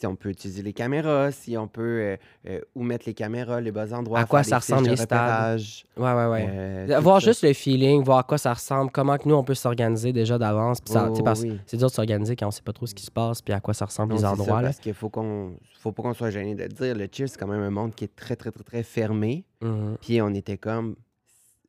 si 0.00 0.06
on 0.06 0.16
peut 0.16 0.30
utiliser 0.30 0.62
les 0.62 0.72
caméras, 0.72 1.30
si 1.30 1.58
on 1.58 1.68
peut 1.68 1.82
euh, 1.82 2.16
euh, 2.48 2.60
où 2.74 2.82
mettre 2.82 3.04
les 3.06 3.12
caméras, 3.12 3.60
les 3.60 3.70
bons 3.70 3.92
endroits. 3.92 4.20
À 4.20 4.24
quoi 4.24 4.42
ça 4.42 4.58
ressemble, 4.58 4.88
les 4.88 4.96
stades? 4.96 5.60
Ouais, 5.98 6.12
ouais, 6.14 6.26
ouais. 6.26 6.46
euh, 6.48 7.00
voir 7.00 7.20
juste 7.20 7.42
le 7.44 7.52
feeling, 7.52 8.02
voir 8.02 8.18
à 8.18 8.22
quoi 8.22 8.38
ça 8.38 8.54
ressemble, 8.54 8.90
comment 8.90 9.18
que 9.18 9.28
nous, 9.28 9.34
on 9.34 9.44
peut 9.44 9.54
s'organiser 9.54 10.14
déjà 10.14 10.38
d'avance. 10.38 10.78
Oh, 10.88 11.22
parce 11.22 11.42
oui. 11.42 11.58
c'est 11.66 11.76
dur 11.76 11.88
de 11.88 11.92
s'organiser 11.92 12.34
quand 12.34 12.46
on 12.46 12.50
sait 12.50 12.62
pas 12.62 12.72
trop 12.72 12.86
ce 12.86 12.94
qui 12.94 13.04
se 13.04 13.10
passe, 13.10 13.42
puis 13.42 13.52
à 13.52 13.60
quoi 13.60 13.74
ça 13.74 13.84
ressemble 13.84 14.14
Non, 14.14 14.16
les 14.16 14.20
c'est 14.22 14.26
ça, 14.26 14.32
endroits. 14.32 14.62
là. 14.62 14.68
parce 14.68 14.78
qu'il 14.80 14.94
faut 14.94 15.10
qu'on 15.10 15.52
faut 15.80 15.92
pas 15.92 16.02
qu'on 16.02 16.14
soit 16.14 16.30
gêné 16.30 16.54
de 16.54 16.62
le 16.62 16.68
dire. 16.68 16.94
Le 16.94 17.06
cheer, 17.12 17.28
c'est 17.28 17.38
quand 17.38 17.46
même 17.46 17.60
un 17.62 17.70
monde 17.70 17.94
qui 17.94 18.04
est 18.04 18.16
très, 18.16 18.36
très, 18.36 18.50
très, 18.50 18.64
très 18.64 18.82
fermé. 18.82 19.44
Mhm. 19.60 19.96
Puis 20.00 20.22
on 20.22 20.30
était 20.32 20.56
comme. 20.56 20.96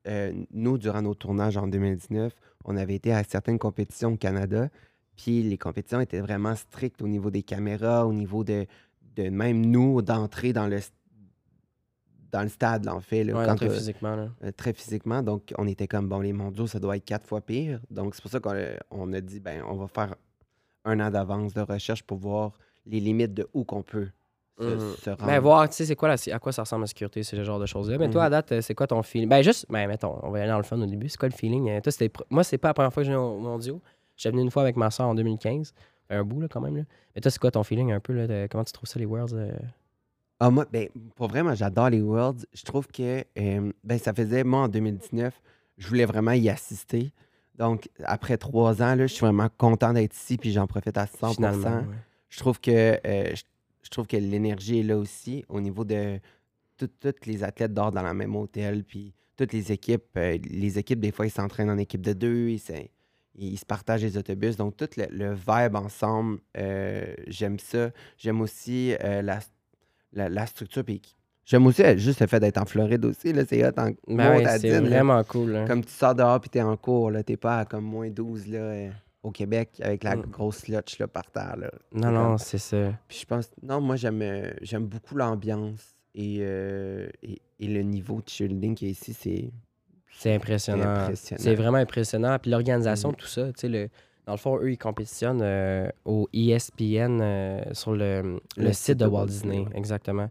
euh, 0.07 0.31
nous, 0.53 0.77
durant 0.77 1.01
nos 1.01 1.13
tournages 1.15 1.57
en 1.57 1.67
2019, 1.67 2.33
on 2.63 2.77
avait 2.77 2.95
été 2.95 3.11
à 3.13 3.23
certaines 3.25 3.59
compétitions 3.59 4.13
au 4.13 4.17
Canada. 4.17 4.69
Puis 5.17 5.43
les 5.43 5.57
compétitions 5.57 5.99
étaient 5.99 6.21
vraiment 6.21 6.55
strictes 6.55 7.01
au 7.01 7.07
niveau 7.07 7.29
des 7.31 7.43
caméras, 7.43 8.05
au 8.07 8.13
niveau 8.13 8.43
de, 8.43 8.65
de 9.15 9.29
même 9.29 9.65
nous, 9.65 10.01
d'entrer 10.01 10.53
dans 10.53 10.67
le, 10.67 10.79
dans 12.31 12.43
le 12.43 12.49
stade, 12.49 12.85
là, 12.85 12.95
en 12.95 13.01
fait. 13.01 13.23
là, 13.23 13.33
Ouais, 13.33 13.45
quand, 13.45 13.55
très 13.55 13.67
euh, 13.67 13.75
physiquement. 13.77 14.15
Là. 14.15 14.29
euh, 14.43 14.51
très 14.55 14.73
physiquement. 14.73 15.21
Donc, 15.21 15.53
on 15.57 15.67
était 15.67 15.87
comme, 15.87 16.07
bon, 16.07 16.19
les 16.21 16.33
mondiaux, 16.33 16.65
ça 16.67 16.79
doit 16.79 16.95
être 16.97 17.05
quatre 17.05 17.25
fois 17.27 17.41
pire. 17.41 17.79
Donc, 17.89 18.15
c'est 18.15 18.21
pour 18.21 18.31
ça 18.31 18.39
qu'on 18.39 18.51
a- 18.55 18.77
on 18.89 19.11
a 19.13 19.19
dit, 19.21 19.39
ben, 19.39 19.61
on 19.67 19.75
va 19.75 19.87
faire 19.87 20.15
un 20.85 20.99
an 20.99 21.11
d'avance 21.11 21.53
de 21.53 21.61
recherche 21.61 22.03
pour 22.03 22.17
voir 22.17 22.53
les 22.85 22.99
limites 22.99 23.33
de 23.33 23.47
où 23.53 23.63
qu'on 23.65 23.83
peut 23.83 24.07
se, 24.57 24.63
Mhm. 24.71 24.79
se 24.79 25.09
rendre. 25.09 25.25
Ben, 25.25 25.39
voir, 25.39 25.67
tu 25.69 25.75
sais, 25.75 25.85
c'est 25.85 25.95
quoi 25.95 26.07
la, 26.07 26.15
à 26.33 26.39
quoi 26.39 26.51
ça 26.51 26.63
ressemble 26.63 26.83
la 26.83 26.87
sécurité, 26.87 27.21
c'est 27.23 27.35
le 27.35 27.43
genre 27.43 27.59
de 27.59 27.65
choses-là. 27.65 27.97
Mais 27.97 28.09
toi, 28.09 28.23
à 28.25 28.29
date, 28.29 28.51
euh, 28.53 28.61
c'est 28.61 28.73
quoi 28.75 28.87
ton 28.87 29.03
feeling? 29.03 29.27
Ben, 29.29 29.41
juste, 29.43 29.65
ben, 29.69 29.87
mettons, 29.87 30.17
on 30.23 30.31
va 30.31 30.39
y 30.39 30.41
aller 30.41 30.51
dans 30.51 30.57
le 30.57 30.63
fun 30.63 30.79
au 30.81 30.85
début. 30.85 31.09
C'est 31.09 31.17
quoi 31.17 31.29
le 31.29 31.35
feeling? 31.35 31.69
Euh, 31.69 31.81
Toi, 31.81 31.91
c'était, 31.91 32.11
moi, 32.29 32.43
c'est 32.43 32.57
pas 32.57 32.69
la 32.69 32.73
première 32.73 32.93
fois 32.93 33.01
que 33.03 33.07
je 33.07 33.11
viens 33.11 33.19
aux 33.21 33.39
mondiaux. 33.39 33.81
J'étais 34.21 34.31
venu 34.33 34.43
une 34.43 34.51
fois 34.51 34.61
avec 34.61 34.75
ma 34.75 34.91
soeur 34.91 35.07
en 35.07 35.15
2015. 35.15 35.73
un 36.11 36.23
bout 36.23 36.41
là, 36.41 36.47
quand 36.47 36.61
même. 36.61 36.75
Là. 36.77 36.83
Mais 37.15 37.21
toi, 37.21 37.31
c'est 37.31 37.39
quoi 37.39 37.49
ton 37.51 37.63
feeling 37.63 37.91
un 37.91 37.99
peu? 37.99 38.13
Là, 38.13 38.27
de- 38.27 38.47
comment 38.51 38.63
tu 38.63 38.71
trouves 38.73 38.87
ça, 38.87 38.99
les 38.99 39.05
Worlds? 39.05 39.33
euh? 39.33 39.51
Ah, 40.39 40.49
moi, 40.51 40.65
ben, 40.71 40.89
pour 41.15 41.27
vrai, 41.27 41.41
moi, 41.41 41.55
j'adore 41.55 41.89
les 41.89 42.01
Worlds. 42.01 42.45
Je 42.53 42.63
trouve 42.63 42.87
que 42.87 43.23
euh, 43.39 43.71
ben, 43.83 43.97
ça 43.97 44.13
faisait, 44.13 44.43
moi, 44.43 44.61
en 44.61 44.67
2019, 44.67 45.41
je 45.77 45.87
voulais 45.87 46.05
vraiment 46.05 46.33
y 46.33 46.49
assister. 46.49 47.11
Donc, 47.57 47.89
après 48.03 48.37
trois 48.37 48.81
ans, 48.83 48.93
là, 48.95 49.07
je 49.07 49.13
suis 49.13 49.21
vraiment 49.25 49.47
content 49.57 49.93
d'être 49.93 50.13
ici, 50.15 50.37
puis 50.37 50.51
j'en 50.51 50.67
profite 50.67 50.97
à 50.97 51.07
100 51.07 51.33
Finalement, 51.33 51.79
ouais. 51.79 51.95
Je 52.29 52.37
trouve 52.39 52.59
que 52.59 52.71
euh, 52.71 53.33
je, 53.35 53.43
je 53.83 53.89
trouve 53.89 54.05
que 54.07 54.17
l'énergie 54.17 54.79
est 54.79 54.83
là 54.83 54.97
aussi 54.97 55.43
au 55.49 55.59
niveau 55.61 55.83
de 55.85 56.19
tous 56.77 56.89
les 57.25 57.43
athlètes 57.43 57.73
dorment 57.73 57.93
dans 57.95 58.03
le 58.03 58.13
même 58.13 58.35
hôtel, 58.35 58.83
puis 58.83 59.13
toutes 59.37 59.53
les 59.53 59.71
équipes, 59.71 60.03
euh, 60.17 60.37
les 60.49 60.77
équipes, 60.79 60.99
des 60.99 61.11
fois, 61.11 61.25
ils 61.27 61.31
s'entraînent 61.31 61.69
en 61.69 61.77
équipe 61.77 62.01
de 62.01 62.13
deux, 62.13 62.49
ils, 62.49 62.59
ils 63.35 63.57
se 63.57 63.65
partagent 63.65 64.03
les 64.03 64.17
autobus. 64.17 64.57
Donc, 64.57 64.75
tout 64.77 64.89
le, 64.97 65.05
le 65.09 65.33
vibe 65.33 65.75
ensemble, 65.75 66.39
euh, 66.57 67.13
j'aime 67.27 67.59
ça. 67.59 67.91
J'aime 68.17 68.41
aussi 68.41 68.93
euh, 69.03 69.21
la, 69.21 69.39
la, 70.13 70.29
la 70.29 70.45
structure, 70.45 70.83
puis 70.83 71.01
j'aime 71.45 71.65
aussi 71.67 71.81
euh, 71.83 71.97
juste 71.97 72.19
le 72.19 72.27
fait 72.27 72.39
d'être 72.39 72.57
en 72.57 72.65
Floride 72.65 73.05
aussi, 73.05 73.33
c'est 73.47 73.65
hot 73.65 73.71
en 73.77 73.91
Ben 74.07 74.37
ouais, 74.37 74.59
c'est 74.59 74.69
là. 74.69 74.81
vraiment 74.81 75.23
cool. 75.23 75.55
hein. 75.55 75.65
Comme 75.67 75.83
tu 75.83 75.91
sors 75.91 76.13
dehors 76.15 76.39
puis 76.41 76.49
t'es 76.49 76.61
en 76.61 76.75
cours, 76.77 77.11
t'es 77.25 77.37
pas 77.37 77.59
à 77.59 77.65
comme 77.65 77.85
moins 77.85 78.09
12 78.09 78.47
là, 78.47 78.89
au 79.23 79.31
Québec 79.31 79.69
avec 79.83 80.03
la 80.03 80.15
Mm. 80.17 80.21
grosse 80.29 80.57
slotch 80.59 80.99
là, 80.99 81.07
par 81.07 81.29
terre. 81.31 81.55
Là. 81.57 81.71
Non, 81.93 82.11
non, 82.11 82.37
c'est 82.37 82.57
ça. 82.57 82.93
Puis 83.07 83.19
je 83.21 83.25
pense, 83.25 83.49
non, 83.63 83.79
moi 83.79 83.95
j'aime 83.95 84.23
j'aime 84.61 84.85
beaucoup 84.87 85.15
l'ambiance 85.15 85.95
et, 86.13 86.37
et, 86.41 87.41
et 87.59 87.67
le 87.67 87.81
niveau 87.83 88.21
de 88.21 88.27
cheerleading 88.29 88.75
qui 88.75 88.87
est 88.87 88.91
ici, 88.91 89.13
c'est. 89.13 89.51
C'est 90.21 90.35
impressionnant. 90.35 91.05
C'est 91.41 91.55
vraiment 91.55 91.77
impressionnant. 91.77 92.37
Puis 92.39 92.51
l'organisation 92.51 93.09
de 93.11 93.15
tout 93.15 93.27
ça, 93.27 93.47
tu 93.47 93.53
sais, 93.57 93.67
le- 93.69 93.89
dans 94.27 94.33
le 94.33 94.37
fond, 94.37 94.57
eux, 94.61 94.71
ils 94.71 94.77
compétitionnent 94.77 95.41
euh, 95.41 95.89
au 96.05 96.27
ESPN 96.31 97.19
euh, 97.21 97.61
sur 97.73 97.93
le, 97.93 98.39
le 98.57 98.73
site 98.73 98.97
de 98.97 99.05
Walt 99.05 99.25
Disney. 99.27 99.65
Exactement. 99.75 100.29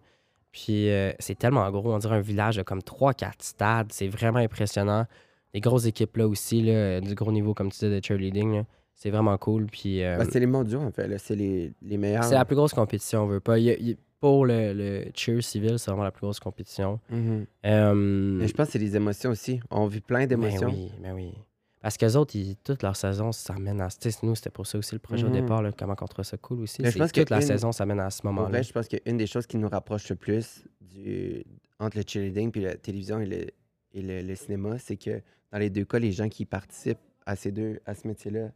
Puis 0.52 0.90
euh, 0.90 1.12
c'est 1.18 1.38
tellement 1.38 1.68
gros, 1.70 1.92
on 1.92 1.98
dirait 1.98 2.16
un 2.16 2.20
village 2.20 2.56
de 2.56 2.62
comme 2.62 2.80
3-4 2.80 3.32
stades. 3.40 3.92
C'est 3.92 4.08
vraiment 4.08 4.38
impressionnant. 4.38 5.06
Des 5.52 5.60
grosses 5.60 5.86
équipes 5.86 6.16
là 6.16 6.28
aussi, 6.28 6.62
là, 6.62 7.00
du 7.00 7.14
gros 7.16 7.32
niveau, 7.32 7.54
comme 7.54 7.70
tu 7.72 7.78
disais, 7.80 8.00
de 8.00 8.04
cheerleading. 8.04 8.62
C'est 8.94 9.10
vraiment 9.10 9.36
cool. 9.38 9.66
Puis 9.66 10.00
Ben, 10.18 10.28
c'est 10.30 10.40
les 10.40 10.46
mondiaux 10.46 10.80
en 10.82 10.90
fait, 10.92 11.16
c'est 11.18 11.34
les, 11.34 11.72
les 11.82 11.96
meilleurs. 11.96 12.24
c'est 12.24 12.34
la 12.34 12.44
plus 12.44 12.54
grosse 12.56 12.74
compétition, 12.74 13.22
on 13.22 13.26
veut 13.26 13.40
pas. 13.40 13.58
Il 13.58 13.64
y 13.64 13.70
a- 13.70 13.76
il 13.78 13.88
y 13.88 13.92
a- 13.92 13.96
pour 14.20 14.44
le, 14.46 14.72
le 14.74 15.04
cheer 15.14 15.42
civil, 15.42 15.78
c'est 15.78 15.90
vraiment 15.90 16.04
la 16.04 16.10
plus 16.10 16.20
grosse 16.22 16.40
compétition. 16.40 17.00
Mhm. 17.10 17.46
Mais 17.64 18.46
je 18.48 18.52
pense 18.54 18.66
que 18.66 18.72
c'est 18.72 18.78
les 18.78 18.94
émotions 18.96 19.30
aussi. 19.30 19.60
On 19.70 19.86
vit 19.86 20.00
plein 20.00 20.26
d'émotions. 20.26 20.68
Ben 20.68 20.74
oui, 20.74 20.92
ben 21.02 21.12
oui. 21.14 21.32
Parce 21.80 21.96
qu'eux 21.96 22.14
autres, 22.16 22.36
ils- 22.36 22.56
toute 22.56 22.82
leur 22.82 22.94
saison, 22.94 23.32
ça 23.32 23.54
mène 23.58 23.80
à. 23.80 23.88
Tu 23.88 24.10
sais, 24.10 24.18
nous, 24.22 24.34
c'était 24.34 24.50
pour 24.50 24.66
ça 24.66 24.76
aussi 24.76 24.94
le 24.94 24.98
projet 24.98 25.24
Mhm. 25.24 25.30
au 25.30 25.34
départ, 25.34 25.62
là, 25.62 25.72
comment 25.72 25.94
qu'on 25.94 26.04
trouve 26.06 26.24
ça 26.26 26.36
cool 26.36 26.60
aussi. 26.60 26.82
Mais 26.82 26.90
je 26.90 26.98
pense 26.98 27.10
que 27.10 27.20
toute 27.20 27.30
la 27.30 27.36
une- 27.40 27.42
saison, 27.42 27.72
ça 27.72 27.86
mène 27.86 28.00
à 28.00 28.10
ce 28.10 28.20
moment-là. 28.26 28.60
je 28.60 28.70
pense 28.72 28.86
qu'une 28.86 29.16
des 29.16 29.26
choses 29.26 29.46
qui 29.46 29.56
nous 29.56 29.68
rapproche 29.68 30.08
le 30.10 30.16
plus 30.16 30.64
du, 30.82 31.42
entre 31.78 31.96
le 31.96 32.04
cheerleading 32.06 32.50
puis 32.52 32.60
la 32.60 32.74
télévision 32.76 33.18
et 33.20 33.26
le, 33.26 33.46
et 33.94 34.02
le, 34.02 34.20
le 34.20 34.34
cinéma, 34.34 34.78
c'est 34.78 34.96
que 34.98 35.22
dans 35.50 35.58
les 35.58 35.70
deux 35.70 35.86
cas, 35.86 35.98
les 35.98 36.12
gens 36.12 36.28
qui 36.28 36.44
participent 36.44 36.98
à 37.24 37.34
ces 37.34 37.50
deux, 37.50 37.80
à 37.86 37.94
ce 37.94 38.06
métier-là, 38.06 38.50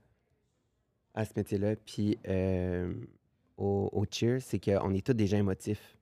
à 1.14 1.24
ce 1.24 1.31
métier-là, 1.35 1.77
puis 1.77 2.18
euh, 2.29 2.92
au, 3.57 3.88
au 3.93 4.05
cheer, 4.11 4.38
c'est 4.40 4.59
qu'on 4.59 4.93
est 4.95 5.05
tous 5.07 5.12
gens 5.27 5.38
émotifs. 5.38 5.97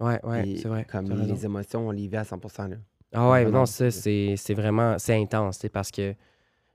Ouais, 0.00 0.20
ouais, 0.24 0.54
c'est 0.58 0.68
vrai. 0.68 0.84
Comme 0.90 1.06
les 1.26 1.44
émotions, 1.44 1.88
on 1.88 1.90
les 1.90 2.06
vit 2.06 2.16
à 2.16 2.22
100%. 2.24 2.68
Là. 2.68 2.76
Ah 3.14 3.30
ouais, 3.30 3.44
non, 3.46 3.64
ça, 3.66 3.90
c'est- 3.90 4.36
vraiment. 4.54 4.98
C'est 4.98 5.14
intense, 5.20 5.60
parce 5.72 5.90
que 5.90 6.14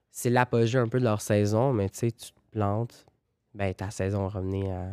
c'est 0.10 0.30
l'apogée 0.30 0.80
un 0.80 0.88
peu 0.88 1.00
de 1.00 1.04
leur 1.06 1.22
saison, 1.22 1.72
mais 1.74 1.90
tu 1.90 2.00
sais, 2.00 2.12
tu 2.12 2.32
te 2.32 2.40
plantes, 2.52 3.06
ben 3.54 3.74
ta 3.74 3.92
saison 3.92 4.28
revenait 4.28 4.72
à, 4.72 4.92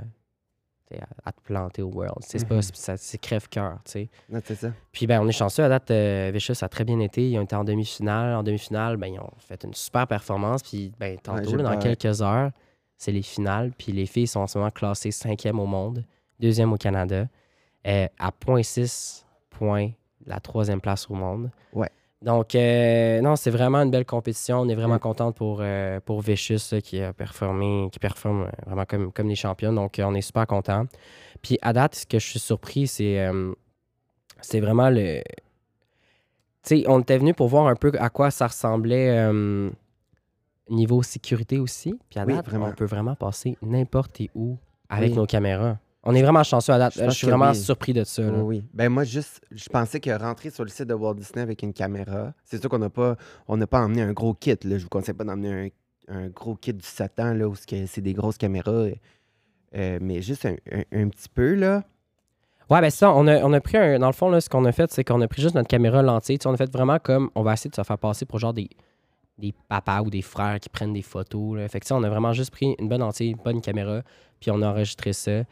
à, 1.01 1.07
à 1.27 1.33
te 1.33 1.41
planter 1.43 1.83
au 1.83 1.89
World. 1.91 2.19
C'est 2.21 2.47
pas- 2.47 2.57
Mhm. 2.57 3.19
crève-cœur, 3.23 3.79
tu 3.85 3.91
sais. 3.93 4.09
Non, 4.29 4.41
c'est 4.45 4.55
ça. 4.57 4.73
Puis 4.93 5.07
ben, 5.07 5.21
on 5.23 5.29
est 5.29 5.33
chanceux. 5.33 5.63
À 5.65 5.69
date, 5.69 5.91
euh, 5.91 6.31
Vicious 6.35 6.55
a 6.63 6.69
très 6.69 6.85
bien 6.85 6.99
été. 7.01 7.31
Ils 7.31 7.39
ont 7.39 7.43
été 7.43 7.57
en 7.57 7.65
demi-finale. 7.65 8.35
En 8.35 8.43
demi-finale, 8.43 8.97
ben, 8.97 9.07
ils 9.09 9.21
ont 9.21 9.31
fait 9.39 9.63
une 9.65 9.75
super 9.75 10.07
performance. 10.07 10.63
Puis 10.63 10.93
ben, 10.99 11.19
tantôt, 11.19 11.51
là, 11.57 11.63
dans 11.63 11.79
quelques 11.79 12.21
heures, 12.23 12.51
c'est 12.99 13.13
les 13.13 13.23
finales. 13.23 13.73
Puis 13.79 13.93
les 13.93 14.05
filles 14.07 14.27
sont 14.27 14.41
en 14.41 14.47
ce 14.47 14.59
moment 14.59 14.71
classées 14.71 15.11
cinquième 15.13 15.59
au 15.59 15.67
monde, 15.67 16.05
deuxième 16.41 16.73
au 16.73 16.77
Canada, 16.77 17.27
euh, 17.87 18.07
à 18.19 18.31
0.6 18.31 19.25
points 19.51 19.91
la 20.27 20.41
troisième 20.41 20.81
place 20.83 21.09
au 21.09 21.15
monde. 21.15 21.51
Ouais. 21.73 21.89
Donc, 22.21 22.55
euh, 22.57 23.21
non, 23.21 23.37
c'est 23.37 23.51
vraiment 23.51 23.79
une 23.79 23.93
belle 23.93 24.05
compétition. 24.05 24.59
On 24.61 24.69
est 24.69 24.75
vraiment 24.75 24.97
Mm. 24.97 25.01
contente 25.01 25.37
pour, 25.37 25.59
euh, 25.63 26.01
pour 26.01 26.21
Vicious 26.21 26.59
là, 26.73 26.81
qui 26.81 27.01
a 27.01 27.13
performé, 27.13 27.89
qui 27.93 27.99
performe 28.01 28.43
euh, 28.43 28.51
vraiment 28.67 28.85
comme, 28.85 29.13
comme 29.13 29.29
les 29.29 29.37
champions. 29.37 29.73
Donc, 29.73 30.01
on 30.03 30.15
est 30.15 30.21
super 30.21 30.47
contents. 30.47 30.87
Puis 31.41 31.59
à 31.63 31.73
date, 31.73 31.95
ce 31.95 32.05
que 32.07 32.19
je 32.19 32.27
suis 32.27 32.41
surpris, 32.41 32.89
c'est 32.89 33.31
c'est 34.41 34.61
vraiment 34.61 34.91
le. 34.91 35.23
Tu 36.65 36.81
sais, 36.81 36.85
on 36.89 37.01
était 37.01 37.19
venu 37.19 37.35
pour 37.35 37.49
voir 37.49 37.69
un 37.69 37.77
peu 37.77 37.93
à 37.99 38.11
quoi 38.11 38.31
ça 38.33 38.49
ressemblait 38.49 39.31
niveau 40.71 41.03
sécurité 41.03 41.59
aussi. 41.59 41.95
Puis 42.11 42.19
à 42.21 42.25
Oui, 42.25 42.35
date, 42.35 42.47
vraiment. 42.47 42.67
on 42.67 42.73
peut 42.73 42.85
vraiment 42.85 43.15
passer 43.15 43.57
n'importe 43.63 44.21
où 44.35 44.57
avec 44.89 45.11
Oui. 45.11 45.17
nos 45.17 45.27
caméras. 45.27 45.79
On 46.05 46.15
est 46.15 46.23
vraiment 46.23 46.43
chanceux 46.45 46.73
à 46.73 46.79
date. 46.79 46.95
Je 46.97 47.11
suis 47.11 47.27
vraiment 47.27 47.51
oui. 47.51 47.57
surpris 47.57 47.93
de 47.93 48.05
ça. 48.05 48.23
là. 48.23 48.39
Oui. 48.39 48.65
Ben 48.73 48.89
moi, 48.89 49.05
juste, 49.05 49.41
je 49.51 49.69
pensais 49.69 50.01
que 50.01 50.11
rentrer 50.11 50.51
sur 50.51 50.65
le 50.65 50.71
site 50.71 50.87
de 50.87 50.95
Walt 50.95 51.15
Disney 51.15 51.43
avec 51.43 51.63
une 51.63 51.73
caméra, 51.73 52.33
c'est 52.45 52.61
sûr 52.61 52.71
qu'on 52.71 52.79
n'a 52.79 52.89
pas, 52.89 53.17
on 53.49 53.59
pas 53.67 53.81
emmené 53.81 54.03
un 54.03 54.13
gros 54.13 54.33
kit. 54.33 54.57
Là. 54.65 54.79
Je 54.79 54.85
vous 54.85 54.89
conseille 54.89 55.15
pas 55.15 55.25
d'emmener 55.25 55.73
un, 56.09 56.17
un 56.17 56.29
gros 56.29 56.55
kit 56.55 56.73
du 56.73 56.87
Satan, 56.87 57.35
là, 57.35 57.49
où 57.49 57.55
c'est 57.57 58.01
des 58.01 58.15
grosses 58.15 58.39
caméras. 58.39 58.87
euh, 59.77 59.99
mais 60.01 60.23
juste 60.23 60.47
un, 60.47 60.55
un- 60.73 61.03
un 61.03 61.09
petit 61.09 61.29
peu, 61.29 61.55
là. 61.55 61.83
Ouais, 62.71 62.81
ben 62.81 62.91
ça, 62.91 63.13
on 63.13 63.27
a, 63.27 63.43
on 63.45 63.53
a 63.53 63.61
pris 63.61 63.77
un. 63.77 63.99
Dans 63.99 64.07
le 64.09 64.13
fond, 64.13 64.29
là, 64.31 64.41
ce 64.41 64.49
qu'on 64.49 64.65
a 64.67 64.73
fait, 64.73 64.91
c'est 64.93 65.03
qu'on 65.05 65.21
a 65.21 65.29
pris 65.29 65.43
juste 65.43 65.55
notre 65.55 65.69
caméra 65.69 66.03
lentille. 66.03 66.39
On 66.47 66.53
a 66.53 66.57
fait 66.57 66.71
vraiment 66.71 66.99
comme. 66.99 67.31
On 67.35 67.43
va 67.43 67.55
essayer 67.55 67.71
de 67.71 67.75
se 67.75 67.83
faire 67.83 67.99
passer 67.99 68.25
pour 68.25 68.39
genre 68.39 68.53
des, 68.55 68.69
des 69.39 69.55
papas 69.69 70.03
ou 70.03 70.11
des 70.11 70.23
frères 70.23 70.59
qui 70.61 70.69
prennent 70.69 70.93
des 70.93 71.03
photos. 71.03 71.57
Là. 71.57 71.69
Fait 71.69 71.81
que 71.81 71.87
ça, 71.87 71.95
on 71.97 72.03
a 72.03 72.09
vraiment 72.11 72.33
juste 72.33 72.51
pris 72.51 72.75
une 72.79 72.89
bonne 72.89 73.01
lentille, 73.01 73.31
une 73.31 73.37
bonne 73.43 73.61
caméra, 73.61 74.03
puis 74.41 74.51
on 74.51 74.61
a 74.63 74.69
enregistré 74.69 75.13
ça. 75.13 75.43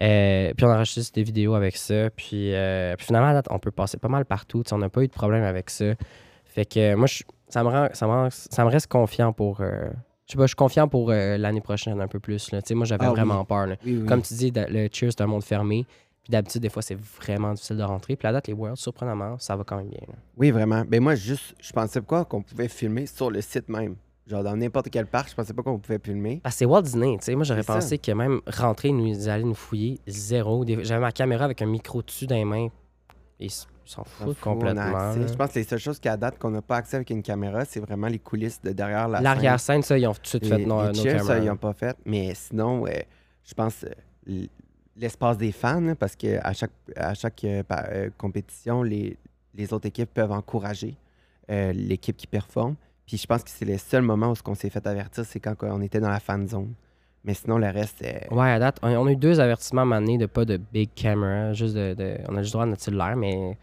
Euh, 0.00 0.52
puis 0.56 0.64
on 0.66 0.70
a 0.70 0.76
enregistré 0.76 1.02
des 1.12 1.22
vidéos 1.24 1.54
avec 1.54 1.76
ça. 1.76 2.10
Puis, 2.10 2.54
euh, 2.54 2.94
puis 2.96 3.06
finalement, 3.06 3.28
à 3.28 3.34
date, 3.34 3.46
on 3.50 3.58
peut 3.58 3.70
passer 3.72 3.96
pas 3.96 4.08
mal 4.08 4.24
partout. 4.24 4.62
Tu 4.62 4.68
sais, 4.68 4.74
on 4.74 4.78
n'a 4.78 4.88
pas 4.88 5.02
eu 5.02 5.08
de 5.08 5.12
problème 5.12 5.42
avec 5.44 5.70
ça. 5.70 5.86
Fait 6.44 6.64
que 6.64 6.94
moi, 6.94 7.06
je- 7.06 7.22
ça, 7.48 7.62
me 7.64 7.68
rend, 7.68 7.88
ça, 7.92 8.06
me 8.06 8.12
rend- 8.12 8.28
ça 8.30 8.64
me 8.64 8.70
reste 8.70 8.86
confiant 8.88 9.32
pour. 9.32 9.60
euh, 9.60 9.88
je 10.26 10.32
sais 10.32 10.36
pas, 10.36 10.44
je 10.44 10.48
suis 10.48 10.56
confiant 10.56 10.86
pour 10.88 11.10
l'année 11.10 11.60
prochaine 11.62 12.00
un 12.00 12.06
peu 12.06 12.20
plus. 12.20 12.52
Là. 12.52 12.60
Tu 12.62 12.68
sais, 12.68 12.74
moi, 12.74 12.84
j'avais 12.86 13.04
Ah 13.06 13.10
oui. 13.10 13.16
vraiment 13.16 13.44
peur. 13.44 13.66
là. 13.66 13.76
Oui, 13.84 13.96
oui. 14.02 14.06
Comme 14.06 14.22
tu 14.22 14.34
dis, 14.34 14.52
le 14.54 14.88
cheer, 14.92 15.10
c'est 15.10 15.22
un 15.22 15.26
monde 15.26 15.42
fermé. 15.42 15.86
Puis 16.28 16.32
d'habitude, 16.32 16.60
des 16.60 16.68
fois, 16.68 16.82
c'est 16.82 16.94
vraiment 16.94 17.54
difficile 17.54 17.78
de 17.78 17.82
rentrer. 17.82 18.14
Puis 18.14 18.26
la 18.26 18.32
date, 18.32 18.48
les 18.48 18.52
Worlds, 18.52 18.76
surprenamment, 18.76 19.38
ça 19.38 19.56
va 19.56 19.64
quand 19.64 19.78
même 19.78 19.88
bien. 19.88 20.00
là. 20.06 20.14
Oui, 20.36 20.50
vraiment. 20.50 20.82
Ben 20.86 21.02
moi, 21.02 21.14
juste, 21.14 21.54
je 21.58 21.72
pensais 21.72 22.02
pas 22.02 22.26
qu'on 22.26 22.42
pouvait 22.42 22.68
filmer 22.68 23.06
sur 23.06 23.30
le 23.30 23.40
site 23.40 23.70
même. 23.70 23.96
Genre, 24.26 24.42
dans 24.44 24.54
n'importe 24.54 24.90
quel 24.90 25.06
parc, 25.06 25.30
je 25.30 25.34
pensais 25.34 25.54
pas 25.54 25.62
qu'on 25.62 25.78
pouvait 25.78 25.98
filmer. 25.98 26.40
Parce 26.42 26.56
que 26.56 26.58
c'est 26.58 26.64
Walt 26.66 26.82
Disney, 26.82 27.16
tu 27.18 27.24
sais. 27.24 27.34
Moi, 27.34 27.44
j'aurais 27.44 27.62
C'est 27.62 27.68
ça. 27.68 27.74
pensé 27.76 27.96
que 27.96 28.12
même 28.12 28.42
rentrer, 28.46 28.92
nous 28.92 29.26
allait 29.26 29.42
nous 29.42 29.54
fouiller 29.54 30.00
zéro. 30.06 30.66
Des- 30.66 30.84
J'avais 30.84 31.00
ma 31.00 31.12
caméra 31.12 31.46
avec 31.46 31.62
un 31.62 31.66
micro 31.66 32.02
dessus 32.02 32.26
dans 32.26 32.34
les 32.36 32.44
mains. 32.44 32.66
Et 33.40 33.44
ils 33.44 33.46
s- 33.46 33.66
ils 33.86 33.90
s'en 33.90 34.04
foutent 34.04 34.36
fout, 34.36 34.46
on 34.48 34.50
a 34.50 34.54
complètement. 34.54 34.82
accès. 34.82 35.20
là. 35.20 35.26
Je 35.28 35.32
pense 35.34 35.50
que 35.52 35.58
les 35.60 35.64
seules 35.64 35.78
choses 35.78 35.98
qu'à 35.98 36.18
date 36.18 36.38
qu'on 36.38 36.50
n'a 36.50 36.60
pas 36.60 36.76
accès 36.76 36.96
avec 36.96 37.08
une 37.08 37.22
caméra, 37.22 37.64
c'est 37.64 37.80
vraiment 37.80 38.08
les 38.08 38.18
coulisses 38.18 38.60
de 38.60 38.72
derrière 38.72 39.08
la 39.08 39.16
scène. 39.16 39.24
L'arrière-scène, 39.24 39.82
ça, 39.82 39.96
ils 39.96 40.06
ont 40.06 40.12
tout 40.12 40.20
de 40.20 40.26
suite 40.26 40.42
Les, 40.42 40.48
fait 40.50 40.66
nos, 40.66 40.82
les 40.82 40.88
nos 40.88 40.94
cheers, 41.02 41.20
ça, 41.22 41.26
caméras. 41.28 41.38
ils 41.38 41.48
n'ont 41.48 41.56
pas 41.56 41.72
fait. 41.72 41.96
Mais 42.04 42.34
sinon, 42.34 42.86
euh, 42.86 42.90
je 43.44 43.54
pense 43.54 43.84
euh, 43.84 43.88
l- 44.26 44.48
l'espace 44.98 45.38
des 45.38 45.52
fans, 45.52 45.94
parce 45.98 46.16
qu'à 46.16 46.52
chaque, 46.52 46.70
à 46.96 47.14
chaque 47.14 47.44
euh, 47.44 47.62
euh, 47.70 48.10
compétition, 48.18 48.82
les, 48.82 49.16
les 49.54 49.72
autres 49.72 49.86
équipes 49.86 50.12
peuvent 50.12 50.32
encourager 50.32 50.96
euh, 51.50 51.72
l'équipe 51.72 52.16
qui 52.16 52.26
performe. 52.26 52.74
Puis 53.06 53.16
je 53.16 53.26
pense 53.26 53.42
que 53.42 53.50
c'est 53.50 53.64
le 53.64 53.78
seul 53.78 54.02
moment 54.02 54.30
où 54.30 54.34
ce 54.34 54.42
qu'on 54.42 54.54
s'est 54.54 54.70
fait 54.70 54.86
avertir, 54.86 55.24
c'est 55.24 55.40
quand 55.40 55.54
on 55.62 55.80
était 55.80 56.00
dans 56.00 56.10
la 56.10 56.20
fan 56.20 56.46
zone. 56.46 56.74
Mais 57.24 57.34
sinon, 57.34 57.58
le 57.58 57.66
reste, 57.68 58.02
euh, 58.02 58.34
Ouais, 58.34 58.50
à 58.50 58.58
date, 58.58 58.78
on, 58.82 59.06
a 59.06 59.10
eu 59.12 59.16
deux 59.16 59.40
avertissements 59.40 59.84
manés 59.84 60.18
de 60.18 60.26
pas 60.26 60.44
de 60.44 60.56
big 60.56 60.90
camera. 60.94 61.52
Juste 61.52 61.74
de, 61.74 61.94
de- 61.94 62.16
on 62.28 62.36
a 62.36 62.42
juste 62.42 62.52
droit 62.52 62.64
de 62.64 62.70
notre 62.70 62.82
cellulaire, 62.82 63.16
mais 63.16 63.56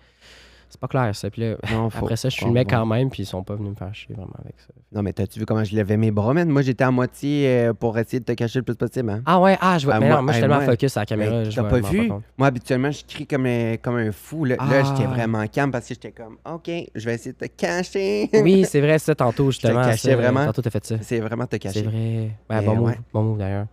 c'est 0.75 0.79
pas 0.81 0.87
clair 0.87 1.15
ça. 1.15 1.29
Puis 1.29 1.41
là, 1.41 1.55
non, 1.71 1.87
après 1.87 2.15
ça, 2.17 2.29
je 2.29 2.43
revoir. 2.43 2.65
quand 2.67 2.85
même, 2.85 3.09
puis 3.09 3.23
ils 3.23 3.25
sont 3.25 3.43
pas 3.43 3.55
venus 3.55 3.71
me 3.71 3.75
faire 3.75 3.93
chier 3.95 4.13
vraiment 4.13 4.33
avec 4.43 4.55
ça. 4.59 4.67
Non, 4.91 5.01
mais 5.01 5.13
t'as-tu 5.13 5.39
vu 5.39 5.45
comment 5.45 5.63
je 5.63 5.75
levais 5.75 5.97
mes 5.97 6.11
bras, 6.11 6.33
man? 6.33 6.47
Moi, 6.49 6.61
j'étais 6.61 6.83
à 6.83 6.91
moitié 6.91 7.47
euh, 7.47 7.73
pour 7.73 7.97
essayer 7.97 8.19
de 8.19 8.25
te 8.25 8.31
cacher 8.33 8.59
le 8.59 8.63
plus 8.63 8.75
possible. 8.75 9.09
Hein? 9.09 9.21
Ah 9.25 9.39
ouais, 9.39 9.57
ah, 9.61 9.77
je 9.77 9.85
vois. 9.85 9.95
Ah, 9.95 9.99
mais 9.99 10.07
moi- 10.07 10.17
non, 10.17 10.23
moi, 10.23 10.31
je 10.31 10.35
suis 10.37 10.41
tellement 10.41 10.55
moi- 10.57 10.65
focus 10.65 10.97
à 10.97 10.99
la 11.01 11.05
caméra. 11.05 11.43
Je 11.45 11.55
t'as 11.55 11.63
pas 11.63 11.79
vu? 11.79 12.09
Moi, 12.37 12.47
habituellement, 12.47 12.91
je 12.91 13.03
crie 13.05 13.25
comme 13.25 13.45
un, 13.45 13.77
comme 13.81 13.95
un 13.95 14.11
fou. 14.11 14.45
Là, 14.45 14.55
Là, 14.57 14.83
j'étais 14.83 15.05
Ah. 15.07 15.13
vraiment 15.13 15.45
calme 15.47 15.71
parce 15.71 15.87
que 15.87 15.93
j'étais 15.93 16.11
comme, 16.11 16.37
OK, 16.45 16.69
je 16.93 17.05
vais 17.05 17.15
essayer 17.15 17.33
de 17.33 17.37
te 17.37 17.45
cacher. 17.45 18.29
Oui, 18.43 18.65
c'est 18.67 18.81
vrai, 18.81 18.99
ça, 18.99 19.15
tantôt, 19.15 19.51
justement. 19.51 19.81
cachais 19.83 20.09
ça, 20.11 20.15
vraiment. 20.15 20.45
Tantôt, 20.45 20.61
t'as 20.61 20.69
fait 20.69 20.85
ça. 20.85 20.95
c'est 21.01 21.19
vraiment 21.19 21.45
te 21.45 21.51
C'est 21.55 21.59
cacher. 21.59 21.81
vrai. 21.83 21.93
Ouais, 21.95 22.31
Mais 22.49 22.61
bon 22.61 22.75
move, 22.75 22.95
bon 23.13 23.23
move 23.23 23.37
d'ailleurs. 23.39 23.67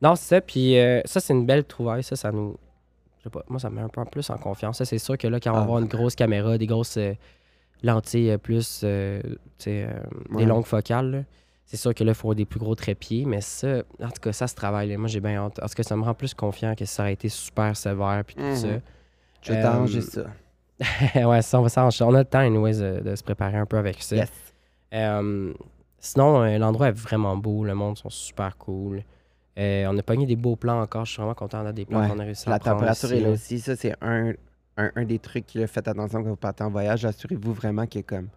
Non, 0.00 0.16
c'est 0.16 0.34
ça. 0.36 0.40
Puis 0.40 0.78
euh, 0.78 1.00
ça, 1.04 1.20
c'est 1.20 1.32
une 1.32 1.46
belle 1.46 1.64
trouvaille. 1.64 2.02
Ça, 2.02 2.16
ça 2.16 2.32
nous. 2.32 2.56
Je 3.22 3.28
sais 3.28 3.30
pas, 3.30 3.44
moi, 3.48 3.60
ça 3.60 3.70
me 3.70 3.76
met 3.76 3.82
un 3.82 3.88
peu 3.88 4.04
plus 4.04 4.28
en 4.30 4.36
confiance. 4.36 4.78
Ça, 4.78 4.84
c'est 4.84 4.98
sûr 4.98 5.16
que 5.16 5.28
là, 5.28 5.38
quand 5.38 5.50
on 5.50 5.54
va 5.54 5.60
Ah, 5.60 5.62
avoir 5.62 5.78
une 5.78 5.86
grosse 5.86 6.16
caméra, 6.16 6.58
des 6.58 6.66
grosses 6.66 6.96
euh, 6.96 7.14
lentilles 7.84 8.30
euh, 8.32 8.38
plus, 8.38 8.80
euh, 8.82 9.22
tu 9.22 9.64
sais, 9.64 9.88
des 10.36 10.44
longues 10.44 10.66
focales, 10.66 11.24
C'est 11.64 11.76
sûr 11.76 11.94
que 11.94 12.02
là, 12.04 12.10
il 12.10 12.14
faut 12.14 12.26
avoir 12.26 12.34
des 12.36 12.44
plus 12.44 12.58
gros 12.58 12.74
trépieds, 12.74 13.24
mais 13.24 13.40
ça, 13.40 13.78
en 14.02 14.08
tout 14.08 14.20
cas, 14.20 14.32
ça 14.32 14.46
se 14.48 14.54
travaille. 14.54 14.94
Moi, 14.96 15.08
j'ai 15.08 15.20
bien 15.20 15.36
hâte. 15.36 15.58
En 15.62 15.66
tout 15.68 15.74
cas, 15.74 15.82
ça 15.84 15.96
me 15.96 16.02
rend 16.02 16.12
plus 16.14 16.34
confiant 16.34 16.74
que 16.74 16.84
ça 16.84 17.04
aurait 17.04 17.12
été 17.14 17.28
super 17.30 17.76
sévère 17.76 18.22
puis 18.26 18.34
tout 18.34 18.42
Mhm. 18.42 18.56
ça. 18.56 18.68
Je 19.40 19.52
vais 19.52 19.62
t'arranger 19.62 20.00
ça. 20.02 20.24
ouais, 21.28 21.40
ça, 21.42 21.58
on 21.60 21.62
va 21.62 21.68
s'arranger. 21.68 22.04
On 22.04 22.12
a 22.14 22.18
le 22.18 22.24
temps, 22.24 22.40
anyways, 22.40 22.78
de, 22.78 23.00
de 23.00 23.14
se 23.16 23.22
préparer 23.22 23.56
un 23.56 23.66
peu 23.66 23.78
avec 23.78 24.02
ça. 24.02 24.16
Yes. 24.16 24.30
Sinon, 25.98 26.44
l'endroit 26.58 26.88
est 26.88 26.98
vraiment 26.98 27.36
beau. 27.36 27.64
Le 27.64 27.74
monde 27.74 27.96
sont 27.96 28.10
super 28.10 28.56
cool. 28.58 29.02
Euh, 29.58 29.86
on 29.90 29.98
a 29.98 30.02
pogné 30.02 30.24
des 30.26 30.36
beaux 30.36 30.56
plans 30.56 30.80
encore. 30.80 31.04
Je 31.04 31.12
suis 31.12 31.18
vraiment 31.18 31.34
content 31.34 31.58
d'avoir 31.58 31.74
des 31.74 31.84
plans 31.84 32.00
Ouais. 32.00 32.08
qu'on 32.08 32.18
a 32.18 32.24
réussi 32.24 32.48
à 32.48 32.52
La 32.52 32.58
température 32.58 33.12
est 33.12 33.20
là 33.20 33.30
aussi. 33.30 33.58
Ça, 33.60 33.76
c'est 33.76 33.94
un, 34.00 34.32
un, 34.78 34.90
un 34.96 35.04
des 35.04 35.18
trucs 35.18 35.46
qui 35.46 35.62
a 35.62 35.66
fait 35.66 35.86
attention 35.86 36.22
quand 36.22 36.28
vous 36.30 36.36
partez 36.36 36.64
en 36.64 36.70
voyage. 36.70 37.04
Assurez-vous 37.04 37.52
vraiment 37.52 37.86
que 37.86 37.98
comme 38.00 38.28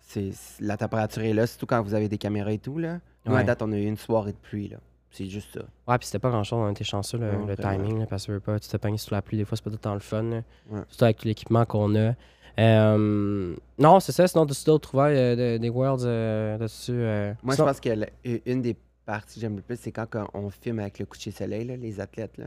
c'est 0.00 0.30
la 0.60 0.76
température 0.76 1.22
est 1.22 1.32
là, 1.34 1.46
surtout 1.46 1.66
quand 1.66 1.82
vous 1.82 1.94
avez 1.94 2.08
des 2.08 2.18
caméras 2.18 2.52
et 2.52 2.58
tout. 2.58 2.78
Là. 2.78 2.98
Nous, 3.26 3.36
à 3.36 3.42
date, 3.44 3.62
on 3.62 3.70
a 3.72 3.76
eu 3.76 3.84
une 3.84 3.96
soirée 3.98 4.32
de 4.32 4.38
pluie. 4.38 4.68
là. 4.68 4.78
C'est 5.10 5.26
juste 5.26 5.48
ça. 5.54 5.60
Ouais, 5.86 5.96
puis 5.98 6.06
c'était 6.06 6.18
pas 6.18 6.30
grand 6.30 6.44
chose, 6.44 6.58
on 6.66 6.70
était 6.70 6.84
chanceux 6.84 7.18
le, 7.18 7.32
Non, 7.32 7.46
le 7.46 7.56
timing, 7.56 8.00
là, 8.00 8.06
parce 8.06 8.26
que 8.26 8.38
pas, 8.38 8.58
tu 8.58 8.68
te 8.68 8.76
pognes 8.76 8.98
sous 8.98 9.12
la 9.14 9.22
pluie, 9.22 9.38
des 9.38 9.44
fois 9.44 9.56
c'est 9.56 9.64
pas 9.64 9.70
tout 9.70 9.76
le 9.76 9.80
temps 9.80 9.94
le 9.94 10.00
fun. 10.00 10.22
là. 10.22 10.42
Ouais. 10.70 10.80
Surtout 10.88 11.04
avec 11.04 11.24
l'équipement 11.24 11.64
qu'on 11.64 11.94
a. 11.96 12.12
Euh, 12.58 13.54
non, 13.78 14.00
c'est 14.00 14.12
ça, 14.12 14.26
sinon 14.26 14.44
tu 14.46 14.52
d'autres 14.64 14.88
trouvailles 14.88 15.16
euh, 15.16 15.54
de- 15.56 15.58
des 15.58 15.70
Worlds 15.70 16.04
euh, 16.04 16.58
là-dessus. 16.58 16.92
euh, 16.92 17.32
Moi, 17.42 17.54
sinon- 17.54 17.66
je 17.66 17.70
pense 17.70 17.80
que 17.80 17.88
la- 17.90 18.06
u- 18.24 18.42
une 18.46 18.62
des 18.62 18.76
parties 19.08 19.36
que 19.36 19.40
j'aime 19.40 19.56
le 19.56 19.62
plus, 19.62 19.78
c'est 19.80 19.90
quand 19.90 20.06
on 20.34 20.50
filme 20.50 20.80
avec 20.80 20.98
le 20.98 21.06
coucher 21.06 21.30
soleil, 21.30 21.64
là, 21.64 21.76
les 21.76 21.98
athlètes. 21.98 22.36
Là. 22.36 22.46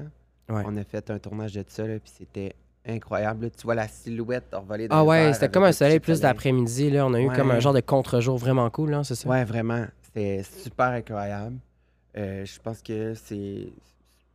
Ouais. 0.49 0.63
On 0.65 0.77
a 0.77 0.83
fait 0.83 1.09
un 1.09 1.17
tournage 1.17 1.53
de 1.53 1.63
ça, 1.67 1.87
là, 1.87 1.95
puis 1.99 2.11
c'était 2.15 2.53
incroyable. 2.87 3.45
là. 3.45 3.49
Tu 3.49 3.63
vois 3.63 3.73
la 3.75 3.87
silhouette 3.87 4.53
envolée 4.53 4.87
dans 4.87 4.97
Ah 4.97 5.03
ouais, 5.03 5.33
c'était 5.33 5.49
comme 5.49 5.63
un 5.63 5.71
soleil 5.71 5.99
plus 5.99 6.19
d'après-midi. 6.21 6.91
Là, 6.91 7.05
on 7.07 7.13
a 7.15 7.19
eu 7.19 7.29
Ouais. 7.29 7.35
comme 7.35 7.49
un 7.51 7.59
genre 7.59 7.73
de 7.73 7.79
contre-jour 7.81 8.37
vraiment 8.37 8.69
cool, 8.69 8.97
c'est 9.03 9.15
ça? 9.15 9.27
Ouais, 9.27 9.43
vraiment. 9.43 9.85
C'était 10.03 10.43
super 10.43 10.87
incroyable. 10.89 11.55
Euh, 12.17 12.45
je 12.45 12.59
pense 12.59 12.81
que 12.81 13.13
c'est. 13.15 13.69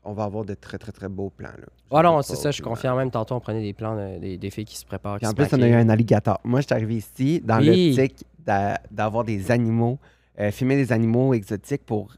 On 0.03 0.13
va 0.13 0.25
avoir 0.25 0.45
de 0.45 0.55
très, 0.55 0.79
très, 0.79 0.93
très 0.93 1.09
beaux 1.09 1.31
plans. 1.31 1.49
Là. 1.49 1.67
Ah 1.91 2.03
non, 2.03 2.23
c'est 2.23 2.37
ça, 2.37 2.51
je 2.53 2.63
confiant. 2.63 2.97
Même 2.97 3.11
tantôt, 3.11 3.35
on 3.35 3.41
prenait 3.41 3.63
des 3.63 3.73
plans 3.73 3.97
de- 3.97 4.19
des, 4.19 4.37
des 4.39 4.51
filles 4.51 4.65
qui 4.65 4.77
se 4.77 4.85
préparent. 4.87 5.19
Qui 5.19 5.27
en 5.27 5.31
se 5.31 5.35
plus, 5.35 5.49
on 5.53 5.61
a 5.63 5.67
eu 5.69 5.75
un 5.75 5.89
alligator. 5.89 6.41
Moi, 6.45 6.61
je 6.61 6.67
suis 6.67 6.75
arrivé 6.75 6.95
ici 6.97 7.41
dans 7.45 7.59
Oui. 7.59 7.95
l'optique 7.97 8.25
d'a- 8.45 8.81
d'avoir 8.91 9.25
des 9.25 9.51
animaux, 9.51 9.99
euh, 10.41 10.51
filmer 10.51 10.77
des 10.77 10.93
animaux 10.93 11.35
exotiques 11.35 11.85
pour, 11.87 12.09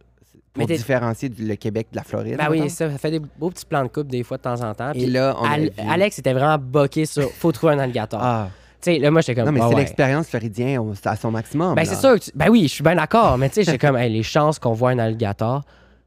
pour 0.53 0.67
du 0.67 0.75
le 0.75 1.55
Québec 1.55 1.89
de 1.93 1.97
la 1.97 2.03
Floride. 2.03 2.37
Ben 2.37 2.49
oui, 2.51 2.69
ça, 2.71 2.91
ça 2.91 2.99
fait 2.99 3.11
des 3.13 3.21
beaux 3.21 3.51
petits 3.51 3.67
plans 3.67 3.83
de 3.85 3.89
coupe 3.89 4.09
des 4.09 4.23
fois 4.23 4.37
de 4.39 4.43
temps 4.43 4.61
en 4.63 4.75
temps. 4.75 4.93
Et 4.95 5.07
là, 5.07 5.37
on 5.41 5.45
a 5.45 5.51
Al- 5.51 5.63
vu- 5.63 5.71
Alex 5.89 6.19
était 6.19 6.33
vraiment 6.33 6.59
boqué 6.59 7.07
sur 7.07 7.31
faut 7.31 7.53
trouver 7.53 7.75
un 7.75 7.79
alligator. 7.79 8.21
Ah, 8.23 8.49
Tu 8.81 8.93
sais, 8.93 8.99
là, 8.99 9.11
moi, 9.11 9.21
j'étais 9.21 9.35
comme. 9.37 9.47
non, 9.47 9.53
mais 9.53 9.61
ah 9.63 9.69
c'est 9.69 9.75
ouais. 9.75 9.81
l'expérience 9.81 10.29
floridienne 10.29 10.95
à 11.05 11.17
son 11.17 11.31
maximum. 11.31 11.75
Ben, 11.75 11.85
c'est 11.85 11.95
sûr. 11.97 12.15
que 12.15 12.25
tu- 12.25 12.31
Ben 12.35 12.49
oui, 12.49 12.63
je 12.63 12.69
suis 12.75 12.85
bien 12.85 12.97
d'accord. 12.97 13.39
Mais 13.39 13.49
tu 13.49 13.57
sais, 13.57 13.65
j'étais 13.65 13.79
comme, 13.79 13.97
hey, 13.97 14.13
les 14.13 14.23
chances 14.23 14.59
qu'on 14.59 14.73
voit 14.73 14.91
un 14.91 14.99
alligator. 14.99 15.63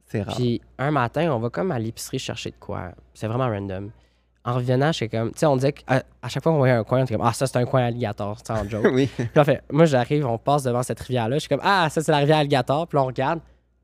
C'est 0.08 0.24
rare. 0.24 0.36
Puis 0.36 0.60
un 0.78 0.92
matin, 0.92 1.32
on 1.34 1.40
va 1.40 1.50
comme 1.50 1.72
à 1.72 1.80
l'épicerie 1.80 2.20
chercher 2.20 2.50
de 2.50 2.56
quoi. 2.60 2.92
C'est 3.14 3.28
vraiment 3.28 3.48
random. 3.48 3.90
En 4.44 4.54
revenant, 4.56 4.92
j'étais 4.92 5.18
comme, 5.18 5.32
tu 5.32 5.40
sais, 5.40 5.46
on 5.46 5.56
disait 5.56 5.72
qu'à 5.74 6.04
à 6.22 6.28
chaque 6.28 6.42
fois 6.42 6.52
qu'on 6.52 6.58
voyait 6.58 6.74
un 6.74 6.84
coin, 6.84 7.02
on 7.02 7.04
était 7.04 7.16
comme, 7.16 7.26
ah, 7.26 7.32
ça, 7.34 7.46
c'est 7.46 7.58
un 7.58 7.66
coin 7.66 7.84
alligator, 7.86 8.38
c'est 8.44 8.52
en 8.54 8.68
joke. 8.68 8.88
oui. 8.94 9.08
Puis 9.16 9.28
là, 9.36 9.44
fait, 9.44 9.62
moi, 9.72 9.86
j'arrive, 9.86 10.26
on 10.26 10.38
passe 10.40 10.64
devant 10.64 10.82
cette 10.82 11.00
rivière-là. 11.00 11.36
Je 11.36 11.42
suis 11.42 11.50
comme, 11.50 11.62
ah, 11.64 11.88
ça, 11.92 12.02
c'est 12.02 12.12
la 12.12 12.18
rivière 12.20 12.38
alligator. 12.40 12.88
Puis 12.88 12.98
là, 12.98 13.04
on 13.04 13.08
regarde. 13.08 13.40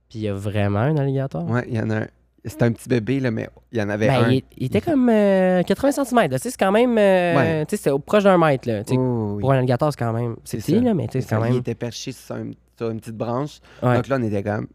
Puis 0.09 0.19
il 0.19 0.21
y 0.21 0.27
a 0.29 0.33
vraiment 0.33 0.79
un 0.79 0.97
alligator. 0.97 1.47
Ouais, 1.49 1.63
il 1.69 1.75
y 1.75 1.79
en 1.79 1.89
a 1.91 1.97
un. 1.97 2.07
C'est 2.45 2.61
un 2.63 2.71
petit 2.71 2.87
bébé, 2.87 3.19
là, 3.19 3.29
mais 3.29 3.49
il 3.73 3.77
y 3.77 3.81
en 3.81 3.89
avait 3.89 4.07
Ben, 4.07 4.23
un. 4.23 4.29
il, 4.31 4.41
il 4.55 4.67
était 4.67 4.79
comme 4.79 5.09
euh, 5.09 5.63
80 5.63 5.91
cm. 6.05 6.29
Tu 6.29 6.37
sais, 6.37 6.49
c'est 6.51 6.57
quand 6.57 6.71
même. 6.71 6.97
euh, 6.97 7.35
Ouais. 7.35 7.65
Tu 7.65 7.75
sais, 7.75 7.83
c'est 7.83 7.89
au- 7.91 7.99
proche 7.99 8.23
d'un 8.23 8.37
mètre, 8.37 8.69
là. 8.69 8.83
Oh, 8.91 9.33
oui. 9.35 9.41
Pour 9.41 9.51
un 9.51 9.57
alligator, 9.57 9.91
c'est 9.91 9.99
quand 9.99 10.13
même. 10.13 10.37
C'est 10.45 10.57
petit, 10.59 10.75
ça. 10.77 10.81
là, 10.81 10.93
mais 10.93 11.07
tu 11.07 11.13
sais, 11.13 11.21
c'est 11.21 11.35
quand 11.35 11.43
Il 11.43 11.49
même. 11.51 11.59
était 11.59 11.75
perché 11.75 12.13
sur, 12.13 12.35
un- 12.35 12.51
sur 12.77 12.89
une 12.89 12.99
petite 13.01 13.17
branche. 13.17 13.59
Ouais. 13.83 13.95
Donc 13.95 14.07
là, 14.07 14.17
on 14.19 14.23
était 14.23 14.43
comme. 14.43 14.67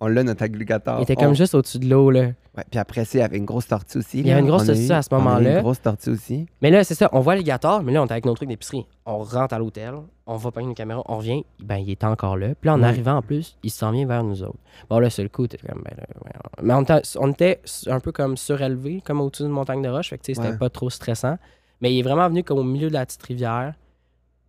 On 0.00 0.06
l'a, 0.06 0.22
notre 0.22 0.44
alligator. 0.44 1.00
Il 1.00 1.02
était 1.02 1.14
On- 1.18 1.22
comme 1.24 1.34
juste 1.34 1.54
au-dessus 1.54 1.78
de 1.80 1.88
l'eau, 1.88 2.10
là. 2.12 2.20
Ouais, 2.56 2.64
puis 2.70 2.78
après 2.78 3.04
ça, 3.04 3.18
il 3.18 3.20
y 3.20 3.24
avait 3.24 3.36
une 3.36 3.44
grosse 3.44 3.66
tortue 3.66 3.98
aussi. 3.98 4.20
Il 4.20 4.26
y 4.28 4.30
avait 4.30 4.40
une 4.40 4.46
grosse 4.46 4.66
tortue 4.66 4.92
à 4.92 5.02
ce 5.02 5.08
moment-là. 5.12 5.56
Une 5.56 5.62
grosse 5.62 5.80
tortue 5.82 6.10
aussi. 6.10 6.46
Mais 6.62 6.70
là, 6.70 6.84
c'est 6.84 6.94
ça, 6.94 7.08
on 7.12 7.20
voit 7.20 7.34
l'alligator, 7.34 7.82
mais 7.82 7.92
là, 7.92 8.02
on 8.02 8.06
est 8.06 8.12
avec 8.12 8.24
nos 8.24 8.34
trucs 8.34 8.48
d'épicerie. 8.48 8.86
On 9.06 9.18
rentre 9.18 9.54
à 9.54 9.58
l'hôtel, 9.58 9.94
on 10.26 10.36
va 10.36 10.50
prendre 10.52 10.68
une 10.68 10.74
caméra, 10.74 11.02
on 11.06 11.16
revient, 11.18 11.44
ben, 11.60 11.76
il 11.78 11.90
est 11.90 12.04
encore 12.04 12.36
là. 12.36 12.48
Puis 12.60 12.66
là, 12.68 12.74
en 12.74 12.82
arrivant 12.84 13.16
en 13.16 13.22
plus, 13.22 13.56
il 13.64 13.70
s'en 13.70 13.90
vient 13.90 14.06
vers 14.06 14.22
nous 14.22 14.42
autres. 14.44 14.58
Bon, 14.88 14.98
là, 15.00 15.10
sur 15.10 15.22
le 15.24 15.28
coup, 15.30 15.46
t'es 15.48 15.58
comme, 15.58 15.82
ben, 15.84 15.96
là, 15.96 16.04
ouais, 16.24 16.32
on- 16.58 16.62
Mais 16.64 16.74
on 16.74 16.82
était, 16.82 17.02
on 17.18 17.30
était 17.32 17.60
un 17.88 17.98
peu 18.00 18.12
comme 18.12 18.36
surélevé, 18.36 19.02
comme 19.04 19.20
au-dessus 19.20 19.42
d'une 19.44 19.52
montagne 19.52 19.82
de 19.82 19.88
roche, 19.88 20.10
fait 20.10 20.18
que, 20.18 20.22
tu 20.22 20.34
sais, 20.34 20.40
c'était 20.40 20.52
Ouais. 20.52 20.58
pas 20.58 20.70
trop 20.70 20.90
stressant. 20.90 21.38
Mais 21.80 21.92
il 21.92 21.98
est 21.98 22.02
vraiment 22.02 22.28
venu 22.28 22.42
comme 22.44 22.58
au 22.58 22.64
milieu 22.64 22.88
de 22.88 22.94
la 22.94 23.04
petite 23.06 23.22
rivière, 23.22 23.74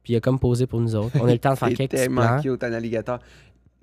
puis 0.04 0.14
il 0.14 0.16
a 0.16 0.20
comme 0.20 0.40
posé 0.40 0.66
pour 0.68 0.80
nous 0.80 0.96
autres. 0.96 1.16
On 1.22 1.26
a 1.26 1.30
eu 1.30 1.34
le 1.34 1.40
temps 1.40 1.54
de 1.54 1.58
faire 1.58 1.68
C'est 1.70 1.76
quelques 1.76 1.92
petits 1.92 2.04
tellement 2.04 2.22
plans. 2.22 2.42
cute, 2.42 2.64
un 2.64 2.74
alligator. 2.74 3.20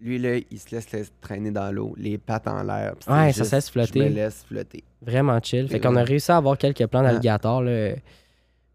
Lui, 0.01 0.19
là, 0.19 0.37
il 0.51 0.59
se 0.59 0.75
laisse, 0.75 0.91
laisse 0.93 1.11
traîner 1.21 1.51
dans 1.51 1.73
l'eau, 1.73 1.95
les 1.97 2.19
pattes 2.19 2.47
en 2.49 2.63
l'air. 2.63 2.95
Ouais, 3.09 3.33
ça 3.33 3.33
juste, 3.33 3.45
se 3.51 3.55
laisse 3.57 3.71
flotter. 3.71 4.01
Je 4.01 4.05
me 4.05 4.11
laisse 4.11 4.45
flotter. 4.47 4.85
Vraiment 5.01 5.39
chill. 5.43 5.69
Fait 5.69 5.81
qu'on 5.81 5.97
a 5.97 6.03
réussi 6.05 6.31
à 6.31 6.37
avoir 6.37 6.59
quelques 6.59 6.87
plans 6.87 7.01
Ouais. 7.01 7.07
d'alligator, 7.09 7.63
là. 7.63 7.95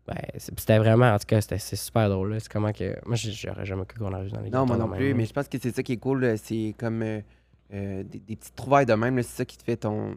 Ben, 0.08 0.16
c'est- 0.38 0.60
c'était 0.60 0.80
vraiment, 0.80 1.06
en 1.14 1.20
tout 1.20 1.28
cas, 1.28 1.40
c'était 1.42 1.60
c'est 1.60 1.76
super 1.76 2.10
drôle. 2.10 2.34
là. 2.34 2.40
C'est 2.40 2.52
comment 2.52 2.72
que. 2.74 2.98
Moi, 3.06 3.16
j'ai- 3.16 3.32
j'aurais 3.32 3.66
jamais 3.66 3.86
cru 3.86 4.00
qu'on 4.00 4.12
arrive 4.14 4.32
dans 4.32 4.42
les 4.42 4.50
Non, 4.50 4.66
moi 4.66 4.78
non 4.78 4.90
plus, 4.90 5.14
mais 5.14 5.26
je 5.26 5.32
pense 5.34 5.48
que 5.48 5.58
c'est 5.62 5.76
ça 5.76 5.84
qui 5.84 5.94
est 5.94 5.98
cool. 5.98 6.22
là, 6.22 6.38
C'est 6.38 6.74
comme 6.78 7.04
euh, 7.04 7.22
euh, 7.74 8.04
des, 8.04 8.20
des 8.20 8.36
petites 8.36 8.56
trouvailles 8.56 8.88
de 8.88 8.94
même. 8.96 9.16
là, 9.16 9.22
C'est 9.24 9.38
ça 9.38 9.46
qui 9.46 9.58
te 9.58 9.64
fait 9.64 9.78
ton 9.78 10.16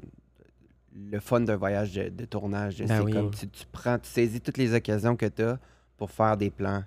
le 0.96 1.18
fun 1.20 1.40
d'un 1.40 1.56
voyage 1.56 1.92
de, 1.92 2.08
de 2.08 2.24
tournage. 2.24 2.78
Ben 2.78 2.86
c'est 2.88 3.00
oui. 3.00 3.12
comme 3.12 3.30
tu, 3.32 3.46
tu 3.48 3.64
prends, 3.70 3.98
tu 3.98 4.08
saisis 4.08 4.40
toutes 4.40 4.58
les 4.58 4.72
occasions 4.74 5.16
que 5.16 5.26
tu 5.26 5.42
as 5.42 5.58
pour 5.98 6.10
faire 6.10 6.36
des 6.36 6.50
plans. 6.50 6.82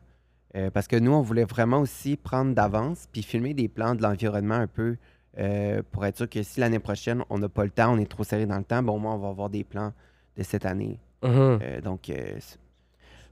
Euh, 0.57 0.69
parce 0.71 0.87
que 0.87 0.95
nous, 0.95 1.11
on 1.11 1.21
voulait 1.21 1.45
vraiment 1.45 1.79
aussi 1.79 2.17
prendre 2.17 2.53
d'avance 2.55 3.07
puis 3.11 3.21
filmer 3.21 3.53
des 3.53 3.67
plans 3.67 3.93
de 3.95 4.01
l'environnement 4.01 4.55
un 4.55 4.67
peu 4.67 4.95
euh, 5.39 5.83
pour 5.91 6.03
être 6.05 6.17
sûr 6.17 6.27
que 6.29 6.41
si 6.41 6.59
l'année 6.59 6.79
prochaine, 6.79 7.23
on 7.29 7.37
n'a 7.37 7.47
pas 7.49 7.63
le 7.63 7.69
temps, 7.69 7.93
on 7.93 7.99
est 7.99 8.09
trop 8.09 8.23
serré 8.23 8.45
dans 8.47 8.57
le 8.57 8.63
temps, 8.63 8.81
bon, 8.81 8.93
au 8.95 8.99
moins, 8.99 9.13
on 9.13 9.19
va 9.19 9.29
avoir 9.29 9.49
des 9.49 9.63
plans 9.63 9.93
de 10.35 10.41
cette 10.43 10.65
année. 10.65 10.99
Mhm. 11.23 11.29
Euh, 11.61 11.81
donc, 11.81 12.09
euh, 12.09 12.15
c'est- 12.39 12.57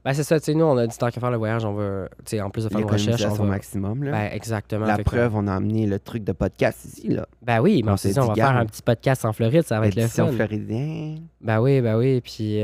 Ben, 0.03 0.13
c'est 0.13 0.21
ça, 0.23 0.39
tu 0.39 0.45
sais, 0.45 0.53
nous, 0.53 0.65
on 0.65 0.77
a 0.77 0.85
dit 0.85 0.95
tant 0.95 1.09
qu'à 1.09 1.19
faire 1.19 1.31
le 1.31 1.38
voyage, 1.38 1.65
on 1.65 1.73
va, 1.73 2.07
tu 2.19 2.23
sais, 2.25 2.41
en 2.41 2.51
plus 2.51 2.65
de 2.65 2.69
faire 2.69 2.77
une 2.77 2.83
l'économiser 2.85 3.11
recherche, 3.13 3.31
à 3.31 3.41
on 3.41 3.45
va. 3.45 3.49
maximum. 3.49 4.03
là. 4.03 4.11
Ben, 4.11 4.29
exactement. 4.33 4.85
La 4.85 4.97
que- 4.97 5.01
preuve, 5.03 5.35
on 5.35 5.47
a 5.47 5.53
amené 5.55 5.88
le 5.88 5.97
truc 5.97 6.23
de 6.23 6.31
podcast 6.31 6.85
ici. 6.85 7.07
Là. 7.07 7.25
Ben 7.41 7.59
oui, 7.59 7.81
mais 7.83 7.89
on 7.89 7.93
On 7.93 7.97
s'est 7.97 8.11
dit, 8.13 8.19
on 8.19 8.27
va 8.27 8.35
faire 8.35 8.55
un 8.55 8.67
petit 8.67 8.83
podcast 8.83 9.25
en 9.25 9.33
Floride, 9.33 9.63
ça 9.63 9.79
va 9.79 9.88
être 9.88 9.95
le 9.95 10.05
fun. 10.07 10.27
floridien. 10.31 11.15
Ben 11.41 11.59
oui, 11.59 11.81
ben 11.81 11.97
oui, 11.97 12.21
puis. 12.21 12.59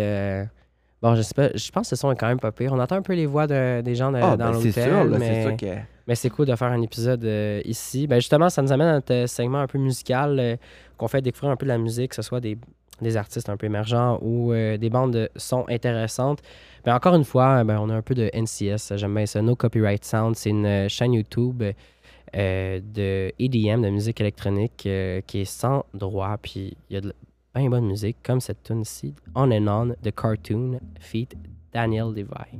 Bon, 1.01 1.15
je 1.15 1.21
sais 1.23 1.33
pas, 1.33 1.49
je 1.55 1.71
pense 1.71 1.89
que 1.89 1.95
ce 1.95 1.99
son 1.99 2.11
est 2.11 2.15
quand 2.15 2.27
même 2.27 2.39
pas 2.39 2.51
pire. 2.51 2.71
On 2.73 2.79
entend 2.79 2.95
un 2.97 3.01
peu 3.01 3.13
les 3.13 3.25
voix 3.25 3.47
de- 3.47 3.81
des 3.81 3.95
gens 3.95 4.11
de- 4.11 4.17
Ah, 4.21 4.37
dans 4.37 4.51
ben, 4.51 4.59
c'est 4.59 4.67
l'hôtel, 4.67 4.83
sûr, 4.89 5.03
là, 5.05 5.17
c'est 5.19 5.45
mais, 5.47 5.57
que. 5.57 5.65
mais 6.07 6.15
c'est 6.15 6.29
cool 6.29 6.45
de 6.45 6.55
faire 6.55 6.67
un 6.71 6.81
épisode 6.81 7.25
euh, 7.25 7.61
ici. 7.65 8.05
Ben 8.05 8.17
justement, 8.17 8.49
ça 8.49 8.61
nous 8.61 8.71
amène 8.71 8.87
à 8.87 8.93
notre 8.93 9.13
euh, 9.13 9.25
segment 9.27 9.59
un 9.61 9.67
peu 9.67 9.79
musical, 9.79 10.37
euh, 10.39 10.55
qu'on 10.97 11.07
fait 11.07 11.21
découvrir 11.21 11.51
un 11.51 11.55
peu 11.55 11.65
de 11.65 11.71
la 11.71 11.79
musique, 11.79 12.09
que 12.09 12.15
ce 12.15 12.21
soit 12.21 12.39
des, 12.39 12.55
des 13.01 13.17
artistes 13.17 13.49
un 13.49 13.57
peu 13.57 13.65
émergents 13.65 14.19
ou 14.21 14.53
euh, 14.53 14.77
des 14.77 14.91
bandes 14.91 15.11
de 15.13 15.29
sons 15.37 15.65
intéressantes. 15.69 16.39
Ben 16.85 16.93
encore 16.95 17.15
une 17.15 17.23
fois, 17.25 17.63
ben, 17.63 17.79
on 17.79 17.89
a 17.89 17.95
un 17.95 18.01
peu 18.03 18.13
de 18.13 18.29
NCS, 18.33 18.95
j'aime 18.95 19.15
bien 19.15 19.25
ça, 19.25 19.41
No 19.41 19.55
Copyright 19.55 20.05
Sound. 20.05 20.35
C'est 20.35 20.51
une 20.51 20.87
chaîne 20.87 21.13
YouTube 21.13 21.63
euh, 22.35 22.79
de 22.93 23.31
EDM, 23.39 23.81
de 23.81 23.89
musique 23.89 24.21
électronique, 24.21 24.83
euh, 24.85 25.21
qui 25.25 25.41
est 25.41 25.45
sans 25.45 25.83
droit, 25.95 26.37
puis 26.39 26.77
il 26.91 26.93
y 26.93 26.97
a 26.97 27.01
de 27.01 27.11
bien 27.53 27.69
bonne 27.69 27.87
musique, 27.87 28.17
comme 28.23 28.39
cette 28.39 28.63
tune 28.63 28.81
ici, 28.81 29.13
On 29.35 29.51
and 29.51 29.67
On, 29.67 29.95
de 30.01 30.09
Cartoon, 30.09 30.79
feat 30.99 31.35
Daniel 31.73 32.13
Levi. 32.13 32.59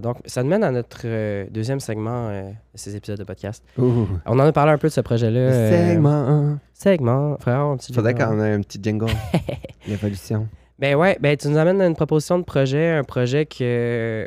Donc, 0.00 0.16
ça 0.26 0.42
nous 0.42 0.48
mène 0.48 0.64
à 0.64 0.70
notre 0.70 1.00
euh, 1.04 1.46
deuxième 1.50 1.80
segment 1.80 2.28
euh, 2.28 2.42
de 2.50 2.54
ces 2.78 2.96
épisodes 2.96 3.18
de 3.18 3.24
podcast. 3.24 3.64
Ouh. 3.78 4.06
On 4.26 4.38
en 4.38 4.46
a 4.46 4.52
parlé 4.52 4.72
un 4.72 4.78
peu 4.78 4.88
de 4.88 4.92
ce 4.92 5.00
projet-là. 5.00 5.38
euh, 5.40 5.90
Segment. 5.92 6.58
Segment. 6.74 7.36
Frère, 7.38 7.60
un 7.60 7.76
petit 7.76 7.92
Faudrait 7.92 8.14
qu'on 8.14 8.40
ait 8.42 8.52
un 8.52 8.60
petit 8.60 8.78
jingle. 8.82 9.06
L'évolution. 9.86 10.48
Ben 10.78 10.94
ouais, 10.96 11.18
ben 11.20 11.36
tu 11.36 11.48
nous 11.48 11.58
amènes 11.58 11.82
une 11.82 11.94
proposition 11.94 12.38
de 12.38 12.44
projet, 12.44 12.90
un 12.92 13.04
projet 13.04 13.44
que. 13.44 13.58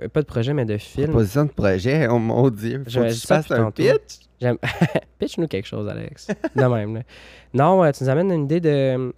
euh, 0.04 0.08
Pas 0.10 0.22
de 0.22 0.28
projet, 0.28 0.54
mais 0.54 0.66
de 0.66 0.78
film. 0.78 1.08
Proposition 1.10 1.46
de 1.46 1.50
projet. 1.52 2.08
Oh 2.08 2.20
mon 2.20 2.50
Dieu. 2.50 2.84
Faut 2.84 2.90
Je- 2.92 3.00
que 3.00 3.06
je 3.06 3.10
je 3.10 3.14
dis 3.16 3.20
ça 3.22 3.36
fasse 3.42 3.48
depuis 3.50 3.88
un 3.88 3.92
tantôt. 3.92 4.00
pitch. 4.00 4.20
Pitch-nous 5.20 5.48
quelque 5.48 5.66
chose, 5.68 5.88
Alex. 5.88 6.28
De 6.56 6.64
même, 6.66 6.96
là. 6.96 7.02
Non, 7.54 7.84
euh, 7.84 7.92
tu 7.92 8.04
nous 8.04 8.10
amènes 8.10 8.32
une 8.32 8.44
idée 8.44 8.60
de. 8.60 9.14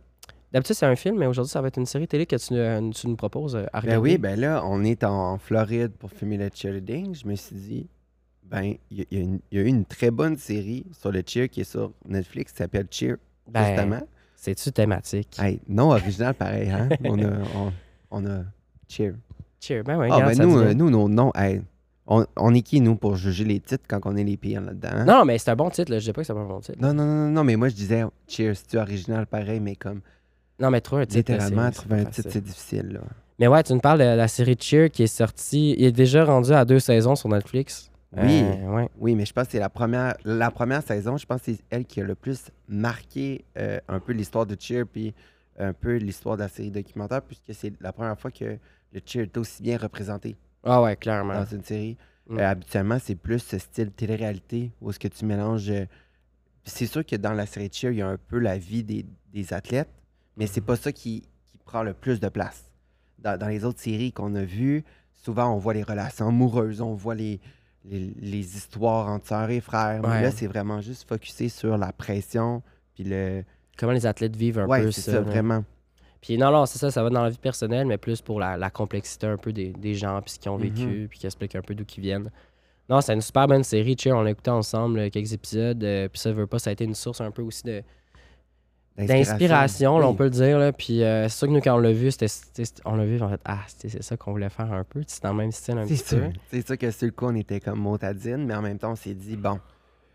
D'habitude, 0.56 0.76
c'est 0.78 0.86
un 0.86 0.95
film, 0.95 1.18
mais 1.18 1.26
aujourd'hui, 1.28 1.51
ça 1.51 1.60
va 1.62 1.68
être 1.68 1.76
une 1.78 1.86
série 1.86 2.08
télé 2.08 2.26
que 2.26 2.38
tu, 2.38 2.53
euh, 2.53 2.89
tu 2.91 3.10
nous 3.10 3.18
proposes 3.18 3.58
euh, 3.58 3.66
à 3.74 3.82
regarder. 3.82 3.97
Ben 3.97 4.14
oui, 4.14 4.18
ben 4.18 4.39
là, 4.39 4.64
on 4.66 4.86
est 4.86 5.03
en 5.03 5.38
Floride 5.38 5.91
pour 5.99 6.10
filmer 6.12 6.38
le 6.38 6.49
cheerleading. 6.53 7.14
Je 7.14 7.28
me 7.28 7.36
suis 7.36 7.56
dit, 7.58 7.88
ben, 8.41 8.74
il 8.89 8.99
y, 8.99 9.01
a- 9.01 9.22
y 9.51 9.58
eu 9.58 9.66
une 9.66 9.84
très 9.84 10.12
bonne 10.12 10.38
série 10.38 10.86
sur 10.97 11.12
le 11.12 11.22
cheer 11.28 11.49
qui 11.49 11.60
est 11.60 11.70
sur 11.70 11.91
Netflix 12.08 12.53
qui 12.53 12.60
s'appelle 12.60 12.88
Cheer, 12.89 13.18
Ben, 13.49 13.66
justement. 13.66 14.08
C'est-tu 14.38 14.72
thématique? 14.72 15.38
Hey, 15.39 15.60
non 15.68 15.89
original 15.91 16.34
pareil, 16.34 16.70
hein? 16.70 16.88
on, 17.03 17.20
a, 17.22 17.32
on, 17.58 17.74
on 18.12 18.26
a 18.26 18.43
Cheer. 18.88 19.16
Cheer. 19.60 19.84
Ben 19.84 19.99
oui, 19.99 20.08
Ah, 20.10 20.16
regarde, 20.16 20.30
ben 20.30 20.36
ça 20.38 20.43
nous, 20.45 20.58
euh, 20.58 20.74
nous, 20.74 20.89
nos 20.89 21.10
noms, 21.10 21.34
hey, 21.36 21.62
on, 22.08 22.26
on 22.38 22.53
est 22.53 22.62
qui, 22.62 22.80
nous, 22.80 22.95
pour 22.95 23.18
juger 23.18 23.43
les 23.43 23.60
titres 23.60 23.84
quand 23.89 23.99
on 24.06 24.16
est 24.16 24.24
les 24.24 24.38
pires 24.38 24.62
là-dedans? 24.62 24.89
hein? 24.93 25.03
Non, 25.06 25.26
mais 25.26 25.38
c'est 25.38 25.51
un 25.51 25.56
bon 25.58 25.70
titre, 25.70 25.91
là. 25.91 25.99
Je 25.99 26.06
dis 26.06 26.14
pas 26.14 26.22
que 26.22 26.28
c'est 26.28 26.34
pas 26.34 26.39
un 26.39 26.45
bon 26.47 26.62
titre. 26.62 26.78
Non, 26.80 26.93
non, 26.93 27.03
non, 27.03 27.26
non, 27.26 27.32
non, 27.32 27.43
mais 27.43 27.58
moi, 27.58 27.68
je 27.68 27.76
disais 27.76 28.06
Cheer, 28.30 28.56
c'est-tu 28.56 28.78
original 28.78 29.26
pareil, 29.28 29.60
mais 29.60 29.76
comme 29.76 29.99
Non, 30.60 30.70
mais 30.72 30.82
trouver 30.82 31.03
un 31.03 31.06
titre. 31.06 31.32
littéralement, 31.34 31.70
trouver 31.72 32.01
un 32.01 32.06
titre, 32.06 32.30
c'est 32.32 32.43
difficile, 32.43 32.93
là. 32.93 33.01
Mais 33.38 33.47
ouais, 33.47 33.62
tu 33.64 33.74
nous 33.74 33.80
parles 33.82 33.99
de 33.99 34.03
la 34.06 34.28
série 34.30 34.56
Cheer 34.60 34.89
qui 34.89 35.03
est 35.03 35.08
sortie. 35.08 35.76
Il 35.78 35.84
est 35.84 35.91
déjà 35.91 36.24
rendu 36.24 36.51
à 36.53 36.64
deux 36.64 36.80
saisons 36.80 37.16
sur 37.16 37.28
Netflix. 37.28 37.91
Oui. 38.16 38.41
Euh, 38.43 38.68
ouais. 38.74 38.89
Oui, 38.97 39.14
mais 39.16 39.26
je 39.26 39.34
pense 39.34 39.45
que 39.47 39.51
c'est 39.51 39.60
la 39.60 39.68
première, 39.70 40.16
la 40.24 40.49
première 40.51 40.82
saison, 40.82 41.18
je 41.18 41.26
pense 41.26 41.41
que 41.41 41.51
c'est 41.51 41.60
elle 41.70 41.84
qui 41.86 41.99
a 41.99 42.06
le 42.06 42.16
plus 42.16 42.45
marqué 42.70 43.43
euh, 43.58 43.78
un 43.89 43.99
peu 43.99 44.14
l'histoire 44.14 44.45
de 44.45 44.56
Cheer, 44.58 44.86
puis 44.86 45.14
un 45.60 45.74
peu 45.74 45.95
l'histoire 45.97 46.38
de 46.38 46.43
la 46.43 46.47
série 46.47 46.72
documentaire, 46.72 47.22
puisque 47.22 47.53
c'est 47.53 47.74
la 47.82 47.91
première 47.91 48.18
fois 48.18 48.32
que 48.32 48.45
le 48.93 49.01
Cheer 49.06 49.24
est 49.24 49.38
aussi 49.38 49.62
bien 49.62 49.78
représenté 49.78 50.38
Ah 50.64 50.82
ouais, 50.82 50.95
clairement. 50.95 51.34
dans 51.34 51.45
une 51.45 51.64
série. 51.64 51.97
Mm. 52.30 52.39
Euh, 52.39 52.49
habituellement, 52.51 52.97
c'est 53.03 53.16
plus 53.16 53.39
ce 53.39 53.58
style 53.58 53.91
télé-réalité 53.91 54.72
où 54.82 54.89
est-ce 54.91 54.99
que 54.99 55.10
tu 55.10 55.26
mélanges. 55.26 55.70
euh, 55.70 55.86
c'est 56.64 56.88
sûr 56.88 57.06
que 57.06 57.18
dans 57.18 57.34
la 57.34 57.45
série 57.45 57.70
Cheer, 57.72 57.91
il 57.91 57.97
y 57.97 58.01
a 58.01 58.08
un 58.08 58.18
peu 58.18 58.39
la 58.39 58.58
vie 58.58 58.84
des, 58.84 59.06
des 59.34 59.53
athlètes, 59.53 59.89
mais 60.38 60.48
c'est 60.48 60.62
pas 60.62 60.76
ça 60.76 60.92
qui, 60.92 61.22
qui 61.46 61.58
prend 61.66 61.84
le 61.84 61.94
plus 61.94 62.20
de 62.20 62.30
place. 62.30 62.66
Dans, 63.20 63.38
dans 63.40 63.48
les 63.48 63.66
autres 63.66 63.80
séries 63.80 64.12
qu'on 64.12 64.36
a 64.36 64.44
vues, 64.44 64.84
souvent 65.24 65.54
on 65.54 65.58
voit 65.58 65.74
les 65.74 65.84
relations 65.84 66.28
amoureuses, 66.28 66.82
on 66.82 66.94
voit 66.94 67.16
les, 67.16 67.40
les, 67.86 68.14
les 68.20 68.56
histoires 68.58 69.08
entre 69.10 69.28
sœurs 69.28 69.50
et 69.50 69.62
frères. 69.62 70.02
Ouais. 70.04 70.10
Mais 70.10 70.22
là, 70.24 70.32
c'est 70.32 70.48
vraiment 70.48 70.82
juste 70.82 71.08
focusé 71.08 71.50
sur 71.50 71.78
la 71.78 71.92
pression, 71.94 72.62
puis 72.94 73.04
le. 73.04 73.44
Comment 73.78 73.92
les 73.94 74.06
athlètes 74.06 74.36
vivent 74.36 74.60
un 74.60 74.68
ouais, 74.68 74.84
peu 74.84 74.92
c'est 74.92 75.02
ça. 75.02 75.12
ça, 75.14 75.22
vraiment. 75.22 75.64
Puis 76.22 76.38
non, 76.38 76.50
non, 76.52 76.66
c'est 76.66 76.80
ça, 76.80 76.90
ça 76.92 77.04
va 77.04 77.10
dans 77.10 77.24
la 77.24 77.30
vie 77.30 77.38
personnelle, 77.38 77.86
mais 77.86 77.98
plus 77.98 78.22
pour 78.22 78.40
la, 78.40 78.58
la 78.58 78.70
complexité 78.70 79.28
un 79.28 79.38
peu 79.38 79.52
des, 79.54 79.74
des 79.74 79.94
gens, 79.96 80.22
puis 80.22 80.32
ce 80.32 80.40
qu'ils 80.40 80.50
ont 80.50 80.58
vécu, 80.58 80.86
Mhm. 81.02 81.08
puis 81.10 81.20
qui 81.20 81.26
expliquent 81.26 81.56
un 81.56 81.62
peu 81.62 81.76
d'où 81.76 81.84
ils 81.98 82.02
viennent. 82.02 82.32
Non, 82.90 83.02
c'est 83.02 83.14
une 83.14 83.22
super 83.22 83.48
bonne 83.48 83.64
série, 83.64 83.96
Cheer. 84.00 84.14
On 84.16 84.22
l'a 84.22 84.32
écouté 84.32 84.50
ensemble, 84.52 85.00
euh, 85.00 85.10
quelques 85.10 85.34
épisodes. 85.34 85.84
euh, 85.84 86.08
puis 86.08 86.20
ça 86.20 86.32
veut 86.32 86.48
pas, 86.48 86.58
ça 86.60 86.70
a 86.70 86.74
été 86.74 86.84
une 86.86 86.96
source 86.96 87.20
un 87.22 87.32
peu 87.32 87.42
aussi 87.42 87.64
de, 87.64 87.84
d'inspiration, 88.98 89.96
on 89.98 90.14
peut 90.16 90.26
le 90.26 90.30
dire. 90.30 90.58
Là. 90.60 90.72
Puis 90.72 91.04
euh, 91.04 91.28
c'est 91.28 91.38
sûr 91.38 91.48
que 91.48 91.54
nous, 91.54 91.62
quand 91.62 91.76
on 91.76 91.80
l'a 91.80 91.91
vu, 91.91 92.12
c'était, 92.12 92.28
on 92.86 92.96
l'a 92.96 93.06
vu, 93.06 93.22
en 93.22 93.30
fait, 93.30 93.41
ah, 93.46 93.60
c'est 93.68 94.02
ça 94.02 94.16
qu'on 94.18 94.32
voulait 94.32 94.50
faire 94.50 94.72
un 94.72 94.84
peu. 94.84 95.02
C'est 95.08 95.22
dans 95.24 95.32
le 95.32 95.38
même 95.38 95.52
style 95.52 95.78
un 95.78 95.86
petit 95.86 95.98
sûr. 95.98 96.20
peu. 96.20 96.30
C'est 96.52 96.66
sûr 96.66 96.78
que 96.78 96.91
sur 96.91 97.06
le 97.06 97.12
coup, 97.12 97.26
on 97.26 97.36
était 97.36 97.60
comme 97.60 97.80
motadine, 97.80 98.46
mais 98.46 98.56
en 98.56 98.62
même 98.62 98.78
temps, 98.78 98.91
on 98.91 98.96
s'est 98.96 99.14
dit, 99.14 99.36
bon, 99.36 99.60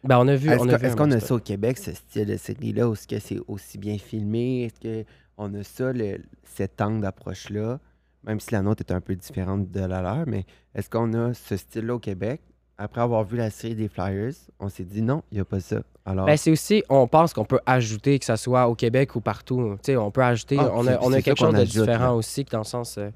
Ben, 0.02 0.18
on 0.18 0.28
a 0.28 0.34
vu. 0.36 0.48
Est-ce 0.50 0.96
qu'on 0.96 1.10
a 1.10 1.20
ça 1.20 1.34
au 1.34 1.40
Québec, 1.40 1.76
ce 1.78 1.92
style 1.92 2.26
de 2.26 2.36
série-là, 2.36 2.88
ou 2.88 2.94
est-ce 2.94 3.06
que 3.06 3.18
c'est 3.18 3.38
aussi 3.48 3.76
bien 3.78 3.98
filmé? 3.98 4.64
Est-ce 4.64 5.04
qu'on 5.36 5.54
a 5.54 5.62
ça, 5.62 5.92
le- 5.92 6.22
cet 6.44 6.80
angle 6.80 7.02
d'approche-là? 7.02 7.78
Même 8.24 8.40
si 8.40 8.52
la 8.52 8.60
nôtre 8.62 8.82
est 8.86 8.92
un 8.92 9.00
peu 9.00 9.14
différente 9.14 9.70
de 9.70 9.80
la 9.80 10.02
leur, 10.02 10.26
mais 10.26 10.44
est-ce 10.74 10.90
qu'on 10.90 11.12
a 11.14 11.32
ce 11.34 11.56
style-là 11.56 11.94
au 11.94 11.98
Québec? 11.98 12.40
Après 12.82 13.02
avoir 13.02 13.24
vu 13.24 13.36
la 13.36 13.50
série 13.50 13.74
des 13.74 13.88
Flyers, 13.88 14.32
on 14.58 14.70
s'est 14.70 14.84
dit 14.84 15.02
non, 15.02 15.22
il 15.30 15.34
n'y 15.34 15.40
a 15.40 15.44
pas 15.44 15.60
ça. 15.60 15.82
Alors, 16.06 16.24
Ben, 16.24 16.36
c'est 16.38 16.50
aussi, 16.50 16.82
on 16.88 17.06
pense 17.06 17.34
qu'on 17.34 17.44
peut 17.44 17.60
ajouter, 17.66 18.18
que 18.18 18.24
ce 18.24 18.36
soit 18.36 18.66
au 18.68 18.74
Québec 18.74 19.14
ou 19.16 19.20
partout. 19.20 19.76
On 19.88 20.10
peut 20.10 20.22
ajouter, 20.22 20.56
Ah, 20.58 20.70
on 20.74 20.86
a, 20.86 20.98
on 21.02 21.12
a 21.12 21.20
quelque 21.20 21.38
chose 21.38 21.52
de 21.52 21.58
ajoute, 21.58 21.84
différent 21.84 22.14
aussi, 22.14 22.44
que 22.46 22.50
dans 22.52 22.58
le 22.60 22.64
sens. 22.64 22.96
euh, 22.96 23.10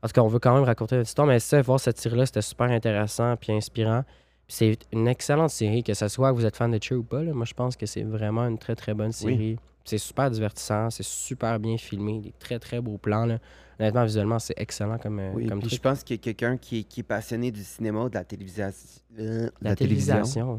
parce 0.00 0.12
qu'on 0.14 0.26
veut 0.28 0.38
quand 0.38 0.54
même 0.54 0.64
raconter 0.64 0.96
notre 0.96 1.08
histoire, 1.08 1.26
mais 1.26 1.38
ça, 1.38 1.60
voir 1.60 1.78
cette 1.80 1.98
série-là, 1.98 2.24
c'était 2.26 2.40
super 2.42 2.70
intéressant 2.70 3.36
puis 3.36 3.52
inspirant. 3.52 4.04
C'est 4.48 4.78
une 4.92 5.06
excellente 5.08 5.50
série, 5.50 5.82
que 5.82 5.92
ce 5.94 6.08
soit 6.08 6.30
que 6.30 6.36
vous 6.36 6.46
êtes 6.46 6.56
fan 6.56 6.70
de 6.70 6.82
Cheer 6.82 6.98
ou 6.98 7.02
pas. 7.02 7.22
là. 7.22 7.32
moi, 7.34 7.44
je 7.44 7.54
pense 7.54 7.76
que 7.76 7.84
c'est 7.86 8.02
vraiment 8.02 8.46
une 8.46 8.58
très, 8.58 8.74
très 8.74 8.94
bonne 8.94 9.12
série. 9.12 9.58
C'est 9.84 9.98
super 9.98 10.30
divertissant, 10.30 10.88
c'est 10.90 11.02
super 11.04 11.58
bien 11.60 11.76
filmé, 11.76 12.18
des 12.20 12.32
très, 12.38 12.58
très 12.58 12.80
beaux 12.80 12.96
plans. 12.98 13.26
Là. 13.26 13.38
Honnêtement, 13.78 14.04
visuellement, 14.04 14.38
c'est 14.38 14.54
excellent 14.56 14.98
comme, 14.98 15.18
euh, 15.18 15.32
oui, 15.34 15.46
comme 15.46 15.58
puis 15.58 15.68
je 15.68 15.74
truc. 15.74 15.82
pense 15.82 16.02
qu'il 16.04 16.16
y 16.16 16.18
a 16.20 16.22
quelqu'un 16.22 16.56
qui, 16.56 16.78
est- 16.80 16.84
qui 16.84 17.00
est 17.00 17.04
passionné 17.04 17.50
du 17.50 17.62
cinéma 17.62 18.04
ou 18.04 18.08
de 18.08 18.14
la 18.14 18.24
télévision. 18.24 18.70
euh, 19.18 19.46
de 19.46 19.52
La 19.60 19.76
télévision. 19.76 20.14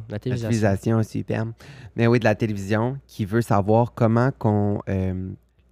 La 0.10 0.14
La 0.16 0.20
télévision. 0.20 0.50
télévision, 0.50 1.04
super. 1.04 1.46
Mais 1.96 2.08
oui, 2.08 2.20
de 2.20 2.26
la 2.26 2.36
télévision, 2.36 3.00
qui 3.08 3.26
veut 3.26 3.42
savoir 3.42 3.94
comment 3.94 4.32
qu'on 4.38 4.82
euh, 4.90 5.30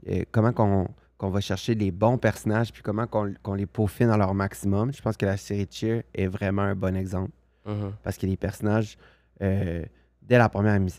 euh, 0.09 0.23
comment 0.31 0.51
qu'on 0.53 0.87
qu'on 1.17 1.29
va 1.29 1.39
chercher 1.41 1.75
les 1.75 1.91
bons 1.91 2.17
personnages, 2.17 2.71
puis 2.73 2.81
comment 2.81 3.05
qu'on 3.07 3.33
qu'on 3.43 3.53
les 3.53 3.65
peaufine 3.67 4.09
à 4.09 4.17
leur 4.17 4.33
maximum. 4.33 4.91
Je 4.93 5.01
pense 5.01 5.15
que 5.15 5.25
la 5.25 5.37
série 5.37 5.67
Cheer 5.69 6.03
est 6.15 6.27
vraiment 6.27 6.63
un 6.63 6.75
bon 6.75 6.95
exemple. 6.97 7.31
Mhm. 7.65 7.93
Parce 8.03 8.17
que 8.17 8.25
les 8.25 8.35
personnages, 8.35 8.97
euh, 9.41 9.83
dès, 10.21 10.37
la 10.37 10.49
première 10.49 10.79
dès 10.79 10.91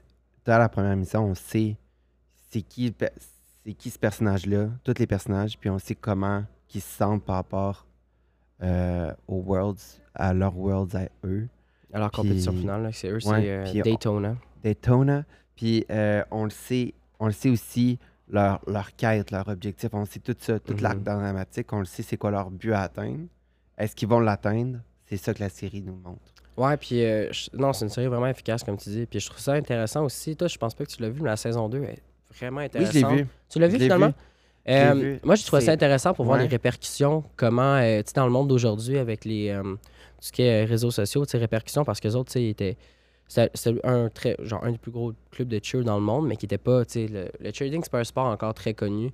la 0.47 0.69
première 0.69 0.93
émission, 0.93 1.25
on 1.25 1.35
sait 1.35 1.77
c'est 2.55 2.63
qui, 2.63 2.95
qui 3.77 3.91
ce 3.91 3.99
personnage-là, 3.99 4.69
tous 4.85 4.95
les 4.99 5.07
personnages, 5.07 5.59
puis 5.59 5.69
on 5.71 5.79
sait 5.81 5.95
comment 5.97 6.45
ils 6.75 6.81
se 6.81 6.89
sentent 6.99 7.25
par 7.25 7.37
rapport 7.37 7.87
euh, 8.63 9.13
aux 9.27 9.41
Worlds, 9.43 9.81
à 10.15 10.33
leurs 10.33 10.57
Worlds 10.57 10.95
à 10.97 11.09
eux. 11.27 11.49
À 11.93 11.99
leur 11.99 12.11
compétition 12.13 12.53
finale, 12.53 12.91
c'est 12.93 13.09
eux, 13.09 13.15
Ouais, 13.15 13.21
c'est 13.43 13.51
euh, 13.51 13.65
on- 13.81 13.83
Daytona. 13.83 14.37
Daytona, 14.63 15.25
puis 15.57 15.85
euh, 15.91 16.25
on 16.31 16.45
le 16.45 16.51
sait, 16.51 16.95
on 17.21 17.27
le 17.27 17.33
sait 17.33 17.51
aussi 17.51 17.99
leur, 18.29 18.61
leur 18.67 18.95
quête, 18.97 19.31
leur 19.31 19.47
objectif, 19.49 19.91
on 19.93 20.05
sait 20.07 20.21
tout 20.21 20.35
ça, 20.39 20.59
toute 20.59 20.81
l'arc 20.81 20.97
Mhm. 20.99 21.03
dramatique, 21.05 21.73
on 21.73 21.81
le 21.81 21.85
sait 21.85 22.03
c'est 22.03 22.17
quoi 22.17 22.31
leur 22.31 22.51
but 22.51 22.73
à 22.73 22.83
atteindre. 22.83 23.27
Est-ce 23.79 23.95
qu'ils 23.97 24.09
vont 24.09 24.21
l'atteindre? 24.21 24.79
C'est 25.07 25.17
ça 25.17 25.35
que 25.35 25.41
la 25.41 25.49
série 25.51 25.83
nous 25.83 25.97
montre. 25.97 26.33
Ouais, 26.57 26.77
puis 26.77 27.05
euh, 27.05 27.31
je- 27.33 27.51
non, 27.55 27.73
c'est 27.73 27.85
une 27.85 27.91
série 27.91 28.07
vraiment 28.07 28.29
efficace, 28.29 28.63
comme 28.65 28.77
tu 28.77 28.89
dis. 28.89 29.07
Puis 29.07 29.19
je 29.21 29.27
trouve 29.27 29.41
ça 29.41 29.53
intéressant 29.55 30.05
aussi. 30.05 30.37
Toi, 30.37 30.47
je 30.49 30.57
pense 30.57 30.75
pas 30.75 30.85
que 30.87 30.91
tu 30.91 31.03
l'as 31.03 31.11
vu, 31.11 31.21
mais 31.21 31.29
la 31.31 31.37
saison 31.37 31.69
2 31.69 31.83
est 31.83 32.01
vraiment 32.39 32.59
Oui, 32.59 32.65
intéressante. 32.65 32.95
je 32.95 33.07
l'ai 33.07 33.23
vu. 33.23 33.27
Tu 33.49 33.59
l'as 33.59 33.69
vu 33.69 33.79
finalement? 33.79 34.09
vu. 34.09 34.13
Euh, 34.67 34.95
vu. 34.95 35.21
moi, 35.25 35.35
je 35.35 35.45
trouve 35.45 35.61
ça 35.61 35.73
intéressant 35.73 36.15
pour 36.15 36.25
voir 36.25 36.39
Ouais. 36.39 36.45
les 36.45 36.49
répercussions, 36.51 37.23
comment, 37.37 37.77
euh, 37.77 37.99
tu 38.03 38.09
sais, 38.09 38.15
dans 38.17 38.25
le 38.27 38.33
monde 38.33 38.49
d'aujourd'hui, 38.49 38.97
avec 38.99 39.25
les, 39.25 39.51
euh, 39.51 39.63
tout 39.63 39.79
ce 40.21 40.33
qui 40.33 40.43
est 40.43 40.65
réseaux 40.65 40.91
sociaux, 40.91 41.25
tu 41.27 41.33
sais, 41.33 41.39
répercussions, 41.39 41.85
parce 41.85 42.01
que 42.01 42.09
les 42.09 42.17
autres, 42.17 42.33
tu 42.33 42.39
sais, 42.41 42.49
étaient. 42.49 42.77
C'était 43.27 43.81
un, 43.85 44.09
très, 44.11 44.37
genre, 44.41 44.63
un 44.65 44.73
des 44.73 44.79
plus 44.79 44.91
gros 44.93 45.13
clubs 45.31 45.49
de 45.49 45.59
cheer 45.63 45.83
dans 45.83 45.97
le 45.97 46.03
monde, 46.03 46.27
mais 46.27 46.37
qui 46.37 46.45
n'était 46.45 46.59
pas. 46.59 46.85
tu 46.85 46.93
sais, 46.93 47.09
Le, 47.09 47.29
le 47.41 47.53
cheerleading, 47.53 47.83
c'est 47.83 47.91
pas 47.93 48.01
un 48.01 48.05
sport 48.05 48.27
encore 48.27 48.53
très 48.55 48.75
connu. 48.75 49.13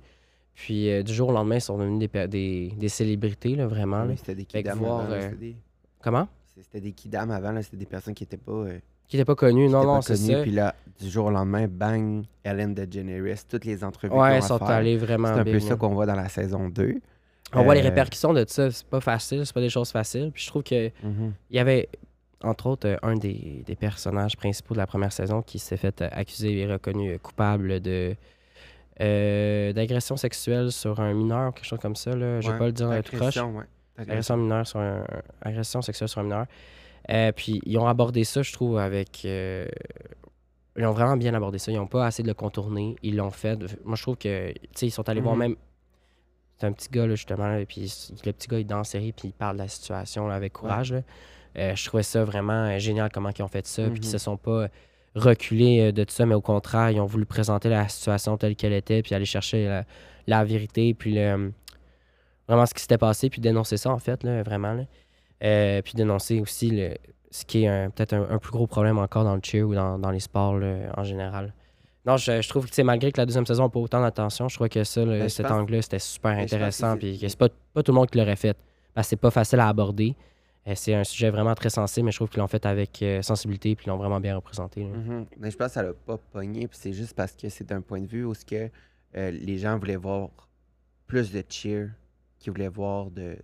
Puis 0.53 1.03
du 1.03 1.13
jour 1.13 1.29
au 1.29 1.31
lendemain, 1.31 1.55
ils 1.55 1.61
sont 1.61 1.77
devenus 1.77 2.09
des, 2.11 2.27
des, 2.27 2.67
des 2.77 2.89
célébrités, 2.89 3.55
là, 3.55 3.67
vraiment. 3.67 4.03
Oui, 4.05 4.15
c'était 4.17 4.35
des 4.35 4.43
kidams 4.45 4.79
voir, 4.79 4.99
avant. 5.01 5.09
là, 5.15 5.21
C'était 5.21 5.35
des, 5.37 5.55
Comment? 6.03 6.27
C'était 6.55 6.81
des 6.81 6.91
kidams 6.91 7.31
avant, 7.31 7.51
là, 7.53 7.61
c'était 7.63 7.77
des 7.77 7.85
personnes 7.85 8.13
qui 8.13 8.23
n'étaient 8.23 8.35
pas, 8.37 8.65
Qui 9.11 9.17
n'étaient 9.17 9.25
pas 9.25 9.35
connus. 9.35 9.67
qui 9.67 9.73
Non, 9.73 9.83
non, 9.83 10.01
c'est 10.01 10.15
ça. 10.15 10.41
Puis 10.41 10.51
là, 10.51 10.73
du 11.01 11.09
jour 11.09 11.25
au 11.25 11.29
lendemain, 11.31 11.67
bang, 11.69 12.23
Ellen 12.45 12.73
DeGeneres, 12.73 13.45
toutes 13.49 13.65
les 13.65 13.83
entrevues 13.83 14.13
Ouais, 14.13 14.39
va 14.39 14.41
sont 14.41 14.63
allés 14.63 14.95
vraiment 14.95 15.33
C'est 15.33 15.41
un 15.41 15.43
peu 15.43 15.59
ça 15.59 15.75
qu'on 15.75 15.89
voit 15.93 16.05
dans 16.05 16.15
la 16.15 16.29
saison 16.29 16.69
2. 16.69 16.95
On 17.53 17.63
voit 17.63 17.75
les 17.75 17.81
Euh, 17.81 17.83
répercussions 17.83 18.31
de 18.31 18.45
ça. 18.47 18.71
C'est 18.71 18.85
pas 18.87 19.01
facile, 19.01 19.45
c'est 19.45 19.53
pas 19.53 19.59
des 19.59 19.67
choses 19.69 19.91
faciles. 19.91 20.31
Puis 20.33 20.43
je 20.43 20.47
trouve 20.47 20.63
que 20.63 20.87
Mhm. 21.03 21.33
il 21.49 21.55
y 21.57 21.59
avait, 21.59 21.89
entre 22.41 22.67
autres, 22.67 22.87
euh, 22.87 22.95
un 23.03 23.15
des, 23.15 23.63
des 23.65 23.75
personnages 23.75 24.37
principaux 24.37 24.73
de 24.75 24.79
la 24.79 24.87
première 24.87 25.11
saison 25.11 25.41
qui 25.41 25.59
s'est 25.59 25.75
fait 25.75 26.01
euh, 26.01 26.07
accuser 26.13 26.59
et 26.59 26.65
reconnu 26.71 27.19
coupable 27.19 27.81
de 27.81 28.15
euh, 29.01 29.73
d'agression 29.73 30.15
sexuelle 30.15 30.71
sur 30.71 30.99
un 31.01 31.13
mineur, 31.13 31.53
quelque 31.53 31.65
chose 31.65 31.79
comme 31.79 31.95
ça. 31.95 32.15
Là. 32.15 32.39
Je 32.39 32.51
vais 32.51 32.57
pas 32.57 32.67
le 32.67 32.71
dire 32.71 32.87
dans 32.89 33.01
tout 33.01 33.15
croche. 33.17 33.35
ouais. 33.37 33.65
Agression 33.97 34.37
mineure 34.37 34.65
sur 34.65 34.79
un, 34.79 35.03
agression 35.41 35.81
sexuelle 35.81 36.07
sur 36.07 36.21
un 36.21 36.23
mineur. 36.23 36.45
Euh, 37.09 37.31
puis 37.31 37.59
ils 37.65 37.77
ont 37.77 37.87
abordé 37.87 38.23
ça, 38.23 38.41
je 38.41 38.53
trouve, 38.53 38.77
avec. 38.77 39.23
euh, 39.25 39.67
ils 40.77 40.85
ont 40.85 40.93
vraiment 40.93 41.17
bien 41.17 41.33
abordé 41.33 41.57
ça. 41.57 41.71
Ils 41.71 41.75
n'ont 41.77 41.87
pas 41.87 42.05
assez 42.05 42.23
de 42.23 42.27
le 42.27 42.33
contourner. 42.33 42.95
Ils 43.03 43.15
l'ont 43.15 43.31
fait. 43.31 43.57
Moi, 43.83 43.95
je 43.95 44.01
trouve 44.01 44.17
que. 44.17 44.51
Tu 44.53 44.59
sais, 44.75 44.87
ils 44.87 44.91
sont 44.91 45.07
allés 45.09 45.21
voir 45.21 45.35
Mhm. 45.35 45.39
même. 45.41 45.55
C'est 46.57 46.67
un 46.67 46.71
petit 46.73 46.89
gars, 46.89 47.07
là, 47.07 47.15
justement. 47.15 47.47
là, 47.47 47.65
puis 47.65 47.91
le 48.23 48.31
petit 48.31 48.47
gars, 48.47 48.57
il 48.57 48.61
est 48.61 48.65
dans 48.65 48.77
la 48.77 48.83
série, 48.83 49.11
puis 49.11 49.29
il 49.29 49.33
parle 49.33 49.57
de 49.57 49.63
la 49.63 49.67
situation 49.67 50.27
là, 50.27 50.35
avec 50.35 50.53
courage. 50.53 50.93
Euh, 51.57 51.75
je 51.75 51.85
trouvais 51.85 52.03
ça 52.03 52.23
vraiment 52.23 52.77
génial 52.79 53.09
comment 53.11 53.31
ils 53.37 53.41
ont 53.41 53.47
fait 53.47 53.65
ça. 53.65 53.83
Puis 53.89 53.99
qu'ils 53.99 54.05
Mhm. 54.09 54.11
se 54.11 54.17
sont 54.19 54.37
pas 54.37 54.67
reculés 55.15 55.91
de 55.91 56.03
tout 56.05 56.13
ça, 56.13 56.25
mais 56.25 56.35
au 56.35 56.41
contraire, 56.41 56.89
ils 56.91 57.01
ont 57.01 57.05
voulu 57.05 57.25
présenter 57.25 57.67
la 57.67 57.87
situation 57.89 58.37
telle 58.37 58.55
qu'elle 58.55 58.71
était, 58.73 59.01
puis 59.01 59.13
aller 59.13 59.25
chercher 59.25 59.65
la, 59.67 59.83
la 60.27 60.43
vérité, 60.45 60.93
puis 60.93 61.13
le, 61.15 61.51
vraiment 62.47 62.65
ce 62.65 62.73
qui 62.73 62.81
s'était 62.81 62.97
passé, 62.97 63.29
puis 63.29 63.41
dénoncer 63.41 63.75
ça, 63.75 63.89
en 63.91 63.99
fait, 63.99 64.23
là, 64.23 64.41
vraiment. 64.43 64.73
là. 64.73 64.83
Euh, 65.43 65.81
puis 65.81 65.93
dénoncer 65.93 66.39
aussi 66.39 66.69
le, 66.69 66.95
ce 67.31 67.45
qui 67.45 67.63
est 67.63 67.89
peut-être 67.95 68.13
un, 68.13 68.29
un 68.29 68.37
plus 68.37 68.51
gros 68.51 68.67
problème 68.67 68.99
encore 68.99 69.23
dans 69.23 69.35
le 69.35 69.41
cheer 69.43 69.63
ou 69.63 69.73
dans, 69.73 69.97
dans 69.97 70.11
les 70.11 70.19
sports 70.19 70.57
là, 70.57 70.91
en 70.95 71.03
général. 71.03 71.53
Non, 72.05 72.17
je, 72.17 72.41
je 72.41 72.49
trouve 72.49 72.69
que 72.69 72.81
malgré 72.81 73.11
que 73.11 73.19
la 73.19 73.25
deuxième 73.25 73.45
saison 73.45 73.63
n'a 73.63 73.69
pas 73.69 73.79
autant 73.79 74.01
d'attention, 74.01 74.49
je 74.49 74.55
trouvais 74.55 74.69
que 74.69 74.83
ça, 74.83 75.05
là, 75.05 75.19
Ben, 75.19 75.29
cet 75.29 75.51
angle-là, 75.51 75.81
c'était 75.81 75.99
super 75.99 76.35
Ben, 76.35 76.43
intéressant. 76.43 76.97
Puis 76.97 77.19
que 77.19 77.27
c'est 77.27 77.37
pas, 77.37 77.49
pas 77.73 77.83
tout 77.83 77.91
le 77.91 77.97
monde 77.97 78.09
qui 78.09 78.17
l'aurait 78.17 78.35
fait. 78.35 78.57
Parce 78.93 79.07
que 79.07 79.09
c'est 79.11 79.15
pas 79.17 79.31
facile 79.31 79.59
à 79.59 79.67
aborder. 79.67 80.15
Euh, 80.67 80.73
c'est 80.75 80.93
un 80.93 81.03
sujet 81.03 81.29
vraiment 81.29 81.55
très 81.55 81.69
sensible, 81.69 82.05
mais 82.05 82.11
je 82.11 82.17
trouve 82.17 82.29
qu'ils 82.29 82.39
l'ont 82.39 82.47
fait 82.47 82.65
avec 82.65 83.01
euh, 83.01 83.21
sensibilité 83.21 83.75
puis 83.75 83.85
ils 83.85 83.89
l'ont 83.89 83.97
vraiment 83.97 84.19
bien 84.19 84.35
représenté. 84.35 84.83
Mhm. 84.83 85.25
Mais 85.39 85.49
je 85.51 85.57
pense 85.57 85.67
que 85.67 85.73
ça 85.73 85.83
l'a 85.83 85.93
pas 85.93 86.17
pogné, 86.17 86.67
puis 86.67 86.77
c'est 86.79 86.93
juste 86.93 87.15
parce 87.15 87.33
que 87.33 87.49
c'est 87.49 87.71
un 87.71 87.81
point 87.81 88.01
de 88.01 88.07
vue 88.07 88.25
où 88.25 88.33
ce 88.33 88.45
que 88.45 88.69
euh, 89.15 89.31
les 89.31 89.57
gens 89.57 89.77
voulaient 89.77 89.95
voir 89.95 90.29
plus 91.07 91.31
de 91.31 91.43
cheer 91.47 91.89
qu'ils 92.39 92.51
voulaient 92.51 92.67
voir 92.67 93.09
de, 93.11 93.37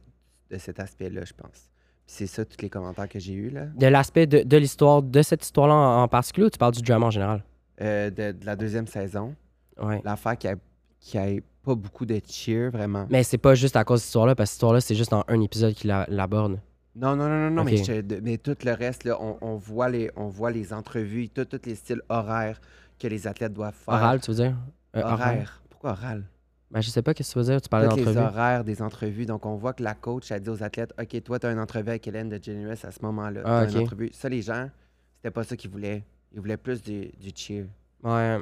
de 0.49 0.57
cet 0.57 0.79
aspect-là, 0.79 1.25
je 1.25 1.33
pense. 1.33 1.69
C'est 2.09 2.25
ça, 2.27 2.45
tous 2.45 2.61
les 2.61 2.69
commentaires 2.69 3.09
que 3.09 3.19
j'ai 3.19 3.33
eus, 3.33 3.49
là. 3.49 3.65
De 3.75 3.85
l'aspect 3.87 4.25
de, 4.27 4.41
de 4.41 4.57
l'histoire, 4.57 5.03
de 5.03 5.21
cette 5.21 5.43
histoire-là 5.43 5.73
en, 5.75 6.03
en 6.03 6.07
particulier, 6.07 6.47
ou 6.47 6.49
tu 6.49 6.57
parles 6.57 6.73
du 6.73 6.81
drama 6.81 7.07
en 7.07 7.11
général? 7.11 7.43
Euh, 7.81 8.09
de, 8.09 8.31
de 8.31 8.45
la 8.45 8.55
deuxième 8.55 8.87
saison, 8.87 9.35
Ouais. 9.79 10.01
l'affaire 10.03 10.37
qui 10.37 10.47
a, 10.47 10.55
qui 10.99 11.17
a 11.17 11.27
pas 11.63 11.75
beaucoup 11.75 12.05
de 12.05 12.19
cheer, 12.27 12.71
vraiment. 12.71 13.05
Mais 13.09 13.23
c'est 13.23 13.37
pas 13.37 13.53
juste 13.55 13.75
à 13.75 13.83
cause 13.83 13.99
de 13.99 14.01
cette 14.01 14.07
histoire-là, 14.07 14.35
parce 14.35 14.49
que 14.49 14.51
cette 14.51 14.55
histoire-là, 14.57 14.81
c'est 14.81 14.95
juste 14.95 15.11
dans 15.11 15.23
un 15.27 15.41
épisode 15.41 15.73
qui 15.73 15.85
la- 15.87 16.05
l'aborde. 16.09 16.59
Non, 16.95 17.15
non, 17.15 17.27
non, 17.27 17.37
non, 17.37 17.51
non, 17.51 17.63
mais, 17.63 17.77
je- 17.77 18.19
mais 18.23 18.37
tout 18.37 18.55
le 18.63 18.71
reste, 18.71 19.03
là, 19.03 19.17
on, 19.21 19.37
on 19.41 19.55
voit 19.57 19.89
les, 19.89 20.09
on 20.15 20.29
voit 20.29 20.49
les 20.49 20.73
entrevues, 20.73 21.29
tous 21.29 21.45
les 21.65 21.75
styles 21.75 22.01
horaires 22.09 22.59
que 22.97 23.07
les 23.07 23.27
athlètes 23.27 23.53
doivent 23.53 23.75
faire. 23.75 23.93
Oral, 23.93 24.19
tu 24.21 24.31
veux 24.31 24.37
dire? 24.37 24.55
Euh, 24.95 25.01
oral. 25.03 25.13
Horaire. 25.13 25.61
Pourquoi 25.69 25.91
oral? 25.91 26.23
Ben, 26.69 26.81
je 26.81 26.89
sais 26.89 27.01
pas 27.01 27.13
qu'est-ce 27.13 27.29
que 27.29 27.39
tu 27.39 27.45
veux 27.45 27.51
dire, 27.51 27.61
tu 27.61 27.69
parlais 27.69 27.87
Tous 27.87 27.95
les 27.95 28.03
d'entrevue. 28.05 28.25
horaires 28.25 28.63
des 28.65 28.81
entrevues. 28.81 29.25
Donc, 29.25 29.45
on 29.45 29.55
voit 29.55 29.73
que 29.73 29.83
la 29.83 29.93
coach 29.93 30.31
a 30.31 30.39
dit 30.39 30.49
aux 30.49 30.61
athlètes 30.63 30.93
OK, 31.01 31.23
toi, 31.23 31.39
tu 31.39 31.45
as 31.47 31.51
une 31.51 31.59
entrevue 31.59 31.89
avec 31.89 32.05
Hélène 32.07 32.27
de 32.29 32.39
Generous 32.43 32.73
à 32.85 32.91
ce 32.91 32.99
moment-là. 33.03 33.41
Ah, 33.45 33.65
une 33.69 33.77
entrevue. 33.83 34.09
Ça, 34.13 34.27
les 34.27 34.41
gens, 34.41 34.69
c'était 35.15 35.31
pas 35.31 35.43
ça 35.45 35.55
qu'ils 35.55 35.71
voulaient. 35.71 36.03
Ils 36.33 36.41
voulaient 36.41 36.57
plus 36.57 36.81
du, 36.81 37.09
du 37.19 37.31
cheer. 37.33 37.65
Ouais. 38.03 38.37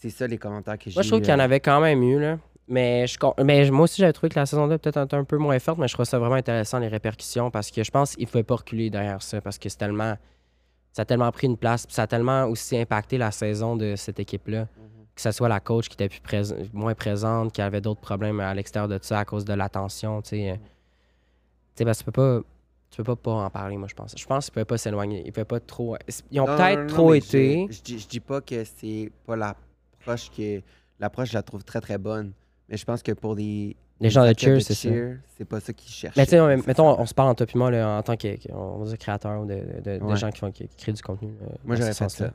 C'est- 0.00 0.10
ça 0.10 0.26
les 0.26 0.38
commentaires 0.38 0.76
que 0.78 0.90
j'ai 0.90 0.94
Moi, 0.94 1.02
je 1.02 1.08
trouve 1.08 1.20
qu'il 1.20 1.30
y 1.30 1.34
en 1.34 1.38
euh, 1.38 1.42
avait 1.44 1.60
quand 1.60 1.80
même 1.80 2.02
eu, 2.02 2.18
là. 2.18 2.38
Mais, 2.66 3.06
je, 3.06 3.16
mais 3.44 3.70
moi 3.70 3.82
aussi, 3.84 4.00
j'avais 4.00 4.12
trouvé 4.12 4.30
que 4.30 4.38
la 4.38 4.46
saison 4.46 4.66
2 4.66 4.78
peut-être 4.78 5.12
un 5.14 5.24
peu 5.24 5.36
moins 5.38 5.58
forte, 5.58 5.78
mais 5.78 5.88
je 5.88 5.94
trouve 5.94 6.06
ça 6.06 6.18
vraiment 6.18 6.36
intéressant, 6.36 6.78
les 6.78 6.88
répercussions, 6.88 7.50
parce 7.50 7.70
que 7.70 7.82
je 7.84 7.90
pense 7.90 8.14
qu'il 8.16 8.24
ne 8.24 8.28
faut 8.30 8.42
pas 8.42 8.54
reculer 8.56 8.90
derrière 8.90 9.20
ça, 9.22 9.40
parce 9.40 9.58
que 9.58 9.68
c'est 9.68 9.76
tellement. 9.78 10.16
Ça 10.92 11.02
a 11.02 11.04
tellement 11.04 11.30
pris 11.32 11.46
une 11.48 11.56
place, 11.56 11.84
puis 11.86 11.94
ça 11.94 12.02
a 12.02 12.06
tellement 12.06 12.44
aussi 12.46 12.76
impacté 12.78 13.18
la 13.18 13.30
saison 13.30 13.76
de 13.76 13.94
cette 13.96 14.18
équipe-là. 14.20 14.62
Mhm. 14.62 14.99
Que 15.14 15.20
ce 15.22 15.32
soit 15.32 15.48
la 15.48 15.60
coach 15.60 15.88
qui 15.88 15.94
était 15.94 16.08
plus 16.08 16.20
prés- 16.20 16.68
moins 16.72 16.94
présente, 16.94 17.52
qui 17.52 17.60
avait 17.60 17.80
d'autres 17.80 18.00
problèmes 18.00 18.40
à 18.40 18.54
l'extérieur 18.54 18.88
de 18.88 18.98
ça 19.02 19.18
à 19.20 19.24
cause 19.24 19.44
de 19.44 19.52
l'attention, 19.54 20.22
tu 20.22 20.30
sais. 20.30 20.50
euh. 20.52 20.54
Tu 21.76 21.84
que 21.84 21.92
tu 21.96 22.04
peux 22.04 22.12
pas. 22.12 22.40
Tu 22.90 22.96
peux 22.96 23.04
pas 23.04 23.16
pas 23.16 23.30
en 23.32 23.50
parler, 23.50 23.76
moi, 23.76 23.86
je 23.88 23.94
pense. 23.94 24.14
Je 24.18 24.26
pense 24.26 24.46
qu'ils 24.46 24.50
ne 24.52 24.54
pouvaient 24.54 24.64
pas 24.64 24.78
s'éloigner. 24.78 25.22
Ils 25.24 25.32
pouvaient 25.32 25.44
pas 25.44 25.60
trop. 25.60 25.96
Ils 26.30 26.40
ont 26.40 26.46
peut-être 26.46 26.86
trop 26.88 27.14
été. 27.14 27.66
Je, 27.70 27.76
je 27.76 27.82
dis, 27.82 27.98
je 28.00 28.08
dis 28.08 28.20
pas 28.20 28.40
que 28.40 28.64
c'est 28.64 29.12
pas 29.26 29.36
l'approche 29.36 30.30
que. 30.36 30.60
L'approche, 30.98 31.28
je 31.30 31.34
la 31.34 31.42
trouve 31.42 31.62
très, 31.64 31.80
très 31.80 31.98
bonne. 31.98 32.32
Mais 32.68 32.76
je 32.76 32.84
pense 32.84 33.02
que 33.02 33.12
pour 33.12 33.34
les. 33.34 33.76
Les 34.00 34.08
gens 34.10 34.26
de 34.26 34.34
cheer, 34.36 34.60
c'est 34.62 34.74
ça. 34.74 34.88
C'est 35.36 35.44
pas 35.44 35.60
ça 35.60 35.72
qu'ils 35.74 35.90
cherchent. 35.92 36.16
Mais 36.16 36.24
tu 36.24 36.30
sais, 36.30 36.40
on- 36.40 36.46
mettons, 36.66 36.98
on 36.98 37.04
se 37.06 37.12
parle 37.14 37.28
en 37.28 37.34
toi 37.34 37.46
et 37.54 37.58
moi 37.58 37.70
là, 37.70 37.98
en 37.98 38.02
tant 38.02 38.16
que, 38.16 38.34
que- 38.36 38.50
on 38.52 38.78
va 38.78 38.86
dire 38.86 38.98
créateur 38.98 39.42
ou 39.42 39.44
de, 39.46 39.54
de- 39.84 39.98
de 39.98 40.02
Ouais. 40.04 40.16
gens 40.16 40.30
qui, 40.30 40.38
font, 40.40 40.50
qui, 40.50 40.66
créent 40.68 40.92
du 40.94 41.02
contenu. 41.02 41.32
Moi, 41.64 41.76
j'aurais 41.76 41.92
fait 41.92 42.08
ça. 42.08 42.32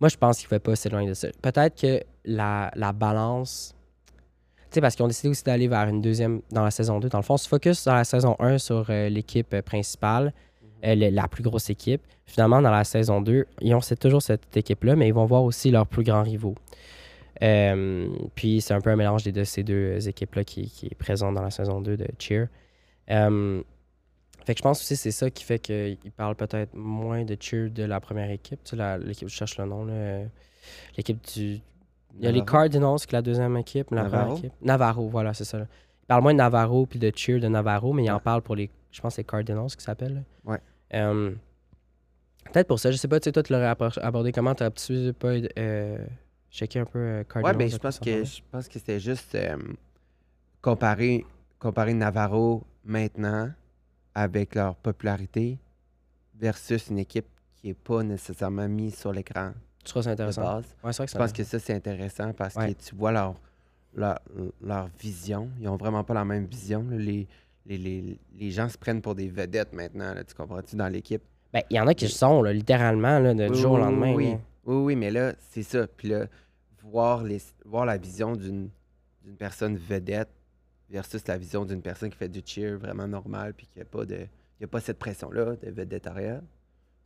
Moi, 0.00 0.08
je 0.08 0.16
pense 0.16 0.38
qu'il 0.38 0.48
ne 0.52 0.58
pas 0.58 0.76
s'éloigner 0.76 1.08
de 1.08 1.14
ça. 1.14 1.28
Peut-être 1.42 1.80
que 1.80 2.00
la, 2.24 2.70
la 2.76 2.92
balance. 2.92 3.74
Tu 4.70 4.74
sais, 4.74 4.80
parce 4.80 4.94
qu'ils 4.94 5.04
ont 5.04 5.08
décidé 5.08 5.28
aussi 5.28 5.42
d'aller 5.44 5.66
vers 5.66 5.88
une 5.88 6.00
deuxième 6.02 6.40
dans 6.52 6.62
la 6.62 6.70
saison 6.70 7.00
2. 7.00 7.08
Dans 7.08 7.18
le 7.18 7.24
fond, 7.24 7.34
on 7.34 7.38
se 7.38 7.48
focus 7.48 7.84
dans 7.84 7.94
la 7.94 8.04
saison 8.04 8.36
1 8.38 8.58
sur 8.58 8.86
euh, 8.90 9.08
l'équipe 9.08 9.52
euh, 9.54 9.62
principale, 9.62 10.32
euh, 10.84 10.94
le- 10.94 11.08
la 11.10 11.26
plus 11.26 11.42
grosse 11.42 11.70
équipe. 11.70 12.02
Finalement, 12.26 12.60
dans 12.60 12.70
la 12.70 12.84
saison 12.84 13.20
2, 13.22 13.46
ils 13.62 13.74
ont 13.74 13.80
c'est 13.80 13.96
toujours 13.98 14.20
cette 14.22 14.54
équipe-là, 14.56 14.94
mais 14.94 15.08
ils 15.08 15.14
vont 15.14 15.24
voir 15.24 15.42
aussi 15.42 15.70
leurs 15.70 15.86
plus 15.86 16.04
grands 16.04 16.22
rivaux. 16.22 16.54
Euh, 17.42 18.08
puis 18.34 18.60
c'est 18.60 18.74
un 18.74 18.80
peu 18.80 18.90
un 18.90 18.96
mélange 18.96 19.22
des 19.22 19.32
deux, 19.32 19.44
ces 19.44 19.62
deux 19.62 20.06
équipes-là 20.08 20.44
qui, 20.44 20.68
qui 20.70 20.86
est 20.86 20.94
présent 20.94 21.32
dans 21.32 21.42
la 21.42 21.50
saison 21.50 21.80
2 21.80 21.96
de 21.96 22.06
Cheer. 22.18 22.48
Fait 24.48 24.54
que 24.54 24.60
je 24.60 24.62
pense 24.62 24.80
aussi 24.80 24.94
que 24.94 25.00
c'est 25.00 25.10
ça 25.10 25.28
qui 25.30 25.44
fait 25.44 25.58
qu'ils 25.58 25.98
parlent 26.16 26.34
peut-être 26.34 26.72
moins 26.72 27.22
de 27.22 27.36
Cheer 27.38 27.68
de 27.68 27.82
la 27.82 28.00
première 28.00 28.30
équipe. 28.30 28.58
Tu 28.64 28.78
sais, 28.78 28.98
l'équipe, 29.00 29.28
je 29.28 29.34
cherche 29.34 29.58
le 29.58 29.66
nom, 29.66 29.86
euh, 29.90 30.24
l'équipe 30.96 31.22
du... 31.34 31.60
Il 32.18 32.24
y 32.24 32.26
a 32.26 32.32
les. 32.32 32.42
Cardinals, 32.42 32.96
qui 33.00 33.08
est 33.08 33.12
la 33.12 33.20
deuxième 33.20 33.58
équipe, 33.58 33.90
mais 33.90 33.98
la 33.98 34.04
première 34.04 34.20
Navarro? 34.20 34.38
équipe. 34.38 34.52
Navarro, 34.62 35.08
voilà, 35.10 35.34
c'est 35.34 35.44
ça. 35.44 35.58
là. 35.58 35.66
Ils 36.02 36.06
parlent 36.06 36.22
moins 36.22 36.32
de 36.32 36.38
Navarro 36.38 36.86
puis 36.86 36.98
de 36.98 37.12
Cheer 37.14 37.40
de 37.40 37.48
Navarro, 37.48 37.92
mais 37.92 38.04
ils 38.04 38.10
en 38.10 38.20
parlent 38.20 38.40
pour 38.40 38.56
les... 38.56 38.70
Je 38.90 39.02
pense 39.02 39.12
que 39.12 39.16
c'est 39.16 39.24
Cardinals 39.24 39.68
qui 39.76 39.84
s'appelle. 39.84 40.24
Ouais. 40.46 40.60
Euh, 40.94 41.32
peut-être 42.50 42.68
pour 42.68 42.80
ça. 42.80 42.90
Je 42.90 42.96
sais 42.96 43.06
pas, 43.06 43.20
tu 43.20 43.24
sais, 43.24 43.32
toi, 43.32 43.42
tu 43.42 43.52
l'aurais 43.52 43.76
abordé 44.00 44.32
comment? 44.32 44.54
T'as-tu 44.54 45.12
pas 45.12 45.34
euh, 45.58 45.98
checké 46.50 46.78
un 46.78 46.86
peu 46.86 46.98
euh, 46.98 47.24
Cardinals? 47.24 47.54
Ouais, 47.54 47.58
ben, 47.66 47.70
je 47.70 47.76
pense 47.76 47.98
que 47.98 48.24
je 48.24 48.40
pense 48.50 48.66
que 48.66 48.78
c'était 48.78 48.98
juste 48.98 49.34
euh, 49.34 49.58
comparer, 50.62 51.26
comparer 51.58 51.92
Navarro 51.92 52.64
maintenant 52.82 53.50
avec 54.18 54.54
leur 54.56 54.74
popularité 54.74 55.58
versus 56.34 56.88
une 56.88 56.98
équipe 56.98 57.26
qui 57.54 57.70
est 57.70 57.74
pas 57.74 58.02
nécessairement 58.02 58.68
mise 58.68 58.96
sur 58.96 59.12
l'écran 59.12 59.52
Tu 59.84 59.90
trouves 59.90 60.02
ça 60.02 60.10
intéressant? 60.10 60.56
Ouais, 60.58 60.62
vrai 60.92 61.06
que 61.06 61.12
Je 61.12 61.16
pense 61.18 61.32
que 61.32 61.44
ça, 61.44 61.58
c'est 61.60 61.74
intéressant 61.74 62.32
parce 62.32 62.56
Ouais. 62.56 62.74
que 62.74 62.82
tu 62.82 62.94
vois 62.96 63.12
leur, 63.12 63.34
leur, 63.94 64.18
leur 64.60 64.88
vision. 65.00 65.48
Ils 65.60 65.68
ont 65.68 65.76
vraiment 65.76 66.02
pas 66.04 66.14
la 66.14 66.24
même 66.24 66.46
vision. 66.46 66.84
Les, 66.90 67.28
les, 67.64 67.78
les, 67.78 68.18
les 68.36 68.50
gens 68.50 68.68
se 68.68 68.76
prennent 68.76 69.00
pour 69.00 69.14
des 69.14 69.28
vedettes 69.28 69.72
maintenant. 69.72 70.12
là, 70.14 70.24
tu 70.24 70.34
comprends-tu, 70.34 70.74
dans 70.76 70.88
l'équipe? 70.88 71.22
Ben, 71.52 71.62
il 71.70 71.76
y 71.76 71.80
en 71.80 71.86
a 71.86 71.94
qui 71.94 72.04
le 72.06 72.10
sont, 72.10 72.42
là, 72.42 72.52
littéralement, 72.52 73.18
là, 73.20 73.34
de- 73.34 73.48
Oui, 73.48 73.56
jour 73.56 73.72
au 73.72 73.78
lendemain. 73.78 74.14
Oui, 74.14 74.30
là. 74.32 74.38
oui, 74.66 74.76
oui, 74.76 74.96
mais 74.96 75.10
là, 75.12 75.32
c'est 75.50 75.62
ça. 75.62 75.86
Puis 75.86 76.08
là, 76.08 76.26
voir, 76.82 77.22
les, 77.22 77.40
voir 77.64 77.86
la 77.86 77.96
vision 77.96 78.34
d'une 78.36 78.68
personne 79.38 79.76
vedette 79.76 80.28
versus 80.90 81.26
la 81.26 81.36
vision 81.38 81.64
d'une 81.64 81.82
personne 81.82 82.10
qui 82.10 82.16
fait 82.16 82.28
du 82.28 82.40
cheer 82.44 82.78
vraiment 82.78 83.06
normal 83.08 83.54
puis 83.56 83.66
qui 83.72 83.80
a 83.80 83.84
pas 83.84 84.04
de 84.04 84.26
y 84.60 84.64
a 84.64 84.66
pas 84.66 84.80
cette 84.80 84.98
pression 84.98 85.30
là 85.30 85.54
de 85.62 85.70
vedettariat. 85.70 86.40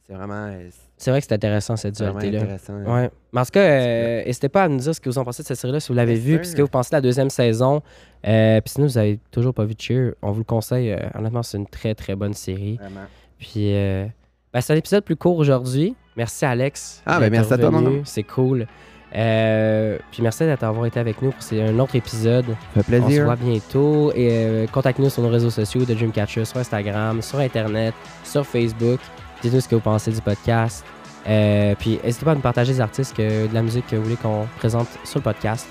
C'est 0.06 0.14
vraiment, 0.14 0.48
euh, 0.50 0.68
C'est 0.96 1.12
vrai 1.12 1.20
que 1.20 1.26
c'est 1.28 1.34
intéressant 1.34 1.76
cette 1.76 1.94
c'est 1.94 2.02
vraiment 2.02 2.18
dualité-là. 2.18 2.54
intéressant. 2.54 2.92
Ouais. 2.92 3.08
Mais 3.32 3.40
en 3.40 3.44
tout 3.44 3.52
cas, 3.52 3.60
euh, 3.60 4.24
n'hésitez 4.24 4.48
pas 4.48 4.64
à 4.64 4.68
nous 4.68 4.78
dire 4.78 4.92
ce 4.92 5.00
que 5.00 5.08
vous 5.08 5.16
en 5.18 5.24
pensez 5.24 5.44
de 5.44 5.46
cette 5.46 5.58
série-là, 5.58 5.78
si 5.78 5.88
vous 5.88 5.94
l'avez 5.94 6.16
vue, 6.16 6.38
puis 6.38 6.48
ce 6.48 6.56
que 6.56 6.62
vous 6.62 6.66
pensez 6.68 6.90
de 6.90 6.96
la 6.96 7.00
deuxième 7.00 7.30
saison. 7.30 7.82
Euh, 8.26 8.60
puis 8.60 8.72
sinon, 8.72 8.86
vous 8.88 8.98
avez 8.98 9.20
toujours 9.30 9.54
pas 9.54 9.64
vu 9.64 9.74
Cheer, 9.78 10.14
on 10.20 10.32
vous 10.32 10.38
le 10.40 10.44
conseille. 10.44 10.96
honnêtement, 11.14 11.44
c'est 11.44 11.56
une 11.56 11.68
très 11.68 11.94
très 11.94 12.16
bonne 12.16 12.34
série. 12.34 12.78
Vraiment. 12.78 13.06
Puis 13.38 13.74
euh, 13.74 14.06
ben, 14.52 14.60
c'est 14.60 14.72
un 14.72 14.76
épisode 14.76 15.04
plus 15.04 15.16
court 15.16 15.36
aujourd'hui. 15.36 15.94
Merci 16.16 16.44
Alex. 16.44 17.02
Ah, 17.06 17.18
ben, 17.18 17.30
merci 17.30 17.52
à 17.52 17.58
toi. 17.58 17.70
C'est 18.04 18.22
cool. 18.22 18.66
Euh, 19.14 19.98
puis 20.10 20.22
merci 20.22 20.44
d'avoir 20.46 20.86
été 20.86 20.98
avec 20.98 21.20
nous 21.20 21.32
pour 21.32 21.42
c'est 21.42 21.62
un 21.62 21.78
autre 21.78 21.94
épisode. 21.96 22.46
Ça 22.74 22.82
fait 22.82 22.98
On 22.98 23.02
se 23.02 23.04
plaisir. 23.06 23.24
voit 23.24 23.36
bientôt. 23.36 24.12
Et 24.14 24.28
euh, 24.30 24.66
contactez-nous 24.66 25.10
sur 25.10 25.22
nos 25.22 25.28
réseaux 25.28 25.50
sociaux 25.50 25.84
de 25.84 25.92
Dreamcatcher, 25.94 26.44
sur 26.44 26.58
Instagram, 26.58 27.20
sur 27.20 27.38
Internet, 27.38 27.94
sur 28.24 28.46
Facebook. 28.46 29.00
Dites-nous 29.42 29.60
ce 29.60 29.68
que 29.68 29.74
vous 29.74 29.80
pensez 29.80 30.10
du 30.12 30.20
podcast. 30.20 30.84
Euh, 31.28 31.74
puis 31.78 32.00
n'hésitez 32.02 32.24
pas 32.24 32.32
à 32.32 32.34
nous 32.34 32.40
partager 32.40 32.72
des 32.72 32.80
artistes, 32.80 33.14
que, 33.16 33.46
de 33.46 33.54
la 33.54 33.62
musique 33.62 33.86
que 33.86 33.96
vous 33.96 34.02
voulez 34.04 34.16
qu'on 34.16 34.46
présente 34.58 34.88
sur 35.04 35.18
le 35.18 35.24
podcast. 35.24 35.68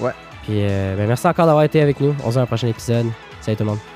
Ouais. 0.00 0.12
Puis 0.42 0.58
euh, 0.60 0.96
ben, 0.96 1.08
merci 1.08 1.26
encore 1.26 1.46
d'avoir 1.46 1.64
été 1.64 1.80
avec 1.80 2.00
nous. 2.00 2.14
On 2.24 2.28
se 2.28 2.32
voit 2.32 2.32
dans 2.34 2.40
un 2.40 2.46
prochain 2.46 2.68
épisode. 2.68 3.06
Salut 3.40 3.56
tout 3.56 3.64
le 3.64 3.70
monde. 3.70 3.95